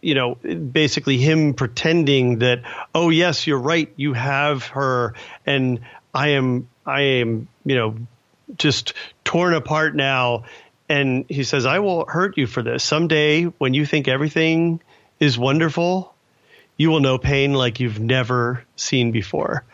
you 0.00 0.14
know 0.14 0.34
basically 0.34 1.18
him 1.18 1.54
pretending 1.54 2.38
that 2.38 2.62
oh 2.94 3.10
yes 3.10 3.46
you're 3.46 3.58
right 3.58 3.92
you 3.96 4.12
have 4.12 4.66
her 4.66 5.14
and 5.44 5.80
I 6.14 6.30
am 6.30 6.68
I 6.86 7.00
am 7.00 7.48
you 7.64 7.76
know 7.76 7.96
just 8.56 8.94
torn 9.24 9.54
apart 9.54 9.96
now. 9.96 10.44
And 10.88 11.24
he 11.28 11.44
says 11.44 11.64
I 11.64 11.78
will 11.78 12.04
hurt 12.06 12.36
you 12.36 12.46
for 12.46 12.62
this. 12.62 12.84
Someday 12.84 13.44
when 13.44 13.72
you 13.72 13.86
think 13.86 14.08
everything 14.08 14.80
is 15.20 15.38
wonderful 15.38 16.12
you 16.76 16.90
will 16.90 17.00
know 17.00 17.18
pain 17.18 17.52
like 17.52 17.80
you've 17.80 18.00
never 18.00 18.64
seen 18.76 19.12
before. 19.12 19.64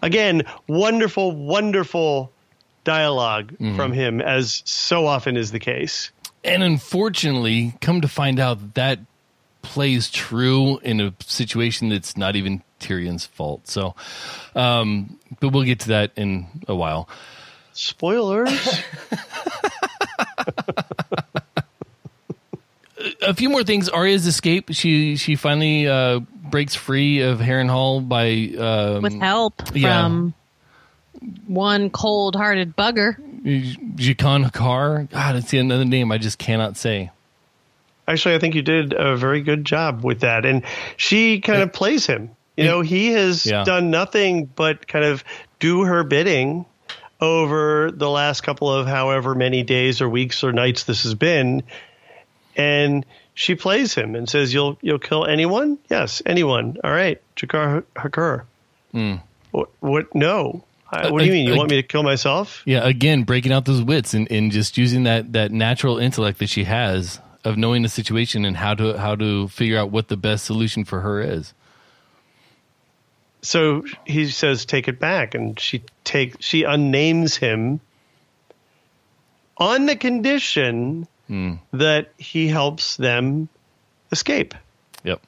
Again 0.00 0.42
wonderful 0.66 1.32
wonderful 1.32 2.32
dialog 2.84 3.52
mm-hmm. 3.52 3.76
from 3.76 3.92
him, 3.92 4.20
as 4.20 4.62
so 4.64 5.06
often 5.06 5.36
is 5.36 5.52
the 5.52 5.60
case. 5.60 6.10
And 6.44 6.62
unfortunately, 6.62 7.74
come 7.80 8.00
to 8.00 8.08
find 8.08 8.40
out 8.40 8.74
that 8.74 8.98
plays 9.62 10.10
true 10.10 10.78
in 10.78 11.00
a 11.00 11.14
situation 11.20 11.88
that's 11.88 12.16
not 12.16 12.34
even 12.36 12.62
Tyrion's 12.80 13.24
fault. 13.24 13.68
So, 13.68 13.94
um, 14.54 15.18
but 15.40 15.50
we'll 15.50 15.62
get 15.62 15.80
to 15.80 15.88
that 15.88 16.12
in 16.16 16.46
a 16.66 16.74
while. 16.74 17.08
Spoilers. 17.72 18.50
a 23.22 23.34
few 23.34 23.48
more 23.48 23.64
things. 23.64 23.88
Arya's 23.88 24.26
escape. 24.26 24.70
She 24.72 25.16
she 25.16 25.36
finally 25.36 25.88
uh, 25.88 26.18
breaks 26.18 26.74
free 26.74 27.20
of 27.20 27.38
Harrenhal 27.38 28.06
by 28.06 28.52
um, 28.58 29.02
with 29.02 29.18
help 29.18 29.54
yeah. 29.74 30.02
from 30.02 30.34
one 31.46 31.90
cold 31.90 32.36
hearted 32.36 32.76
bugger. 32.76 33.16
Jaqen 33.44 34.50
H'ghar. 34.50 35.10
God, 35.10 35.36
it's 35.36 35.52
another 35.52 35.84
name 35.84 36.12
I 36.12 36.18
just 36.18 36.38
cannot 36.38 36.76
say. 36.76 37.10
Actually, 38.06 38.34
I 38.34 38.38
think 38.38 38.54
you 38.54 38.62
did 38.62 38.92
a 38.92 39.16
very 39.16 39.42
good 39.42 39.64
job 39.64 40.04
with 40.04 40.20
that. 40.20 40.44
And 40.44 40.62
she 40.96 41.40
kind 41.40 41.62
of 41.62 41.72
plays 41.72 42.06
him. 42.06 42.30
You 42.56 42.64
know, 42.64 42.80
he 42.82 43.12
has 43.12 43.46
yeah. 43.46 43.64
done 43.64 43.90
nothing 43.90 44.44
but 44.44 44.86
kind 44.86 45.04
of 45.04 45.24
do 45.58 45.84
her 45.84 46.04
bidding 46.04 46.66
over 47.20 47.90
the 47.90 48.10
last 48.10 48.42
couple 48.42 48.70
of 48.70 48.86
however 48.86 49.34
many 49.34 49.62
days 49.62 50.00
or 50.00 50.08
weeks 50.08 50.42
or 50.44 50.52
nights 50.52 50.84
this 50.84 51.04
has 51.04 51.14
been, 51.14 51.62
and 52.56 53.06
she 53.34 53.54
plays 53.54 53.94
him 53.94 54.14
and 54.14 54.28
says, 54.28 54.52
"You'll 54.52 54.76
you'll 54.82 54.98
kill 54.98 55.24
anyone? 55.24 55.78
Yes, 55.88 56.20
anyone. 56.26 56.76
All 56.84 56.90
right, 56.90 57.22
Jaqen 57.36 57.84
H'ghar. 57.96 58.42
Hmm. 58.90 59.14
What? 59.52 59.70
What? 59.80 60.14
No. 60.14 60.64
What 60.92 61.20
do 61.20 61.24
you 61.24 61.32
mean? 61.32 61.48
You 61.48 61.56
want 61.56 61.70
me 61.70 61.76
to 61.76 61.82
kill 61.82 62.02
myself? 62.02 62.62
Yeah, 62.66 62.86
again, 62.86 63.22
breaking 63.22 63.50
out 63.50 63.64
those 63.64 63.80
wits 63.80 64.12
and, 64.12 64.30
and 64.30 64.52
just 64.52 64.76
using 64.76 65.04
that, 65.04 65.32
that 65.32 65.50
natural 65.50 65.98
intellect 65.98 66.38
that 66.40 66.50
she 66.50 66.64
has 66.64 67.18
of 67.44 67.56
knowing 67.56 67.82
the 67.82 67.88
situation 67.88 68.44
and 68.44 68.56
how 68.56 68.74
to 68.74 68.98
how 68.98 69.16
to 69.16 69.48
figure 69.48 69.78
out 69.78 69.90
what 69.90 70.08
the 70.08 70.16
best 70.16 70.44
solution 70.44 70.84
for 70.84 71.00
her 71.00 71.20
is. 71.20 71.54
So 73.40 73.84
he 74.04 74.28
says, 74.28 74.64
"Take 74.64 74.86
it 74.86 75.00
back," 75.00 75.34
and 75.34 75.58
she 75.58 75.82
take 76.04 76.36
she 76.40 76.62
unnames 76.62 77.36
him 77.36 77.80
on 79.56 79.86
the 79.86 79.96
condition 79.96 81.08
hmm. 81.26 81.54
that 81.72 82.12
he 82.18 82.48
helps 82.48 82.96
them 82.96 83.48
escape. 84.12 84.54
Yep. 85.04 85.22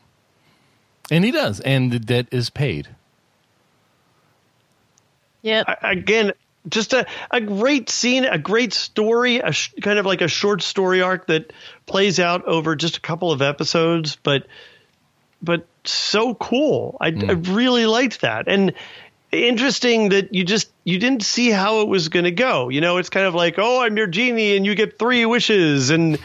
And 1.10 1.24
he 1.24 1.30
does, 1.32 1.60
and 1.60 1.90
the 1.90 1.98
debt 1.98 2.28
is 2.30 2.50
paid. 2.50 2.93
Yep. 5.44 5.66
I- 5.68 5.92
again 5.92 6.32
just 6.66 6.94
a, 6.94 7.06
a 7.30 7.40
great 7.40 7.90
scene 7.90 8.24
a 8.24 8.38
great 8.38 8.72
story 8.72 9.36
a 9.38 9.52
sh- 9.52 9.74
kind 9.82 9.98
of 9.98 10.06
like 10.06 10.22
a 10.22 10.28
short 10.28 10.62
story 10.62 11.02
arc 11.02 11.26
that 11.26 11.52
plays 11.86 12.18
out 12.18 12.46
over 12.46 12.74
just 12.74 12.96
a 12.96 13.00
couple 13.00 13.30
of 13.30 13.42
episodes 13.42 14.16
but 14.22 14.46
but 15.42 15.66
so 15.84 16.34
cool. 16.34 16.96
I, 17.00 17.10
hmm. 17.10 17.30
I 17.30 17.32
really 17.34 17.86
liked 17.86 18.22
that. 18.22 18.48
And 18.48 18.72
interesting 19.30 20.10
that 20.10 20.32
you 20.32 20.44
just 20.44 20.70
you 20.84 20.98
didn't 20.98 21.22
see 21.24 21.50
how 21.50 21.80
it 21.80 21.88
was 21.88 22.08
going 22.08 22.24
to 22.24 22.30
go. 22.30 22.68
You 22.68 22.80
know 22.80 22.98
it's 22.98 23.10
kind 23.10 23.26
of 23.26 23.34
like 23.34 23.56
oh 23.58 23.82
i'm 23.82 23.96
your 23.96 24.06
genie 24.06 24.56
and 24.56 24.64
you 24.64 24.74
get 24.74 24.98
three 24.98 25.26
wishes. 25.26 25.90
And 25.90 26.18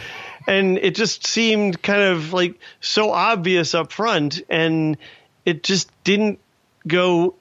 and 0.47 0.77
it 0.77 0.95
just 0.95 1.25
seemed 1.27 1.81
kind 1.81 2.01
of 2.01 2.33
like 2.33 2.59
so 2.81 3.11
obvious 3.11 3.75
up 3.75 3.91
front 3.91 4.41
and 4.49 4.97
it 5.45 5.63
just 5.63 5.91
didn't 6.03 6.39
go 6.87 7.35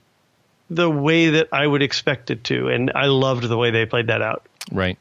the 0.71 0.91
way 0.91 1.31
that 1.31 1.49
I 1.53 1.67
would 1.67 1.83
expect 1.83 2.31
it 2.31 2.45
to, 2.45 2.69
and 2.69 2.93
I 2.95 3.07
loved 3.07 3.45
the 3.49 3.57
way 3.57 3.71
they 3.71 3.87
played 3.87 4.09
that 4.09 4.23
out. 4.23 4.47
Right. 4.71 4.99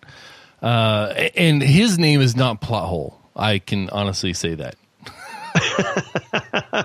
Uh, 0.62 1.14
and 1.36 1.62
his 1.62 2.00
name 2.00 2.22
is 2.22 2.36
not 2.36 2.62
plot 2.62 2.88
hole. 2.88 3.20
I 3.36 3.60
can 3.60 3.90
honestly 3.90 4.34
say 4.34 4.56
that. 4.56 4.76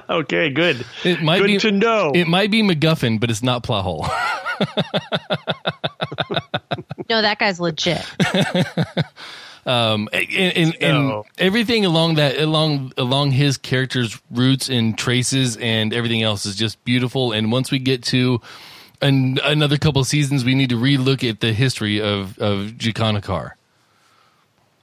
Okay, 0.09 0.49
good. 0.51 0.85
It 1.05 1.23
might 1.23 1.39
good 1.41 1.47
be 1.47 1.59
to 1.59 1.73
know. 1.73 2.13
It 2.15 2.27
might 2.27 2.51
be 2.51 2.63
MacGuffin, 2.63 3.21
but 3.21 3.31
it's 3.31 3.43
not 3.43 3.63
plot 3.63 3.85
hole. 3.85 4.07
No, 7.11 7.21
that 7.21 7.39
guy's 7.39 7.61
legit. 7.61 8.03
um, 9.67 10.09
and, 10.13 10.29
and, 10.33 10.77
and 10.81 11.09
No. 11.09 11.27
everything 11.37 11.85
along 11.85 12.15
that 12.15 12.39
along 12.39 12.93
along 12.97 13.33
his 13.33 13.59
character's 13.59 14.19
roots 14.31 14.71
and 14.71 14.97
traces 14.97 15.59
and 15.59 15.93
everything 15.93 16.23
else 16.23 16.47
is 16.47 16.57
just 16.57 16.83
beautiful. 16.85 17.33
And 17.33 17.53
once 17.53 17.71
we 17.71 17.79
get 17.79 18.03
to 18.05 18.41
an, 19.03 19.39
another 19.45 19.77
couple 19.77 20.01
of 20.01 20.07
seasons, 20.07 20.45
we 20.45 20.55
need 20.55 20.71
to 20.71 20.77
relook 20.77 21.29
at 21.29 21.41
the 21.41 21.53
history 21.53 22.01
of 22.01 22.39
of 22.39 22.73
Jaqen 22.79 23.21
H'ghar. 23.21 23.53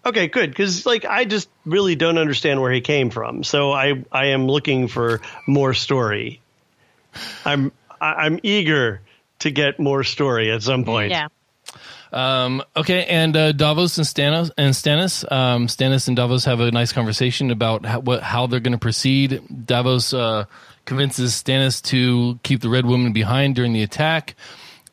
okay, 0.05 0.27
good 0.27 0.49
because 0.49 0.85
like 0.85 1.05
I 1.05 1.25
just 1.25 1.49
really 1.65 1.95
don't 1.95 2.17
understand 2.17 2.61
where 2.61 2.71
he 2.71 2.81
came 2.81 3.09
from, 3.09 3.43
so 3.43 3.71
I 3.71 4.03
I 4.11 4.27
am 4.27 4.47
looking 4.47 4.87
for 4.87 5.21
more 5.47 5.73
story. 5.73 6.41
I'm 7.45 7.71
I- 7.99 8.25
I'm 8.25 8.39
eager 8.43 9.01
to 9.39 9.51
get 9.51 9.79
more 9.79 10.03
story 10.03 10.51
at 10.51 10.61
some 10.63 10.83
point. 10.83 11.11
Yeah. 11.11 11.27
Um, 12.11 12.63
okay, 12.75 13.05
and 13.05 13.37
uh, 13.37 13.51
Davos 13.51 13.97
and 13.99 14.07
Stannis 14.07 14.49
and 14.57 14.73
Stannis, 14.73 15.31
um, 15.31 15.67
Stannis 15.67 16.07
and 16.07 16.17
Davos 16.17 16.45
have 16.45 16.59
a 16.59 16.71
nice 16.71 16.91
conversation 16.91 17.51
about 17.51 17.85
how, 17.85 17.99
what, 17.99 18.23
how 18.23 18.47
they're 18.47 18.59
going 18.59 18.73
to 18.73 18.79
proceed. 18.79 19.41
Davos 19.65 20.11
uh, 20.11 20.45
convinces 20.89 21.33
Stannis 21.33 21.81
to 21.83 22.39
keep 22.41 22.61
the 22.61 22.69
Red 22.69 22.85
Woman 22.85 23.13
behind 23.13 23.55
during 23.55 23.73
the 23.73 23.83
attack, 23.83 24.35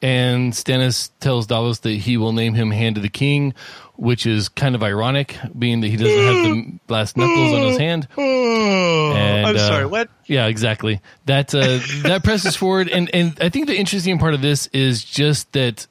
and 0.03 0.53
Stannis 0.53 1.09
tells 1.20 1.47
Davos 1.47 1.80
that 1.80 1.92
he 1.92 2.18
will 2.18 2.32
name 2.32 2.53
him 2.53 2.70
Hand 2.70 2.99
of 2.99 3.03
the 3.03 3.09
King, 3.09 3.55
which 3.97 4.26
is 4.26 4.51
kind 4.51 4.74
of 4.74 4.82
ironic, 4.82 5.38
being 5.59 5.80
that 5.80 5.88
he 5.88 5.97
doesn't 5.97 6.14
have 6.14 6.44
the 6.44 6.92
last 6.92 7.16
knuckles 7.16 7.53
on 7.55 7.62
his 7.68 7.78
hand. 7.78 8.07
And, 8.18 9.47
I'm 9.47 9.57
uh, 9.57 9.59
sorry. 9.59 9.86
What? 9.86 10.11
Yeah, 10.26 10.47
exactly. 10.47 11.01
That 11.24 11.55
uh, 11.55 11.80
that 12.07 12.22
presses 12.22 12.55
forward, 12.62 12.88
and 12.88 13.11
and 13.14 13.38
I 13.40 13.49
think 13.49 13.66
the 13.66 13.76
interesting 13.76 14.18
part 14.18 14.34
of 14.34 14.42
this 14.42 14.66
is 14.74 15.03
just 15.03 15.51
that 15.53 15.86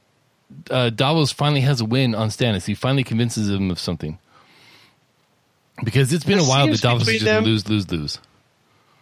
uh, 0.69 0.91
Davos 0.91 1.31
finally 1.31 1.61
has 1.61 1.81
a 1.81 1.85
win 1.85 2.13
on 2.13 2.29
Stannis. 2.29 2.65
He 2.65 2.75
finally 2.75 3.03
convinces 3.03 3.49
him 3.49 3.71
of 3.71 3.79
something 3.79 4.19
because 5.83 6.13
it's 6.13 6.23
been 6.23 6.37
The 6.37 6.43
a 6.43 6.47
while 6.47 6.67
that 6.67 6.79
Davos 6.79 7.01
is 7.01 7.07
between 7.07 7.19
just 7.21 7.25
them- 7.25 7.43
lose, 7.43 7.67
lose, 7.67 7.91
lose. 7.91 8.19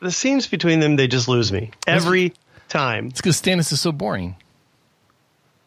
The 0.04 0.12
scenes 0.12 0.48
between 0.48 0.82
them, 0.82 0.98
they 0.98 1.08
just 1.08 1.28
lose 1.28 1.52
me 1.52 1.72
every 1.88 2.34
time. 2.68 3.08
It's 3.08 3.22
because 3.22 3.42
Stannis 3.42 3.72
is 3.72 3.80
so 3.80 3.92
boring. 3.94 4.36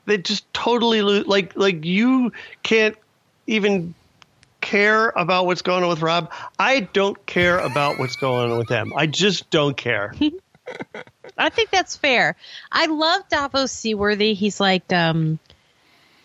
they 0.04 0.18
just 0.18 0.52
totally 0.52 1.00
lose 1.02 1.26
like 1.26 1.56
like 1.56 1.84
you 1.84 2.32
can't 2.62 2.96
even 3.46 3.94
care 4.60 5.08
about 5.08 5.46
what's 5.46 5.62
going 5.62 5.82
on 5.84 5.88
with 5.88 6.02
Robb. 6.02 6.32
I 6.58 6.80
don't 6.80 7.24
care 7.24 7.58
about 7.58 7.98
what's 7.98 8.16
going 8.16 8.50
on 8.50 8.58
with 8.58 8.68
them. 8.68 8.92
I 8.94 9.06
just 9.06 9.48
don't 9.50 9.76
care. 9.76 10.14
I 11.38 11.48
think 11.48 11.70
that's 11.70 11.96
fair. 11.96 12.36
I 12.70 12.86
love 12.86 13.28
Davos 13.30 13.72
Seaworthy. 13.72 14.34
He's 14.34 14.60
like 14.60 14.92
um, 14.92 15.38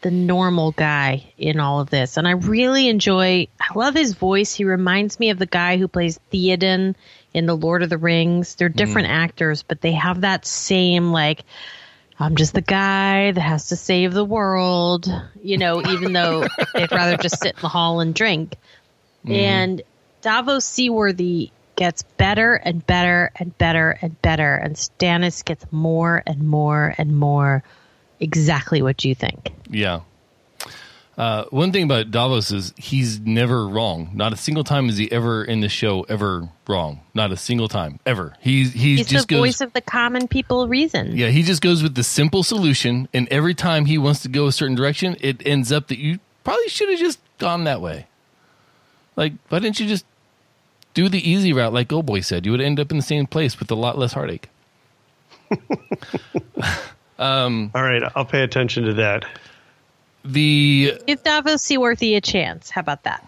the 0.01 0.11
normal 0.11 0.71
guy 0.71 1.31
in 1.37 1.59
all 1.59 1.79
of 1.79 1.89
this, 1.89 2.17
and 2.17 2.27
I 2.27 2.31
really 2.31 2.89
enjoy. 2.89 3.47
I 3.59 3.73
love 3.73 3.93
his 3.93 4.13
voice. 4.15 4.53
He 4.53 4.65
reminds 4.65 5.19
me 5.19 5.29
of 5.29 5.39
the 5.39 5.45
guy 5.45 5.77
who 5.77 5.87
plays 5.87 6.19
Theoden 6.33 6.95
in 7.33 7.45
the 7.45 7.55
Lord 7.55 7.83
of 7.83 7.89
the 7.89 7.97
Rings. 7.97 8.55
They're 8.55 8.69
mm-hmm. 8.69 8.77
different 8.77 9.07
actors, 9.09 9.63
but 9.63 9.81
they 9.81 9.93
have 9.93 10.21
that 10.21 10.45
same 10.45 11.11
like. 11.11 11.43
I'm 12.19 12.35
just 12.35 12.53
the 12.53 12.61
guy 12.61 13.31
that 13.31 13.41
has 13.41 13.69
to 13.69 13.75
save 13.75 14.13
the 14.13 14.23
world, 14.23 15.11
you 15.41 15.57
know, 15.57 15.81
even 15.81 16.13
though 16.13 16.45
they'd 16.75 16.91
rather 16.91 17.17
just 17.17 17.41
sit 17.41 17.55
in 17.55 17.61
the 17.61 17.67
hall 17.67 17.99
and 17.99 18.13
drink. 18.13 18.57
Mm-hmm. 19.25 19.31
And 19.31 19.81
Davos 20.21 20.63
Seaworthy 20.65 21.49
gets 21.75 22.03
better 22.03 22.53
and 22.53 22.85
better 22.85 23.31
and 23.35 23.57
better 23.57 23.97
and 24.03 24.21
better, 24.21 24.53
and 24.55 24.75
Stannis 24.75 25.43
gets 25.43 25.65
more 25.71 26.21
and 26.27 26.47
more 26.47 26.93
and 26.95 27.17
more 27.17 27.63
exactly 28.19 28.83
what 28.83 29.03
you 29.03 29.15
think. 29.15 29.51
Yeah. 29.67 30.01
Uh, 31.21 31.45
one 31.51 31.71
thing 31.71 31.83
about 31.83 32.09
Davos 32.09 32.49
is 32.49 32.73
he's 32.77 33.19
never 33.19 33.67
wrong. 33.67 34.09
Not 34.15 34.33
a 34.33 34.35
single 34.35 34.63
time 34.63 34.89
is 34.89 34.97
he 34.97 35.11
ever 35.11 35.43
in 35.43 35.59
the 35.61 35.69
show 35.69 36.01
ever 36.09 36.49
wrong. 36.67 37.01
Not 37.13 37.31
a 37.31 37.37
single 37.37 37.67
time 37.67 37.99
ever. 38.07 38.33
He's 38.39 38.73
he 38.73 38.95
He's 38.97 39.05
just 39.05 39.27
the 39.27 39.35
goes. 39.35 39.39
voice 39.39 39.61
of 39.61 39.71
the 39.73 39.81
common 39.81 40.27
people 40.27 40.67
reason. 40.67 41.15
Yeah, 41.15 41.27
he 41.27 41.43
just 41.43 41.61
goes 41.61 41.83
with 41.83 41.93
the 41.93 42.03
simple 42.03 42.41
solution, 42.41 43.07
and 43.13 43.27
every 43.29 43.53
time 43.53 43.85
he 43.85 43.99
wants 43.99 44.23
to 44.23 44.29
go 44.29 44.47
a 44.47 44.51
certain 44.51 44.73
direction, 44.73 45.15
it 45.21 45.45
ends 45.45 45.71
up 45.71 45.89
that 45.89 45.99
you 45.99 46.17
probably 46.43 46.67
should 46.69 46.89
have 46.89 46.97
just 46.97 47.19
gone 47.37 47.65
that 47.65 47.81
way. 47.81 48.07
Like, 49.15 49.33
why 49.49 49.59
didn't 49.59 49.79
you 49.79 49.85
just 49.85 50.05
do 50.95 51.07
the 51.07 51.29
easy 51.29 51.53
route, 51.53 51.71
like 51.71 51.93
Old 51.93 52.07
Boy 52.07 52.21
said? 52.21 52.47
You 52.47 52.51
would 52.51 52.61
end 52.61 52.79
up 52.79 52.89
in 52.89 52.97
the 52.97 53.03
same 53.03 53.27
place 53.27 53.59
with 53.59 53.69
a 53.69 53.75
lot 53.75 53.95
less 53.95 54.13
heartache. 54.13 54.49
All 57.19 57.69
right, 57.75 58.01
I'll 58.15 58.25
pay 58.25 58.41
attention 58.41 58.85
to 58.85 58.93
that. 58.95 59.25
The 60.23 60.99
Give 61.07 61.23
Davos 61.23 61.61
Seaworthy 61.61 62.15
a 62.15 62.21
chance. 62.21 62.69
How 62.69 62.81
about 62.81 63.03
that? 63.03 63.27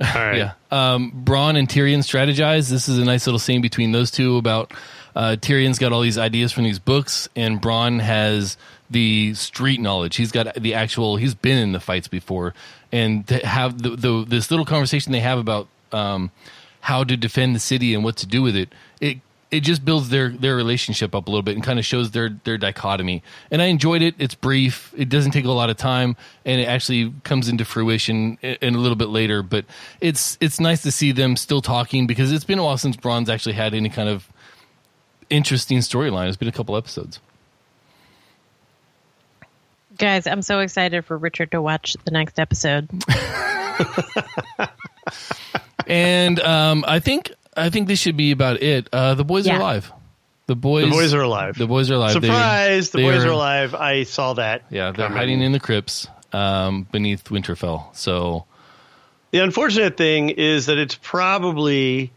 All 0.00 0.06
right. 0.14 0.36
yeah, 0.36 0.52
um, 0.70 1.12
Bronn 1.24 1.58
and 1.58 1.68
Tyrion 1.68 1.98
strategize. 1.98 2.70
This 2.70 2.88
is 2.88 2.98
a 2.98 3.04
nice 3.04 3.26
little 3.26 3.38
scene 3.38 3.60
between 3.60 3.92
those 3.92 4.10
two 4.10 4.38
about 4.38 4.72
uh, 5.14 5.36
Tyrion's 5.38 5.78
got 5.78 5.92
all 5.92 6.00
these 6.00 6.18
ideas 6.18 6.52
from 6.52 6.64
these 6.64 6.78
books, 6.78 7.28
and 7.36 7.60
Bronn 7.60 8.00
has 8.00 8.56
the 8.88 9.34
street 9.34 9.80
knowledge. 9.80 10.16
He's 10.16 10.32
got 10.32 10.54
the 10.54 10.74
actual. 10.74 11.16
He's 11.16 11.34
been 11.34 11.58
in 11.58 11.72
the 11.72 11.80
fights 11.80 12.08
before, 12.08 12.54
and 12.92 13.26
to 13.28 13.44
have 13.46 13.82
the, 13.82 13.90
the 13.90 14.24
this 14.26 14.50
little 14.50 14.66
conversation 14.66 15.12
they 15.12 15.20
have 15.20 15.38
about 15.38 15.68
um, 15.92 16.30
how 16.80 17.04
to 17.04 17.16
defend 17.16 17.54
the 17.54 17.60
city 17.60 17.94
and 17.94 18.02
what 18.02 18.16
to 18.18 18.26
do 18.26 18.42
with 18.42 18.56
it. 18.56 18.72
It 19.00 19.18
it 19.50 19.60
just 19.60 19.84
builds 19.84 20.08
their 20.10 20.30
their 20.30 20.54
relationship 20.56 21.14
up 21.14 21.26
a 21.26 21.30
little 21.30 21.42
bit 21.42 21.54
and 21.54 21.64
kind 21.64 21.78
of 21.78 21.84
shows 21.84 22.12
their 22.12 22.30
their 22.44 22.56
dichotomy. 22.56 23.22
And 23.50 23.60
I 23.60 23.66
enjoyed 23.66 24.02
it. 24.02 24.14
It's 24.18 24.34
brief. 24.34 24.92
It 24.96 25.08
doesn't 25.08 25.32
take 25.32 25.44
a 25.44 25.50
lot 25.50 25.70
of 25.70 25.76
time, 25.76 26.16
and 26.44 26.60
it 26.60 26.64
actually 26.64 27.12
comes 27.24 27.48
into 27.48 27.64
fruition 27.64 28.38
in, 28.42 28.56
in 28.60 28.74
a 28.74 28.78
little 28.78 28.96
bit 28.96 29.08
later. 29.08 29.42
But 29.42 29.64
it's 30.00 30.38
it's 30.40 30.60
nice 30.60 30.82
to 30.82 30.92
see 30.92 31.12
them 31.12 31.36
still 31.36 31.62
talking 31.62 32.06
because 32.06 32.32
it's 32.32 32.44
been 32.44 32.58
a 32.58 32.64
while 32.64 32.78
since 32.78 32.96
Bronn's 32.96 33.28
actually 33.28 33.54
had 33.54 33.74
any 33.74 33.88
kind 33.88 34.08
of 34.08 34.28
interesting 35.28 35.78
storyline. 35.78 36.28
It's 36.28 36.36
been 36.36 36.48
a 36.48 36.52
couple 36.52 36.76
episodes. 36.76 37.20
Guys, 39.98 40.26
I'm 40.26 40.42
so 40.42 40.60
excited 40.60 41.04
for 41.04 41.18
Richard 41.18 41.50
to 41.50 41.60
watch 41.60 41.94
the 42.04 42.10
next 42.10 42.38
episode. 42.38 42.88
And 45.90 46.38
um, 46.40 46.84
I 46.86 47.00
think 47.00 47.32
I 47.60 47.70
think 47.70 47.88
this 47.88 47.98
should 47.98 48.16
be 48.16 48.30
about 48.32 48.62
it. 48.62 48.88
Uh, 48.92 49.14
the 49.14 49.24
boys 49.24 49.46
Yeah. 49.46 49.56
are 49.56 49.60
alive. 49.60 49.92
The 50.46 50.56
boys, 50.56 50.84
The 50.86 50.90
boys 50.90 51.14
are 51.14 51.20
alive. 51.20 51.56
The 51.56 51.66
boys 51.66 51.90
are 51.90 51.94
alive. 51.94 52.14
They- 52.20 52.26
Surprise! 52.28 52.90
the 52.90 52.98
they 52.98 53.04
boys 53.04 53.24
are 53.24 53.30
alive. 53.30 53.74
I 53.74 54.02
saw 54.02 54.32
that. 54.34 54.64
Yeah, 54.70 54.90
they're 54.90 55.06
coming. 55.06 55.16
hiding 55.18 55.42
in 55.42 55.52
the 55.52 55.60
crypts 55.60 56.08
um, 56.32 56.86
beneath 56.90 57.24
Winterfell. 57.24 57.94
So 57.94 58.46
The 59.30 59.38
unfortunate 59.40 59.96
thing 59.96 60.30
is 60.30 60.66
that 60.66 60.76
it's 60.78 60.96
probably 61.00 62.10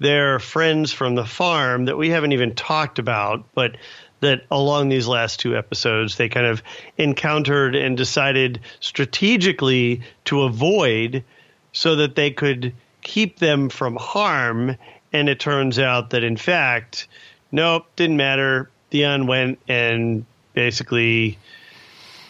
their 0.00 0.38
friends 0.38 0.92
from 0.92 1.14
the 1.14 1.24
farm 1.24 1.86
that 1.86 1.96
we 1.96 2.10
haven't 2.10 2.32
even 2.32 2.54
talked 2.54 2.98
about, 2.98 3.44
but 3.54 3.76
that 4.20 4.44
along 4.50 4.88
these 4.88 5.08
last 5.08 5.40
two 5.40 5.56
episodes 5.56 6.16
they 6.16 6.28
kind 6.28 6.46
of 6.46 6.62
encountered 6.98 7.74
and 7.74 7.96
decided 7.96 8.60
strategically 8.80 10.02
to 10.26 10.42
avoid 10.42 11.24
so 11.72 11.96
that 11.96 12.14
they 12.14 12.30
could 12.30 12.74
keep 13.02 13.38
them 13.38 13.68
from 13.68 13.96
harm. 13.96 14.76
And 15.12 15.28
it 15.28 15.40
turns 15.40 15.78
out 15.78 16.10
that 16.10 16.24
in 16.24 16.36
fact, 16.36 17.06
nope, 17.50 17.86
didn't 17.96 18.16
matter. 18.16 18.70
Theon 18.90 19.26
went 19.26 19.58
and 19.68 20.24
basically 20.54 21.38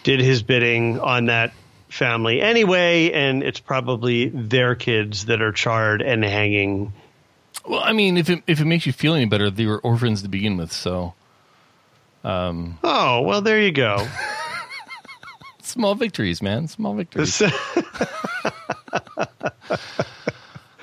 did 0.02 0.20
his 0.20 0.42
bidding 0.42 0.98
on 0.98 1.26
that 1.26 1.52
family 1.88 2.40
anyway, 2.40 3.12
and 3.12 3.42
it's 3.42 3.60
probably 3.60 4.28
their 4.28 4.74
kids 4.74 5.26
that 5.26 5.42
are 5.42 5.52
charred 5.52 6.02
and 6.02 6.24
hanging. 6.24 6.92
Well, 7.66 7.80
I 7.84 7.92
mean, 7.92 8.16
if 8.16 8.28
it 8.30 8.42
if 8.46 8.60
it 8.60 8.64
makes 8.64 8.86
you 8.86 8.92
feel 8.92 9.14
any 9.14 9.26
better, 9.26 9.50
they 9.50 9.66
were 9.66 9.78
orphans 9.78 10.22
to 10.22 10.28
begin 10.28 10.56
with. 10.56 10.72
So 10.72 11.14
um, 12.24 12.78
Oh, 12.82 13.22
well, 13.22 13.42
there 13.42 13.60
you 13.60 13.72
go. 13.72 14.06
small 15.62 15.94
victories, 15.94 16.42
man, 16.42 16.66
small 16.68 16.94
victories. 16.94 17.42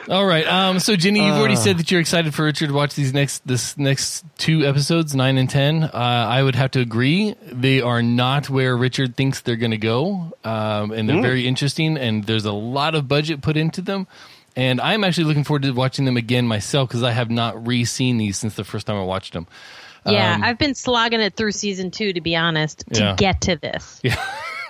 This- 0.09 0.15
All 0.15 0.25
right. 0.25 0.45
Um. 0.47 0.79
So, 0.79 0.95
Jenny, 0.95 1.25
you've 1.25 1.35
already 1.37 1.55
said 1.55 1.77
that 1.77 1.91
you're 1.91 2.01
excited 2.01 2.33
for 2.33 2.43
Richard 2.45 2.67
to 2.69 2.73
watch 2.73 2.95
these 2.95 3.13
next 3.13 3.45
this 3.47 3.77
next 3.77 4.25
two 4.37 4.65
episodes, 4.65 5.15
nine 5.15 5.37
and 5.37 5.49
ten. 5.49 5.83
Uh, 5.83 5.89
I 5.93 6.41
would 6.41 6.55
have 6.55 6.71
to 6.71 6.79
agree. 6.79 7.35
They 7.51 7.81
are 7.81 8.01
not 8.01 8.49
where 8.49 8.75
Richard 8.75 9.15
thinks 9.15 9.41
they're 9.41 9.55
going 9.55 9.71
to 9.71 9.77
go, 9.77 10.33
um, 10.43 10.91
and 10.91 11.07
they're 11.07 11.21
very 11.21 11.47
interesting. 11.47 11.97
And 11.97 12.23
there's 12.23 12.45
a 12.45 12.51
lot 12.51 12.95
of 12.95 13.07
budget 13.07 13.41
put 13.41 13.55
into 13.57 13.81
them. 13.81 14.07
And 14.55 14.81
I'm 14.81 15.03
actually 15.03 15.25
looking 15.25 15.43
forward 15.43 15.61
to 15.61 15.71
watching 15.71 16.05
them 16.05 16.17
again 16.17 16.47
myself 16.47 16.89
because 16.89 17.03
I 17.03 17.11
have 17.11 17.29
not 17.29 17.67
re-seen 17.67 18.17
these 18.17 18.37
since 18.37 18.55
the 18.55 18.63
first 18.63 18.87
time 18.87 18.97
I 18.97 19.03
watched 19.03 19.33
them. 19.33 19.47
Yeah, 20.05 20.33
Um, 20.35 20.43
I've 20.43 20.57
been 20.57 20.73
slogging 20.75 21.19
it 21.21 21.35
through 21.35 21.51
season 21.51 21.91
two, 21.91 22.13
to 22.13 22.19
be 22.21 22.35
honest, 22.35 22.83
to 22.93 22.99
Yeah. 22.99 23.15
get 23.15 23.41
to 23.41 23.57
this. 23.57 24.01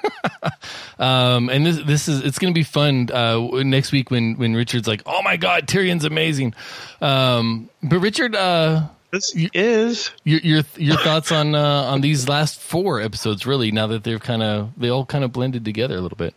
Um, 1.00 1.50
and 1.50 1.66
this 1.66 1.78
this 1.86 2.08
is 2.10 2.20
it's 2.26 2.39
going 2.39 2.54
to 2.54 2.58
be 2.58 2.66
fun 2.66 3.10
uh, 3.10 3.39
next 3.64 3.93
week 3.93 4.12
when 4.12 4.36
when 4.36 4.54
Richard's 4.54 4.86
like, 4.86 5.02
"Oh 5.06 5.22
my 5.22 5.38
God, 5.38 5.66
Tyrion's 5.66 6.04
amazing." 6.04 6.54
Um, 7.00 7.70
but 7.82 8.00
Richard, 8.00 8.36
uh, 8.36 8.88
this 9.12 9.34
is 9.34 10.12
your 10.26 10.41
your 10.41 10.64
your 10.76 10.97
thoughts 10.97 11.32
on 11.32 11.56
uh, 11.56 11.84
on 11.84 12.02
these 12.02 12.28
last 12.28 12.60
four 12.60 13.00
episodes? 13.00 13.45
Really, 13.45 13.72
now 13.72 13.88
that 13.88 14.04
they've 14.04 14.20
kind 14.20 14.43
of 14.43 14.72
they 14.76 14.89
all 14.89 15.06
kind 15.06 15.24
of 15.24 15.32
blended 15.32 15.64
together 15.64 15.95
a 15.95 16.02
little 16.02 16.18
bit. 16.18 16.34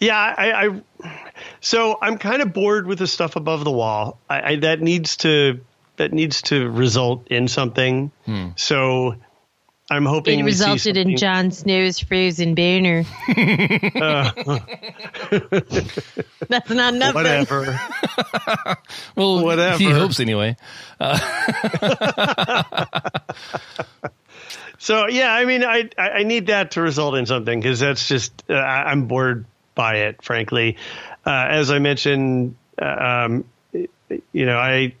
yeah. 0.00 0.34
I, 0.36 0.52
I 0.52 1.12
so 1.60 1.98
I'm 2.00 2.16
kind 2.16 2.40
of 2.40 2.54
bored 2.54 2.86
with 2.86 2.98
the 2.98 3.06
stuff 3.06 3.36
above 3.36 3.62
the 3.64 3.72
wall. 3.72 4.18
I, 4.30 4.52
I 4.52 4.56
that 4.56 4.80
needs 4.80 5.18
to 5.18 5.60
that 5.96 6.14
needs 6.14 6.40
to 6.42 6.70
result 6.70 7.28
in 7.28 7.46
something. 7.46 8.10
So 8.56 9.16
I'm 9.88 10.04
hoping 10.04 10.40
It 10.40 10.44
resulted 10.44 10.96
in 10.96 11.16
something- 11.16 11.16
Jon 11.16 11.50
Snow's 11.52 12.00
frozen 12.00 12.54
boner. 12.56 13.04
That's 16.48 16.70
not 16.70 16.94
nothing. 16.94 17.14
whatever. 17.14 17.80
Well, 19.14 19.42
Whatever. 19.44 19.78
he 19.78 19.90
hopes 19.90 20.20
anyway. 20.20 20.56
So 24.78 25.06
yeah, 25.08 25.32
I 25.32 25.46
mean, 25.46 25.64
I 25.64 25.88
I 25.96 26.08
I 26.10 26.22
need 26.24 26.48
that 26.48 26.72
to 26.72 26.82
result 26.82 27.14
in 27.14 27.24
something 27.26 27.58
because 27.58 27.80
that's 27.80 28.06
just 28.06 28.44
uh, 28.50 28.54
I- 28.54 28.90
I'm 28.90 29.06
bored 29.06 29.46
by 29.74 29.96
it, 30.00 30.22
frankly. 30.22 30.76
Uh, 31.24 31.46
as 31.48 31.70
I 31.70 31.78
mentioned, 31.78 32.56
uh, 32.80 32.84
um, 32.84 33.44
you 33.72 34.44
know, 34.46 34.58
I 34.58 34.94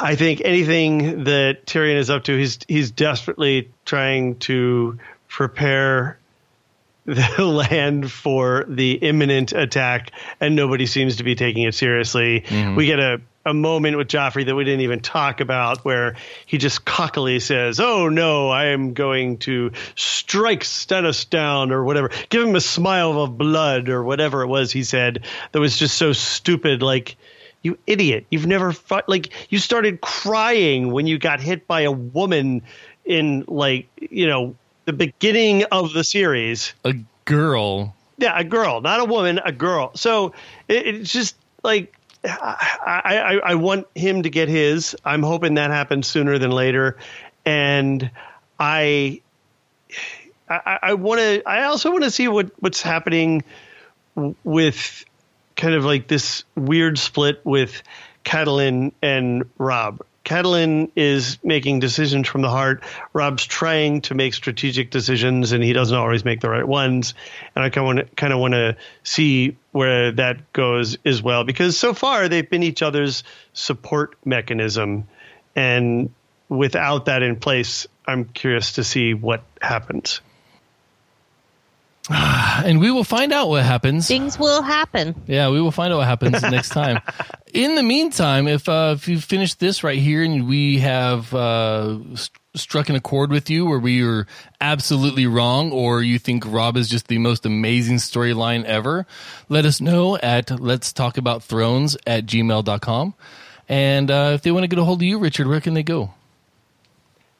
I 0.00 0.14
think 0.16 0.42
anything 0.44 1.24
that 1.24 1.66
Tyrion 1.66 1.96
is 1.96 2.10
up 2.10 2.24
to, 2.24 2.36
he's 2.36 2.58
he's 2.68 2.90
desperately 2.90 3.70
trying 3.84 4.36
to 4.40 4.98
prepare 5.28 6.18
the 7.04 7.44
land 7.44 8.10
for 8.10 8.64
the 8.68 8.92
imminent 8.92 9.52
attack, 9.52 10.12
and 10.40 10.54
nobody 10.54 10.86
seems 10.86 11.16
to 11.16 11.24
be 11.24 11.34
taking 11.34 11.62
it 11.62 11.74
seriously. 11.74 12.42
Mm-hmm. 12.42 12.76
We 12.76 12.86
get 12.86 13.00
a, 13.00 13.20
a 13.46 13.54
moment 13.54 13.96
with 13.96 14.08
Joffrey 14.08 14.44
that 14.44 14.54
we 14.54 14.64
didn't 14.64 14.82
even 14.82 15.00
talk 15.00 15.40
about 15.40 15.84
where 15.84 16.16
he 16.44 16.58
just 16.58 16.84
cockily 16.84 17.40
says, 17.40 17.80
Oh 17.80 18.08
no, 18.08 18.50
I 18.50 18.66
am 18.66 18.92
going 18.92 19.38
to 19.38 19.72
strike 19.94 20.64
Stannis 20.64 21.28
down 21.28 21.72
or 21.72 21.82
whatever. 21.82 22.10
Give 22.28 22.46
him 22.46 22.56
a 22.56 22.60
smile 22.60 23.22
of 23.22 23.38
blood 23.38 23.88
or 23.88 24.04
whatever 24.04 24.42
it 24.42 24.48
was 24.48 24.70
he 24.70 24.84
said 24.84 25.24
that 25.52 25.60
was 25.60 25.78
just 25.78 25.96
so 25.96 26.12
stupid. 26.12 26.82
Like, 26.82 27.16
you 27.62 27.78
idiot. 27.86 28.26
You've 28.30 28.46
never 28.46 28.72
fought, 28.72 29.08
like, 29.08 29.30
you 29.50 29.58
started 29.58 30.00
crying 30.00 30.92
when 30.92 31.06
you 31.06 31.18
got 31.18 31.40
hit 31.40 31.66
by 31.66 31.82
a 31.82 31.92
woman 31.92 32.62
in, 33.04 33.44
like, 33.48 33.88
you 33.96 34.26
know, 34.26 34.54
the 34.84 34.92
beginning 34.92 35.64
of 35.64 35.92
the 35.92 36.02
series. 36.02 36.72
A 36.84 36.94
girl. 37.24 37.94
Yeah, 38.16 38.38
a 38.38 38.42
girl, 38.42 38.80
not 38.80 39.00
a 39.00 39.04
woman, 39.04 39.38
a 39.44 39.52
girl. 39.52 39.92
So 39.94 40.32
it, 40.66 40.86
it's 40.86 41.12
just 41.12 41.36
like 41.62 41.94
I, 42.24 43.40
I, 43.44 43.50
I 43.50 43.54
want 43.54 43.86
him 43.94 44.22
to 44.22 44.30
get 44.30 44.48
his. 44.48 44.96
I'm 45.04 45.22
hoping 45.22 45.54
that 45.54 45.70
happens 45.70 46.06
sooner 46.06 46.38
than 46.38 46.50
later, 46.50 46.96
and 47.44 48.10
I, 48.58 49.20
I, 50.48 50.78
I 50.82 50.94
want 50.94 51.20
to. 51.20 51.42
I 51.46 51.64
also 51.64 51.92
want 51.92 52.04
to 52.04 52.10
see 52.10 52.28
what 52.28 52.50
what's 52.58 52.82
happening 52.82 53.44
with 54.42 55.04
kind 55.58 55.74
of 55.74 55.84
like 55.84 56.08
this 56.08 56.44
weird 56.56 56.98
split 56.98 57.44
with 57.44 57.82
Catelyn 58.24 58.92
and 59.02 59.44
Robb. 59.58 60.02
Catelyn 60.24 60.90
is 60.94 61.38
making 61.42 61.80
decisions 61.80 62.28
from 62.28 62.42
the 62.42 62.50
heart. 62.50 62.82
Robb's 63.14 63.46
trying 63.46 64.02
to 64.02 64.14
make 64.14 64.34
strategic 64.34 64.90
decisions, 64.90 65.52
and 65.52 65.64
he 65.64 65.72
doesn't 65.72 65.96
always 65.96 66.24
make 66.24 66.40
the 66.40 66.50
right 66.50 66.66
ones. 66.66 67.14
And 67.54 67.64
I 67.64 67.70
kind 67.70 68.00
of 68.00 68.14
kind 68.14 68.32
of 68.32 68.38
want 68.38 68.52
to 68.52 68.76
see 69.02 69.56
where 69.72 70.12
that 70.12 70.52
goes 70.52 70.98
as 71.04 71.22
well, 71.22 71.44
because 71.44 71.78
so 71.78 71.94
far 71.94 72.28
they've 72.28 72.48
been 72.48 72.62
each 72.62 72.82
other's 72.82 73.24
support 73.54 74.16
mechanism, 74.24 75.08
and 75.56 76.10
without 76.48 77.06
that 77.06 77.22
in 77.22 77.36
place, 77.36 77.86
I'm 78.06 78.26
curious 78.26 78.72
to 78.72 78.84
see 78.84 79.14
what 79.14 79.42
happens. 79.62 80.20
And 82.58 82.80
we 82.80 82.90
will 82.90 83.04
find 83.04 83.32
out 83.32 83.48
what 83.48 83.62
happens. 83.64 84.08
Things 84.08 84.38
will 84.38 84.62
happen. 84.62 85.14
Yeah, 85.26 85.50
we 85.50 85.60
will 85.60 85.70
find 85.70 85.92
out 85.92 85.98
what 85.98 86.06
happens 86.06 86.42
next 86.50 86.70
time. 86.70 87.00
In 87.54 87.76
the 87.76 87.82
meantime, 87.82 88.48
if 88.48 88.68
uh, 88.68 88.94
if 88.96 89.08
you 89.08 89.20
finish 89.20 89.54
this 89.54 89.84
right 89.84 89.98
here 89.98 90.22
and 90.24 90.48
we 90.48 90.78
have 90.80 91.32
uh, 91.32 91.98
st- 92.16 92.30
struck 92.54 92.88
an 92.88 92.96
accord 92.96 93.30
with 93.30 93.48
you 93.48 93.64
where 93.66 93.78
we 93.78 94.02
are 94.02 94.26
absolutely 94.60 95.26
wrong 95.26 95.70
or 95.70 96.02
you 96.02 96.18
think 96.18 96.44
Robb 96.46 96.76
is 96.76 96.88
just 96.88 97.06
the 97.08 97.18
most 97.18 97.46
amazing 97.46 97.96
storyline 97.98 98.64
ever, 98.64 99.06
let 99.48 99.64
us 99.64 99.80
know 99.80 100.16
at 100.16 100.50
let's 100.60 100.92
talk 100.92 101.16
about 101.16 101.42
thrones 101.42 101.96
at 102.06 102.26
gmail.com. 102.26 103.14
And 103.68 104.10
uh, 104.10 104.32
if 104.34 104.42
they 104.42 104.50
want 104.50 104.64
to 104.64 104.68
get 104.68 104.78
a 104.78 104.84
hold 104.84 105.00
of 105.00 105.04
you, 105.06 105.18
Richard, 105.18 105.46
where 105.46 105.60
can 105.60 105.74
they 105.74 105.82
go? 105.82 106.14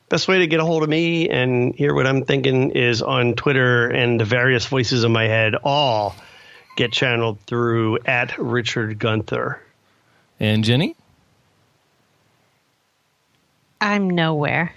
Best 0.08 0.26
way 0.26 0.38
to 0.38 0.46
get 0.46 0.60
a 0.60 0.64
hold 0.64 0.82
of 0.82 0.88
me 0.88 1.28
and 1.28 1.74
hear 1.74 1.94
what 1.94 2.06
I'm 2.06 2.24
thinking 2.24 2.70
is 2.70 3.02
on 3.02 3.34
Twitter 3.34 3.88
and 3.88 4.18
the 4.18 4.24
various 4.24 4.64
voices 4.66 5.04
in 5.04 5.12
my 5.12 5.24
head 5.24 5.54
all 5.62 6.16
get 6.76 6.92
channeled 6.92 7.40
through 7.40 7.98
at 8.06 8.38
Richard 8.38 8.98
Gunther. 8.98 9.60
And 10.40 10.64
Jenny? 10.64 10.96
I'm 13.80 14.08
nowhere. 14.08 14.72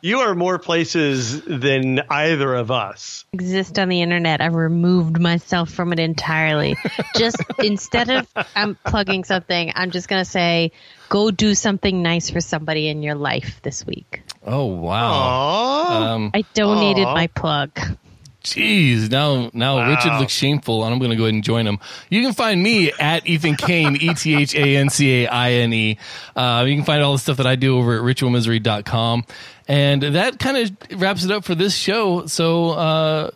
You 0.00 0.20
are 0.20 0.34
more 0.34 0.58
places 0.58 1.42
than 1.42 2.00
either 2.08 2.54
of 2.54 2.70
us. 2.70 3.24
Exist 3.32 3.78
on 3.78 3.88
the 3.88 4.02
internet. 4.02 4.40
I've 4.40 4.54
removed 4.54 5.20
myself 5.20 5.70
from 5.70 5.92
it 5.92 5.98
entirely. 5.98 6.76
just 7.16 7.42
instead 7.58 8.10
of 8.10 8.28
I'm 8.54 8.76
plugging 8.76 9.24
something, 9.24 9.72
I'm 9.74 9.90
just 9.90 10.08
gonna 10.08 10.24
say, 10.24 10.72
go 11.08 11.30
do 11.30 11.54
something 11.54 12.02
nice 12.02 12.30
for 12.30 12.40
somebody 12.40 12.88
in 12.88 13.02
your 13.02 13.14
life 13.14 13.60
this 13.62 13.86
week. 13.86 14.22
Oh, 14.44 14.66
wow. 14.66 16.14
Um, 16.14 16.30
I 16.34 16.44
donated 16.54 17.06
Aw. 17.06 17.14
my 17.14 17.26
plug. 17.28 17.78
Jeez, 18.46 19.10
now 19.10 19.50
now 19.52 19.88
Richard 19.88 20.20
looks 20.20 20.32
shameful, 20.32 20.84
and 20.84 20.92
I'm 20.92 21.00
going 21.00 21.10
to 21.10 21.16
go 21.16 21.24
ahead 21.24 21.34
and 21.34 21.42
join 21.42 21.66
him. 21.66 21.80
You 22.10 22.22
can 22.22 22.32
find 22.32 22.62
me 22.62 22.92
at 22.92 23.26
Ethan 23.26 23.56
Caine, 23.56 23.96
E 24.00 24.14
T 24.14 24.36
H 24.36 24.54
A 24.54 24.76
N 24.76 24.88
C 24.88 25.24
A 25.24 25.28
I 25.28 25.50
N 25.50 25.72
E. 25.72 25.98
Uh, 26.36 26.64
you 26.66 26.76
can 26.76 26.84
find 26.84 27.02
all 27.02 27.12
the 27.12 27.18
stuff 27.18 27.38
that 27.38 27.46
I 27.46 27.56
do 27.56 27.76
over 27.76 27.96
at 27.96 28.02
ritualmisery.com. 28.02 29.24
And 29.66 30.00
that 30.00 30.38
kind 30.38 30.56
of 30.58 31.00
wraps 31.02 31.24
it 31.24 31.32
up 31.32 31.42
for 31.42 31.56
this 31.56 31.74
show. 31.74 32.26
So 32.26 32.70
uh, 32.70 33.30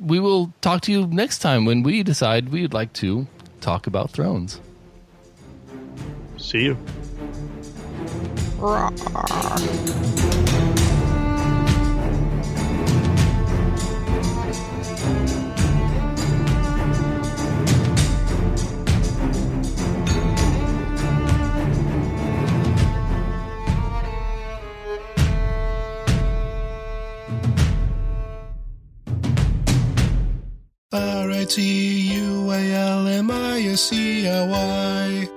we 0.00 0.18
will 0.18 0.52
talk 0.60 0.80
to 0.82 0.92
you 0.92 1.06
next 1.06 1.38
time 1.38 1.64
when 1.64 1.84
we 1.84 2.02
decide 2.02 2.48
we 2.48 2.62
would 2.62 2.74
like 2.74 2.92
to 2.94 3.28
talk 3.60 3.86
about 3.86 4.10
thrones. 4.10 4.60
See 6.38 6.64
you. 6.64 6.76
R 30.92 31.32
I 31.32 31.44
T 31.44 31.62
U 32.14 32.52
A 32.52 32.72
L 32.72 33.08
M 33.08 33.30
I 33.30 33.66
S 33.72 33.92
E 33.92 34.24
L 34.24 34.48
Y. 34.48 35.35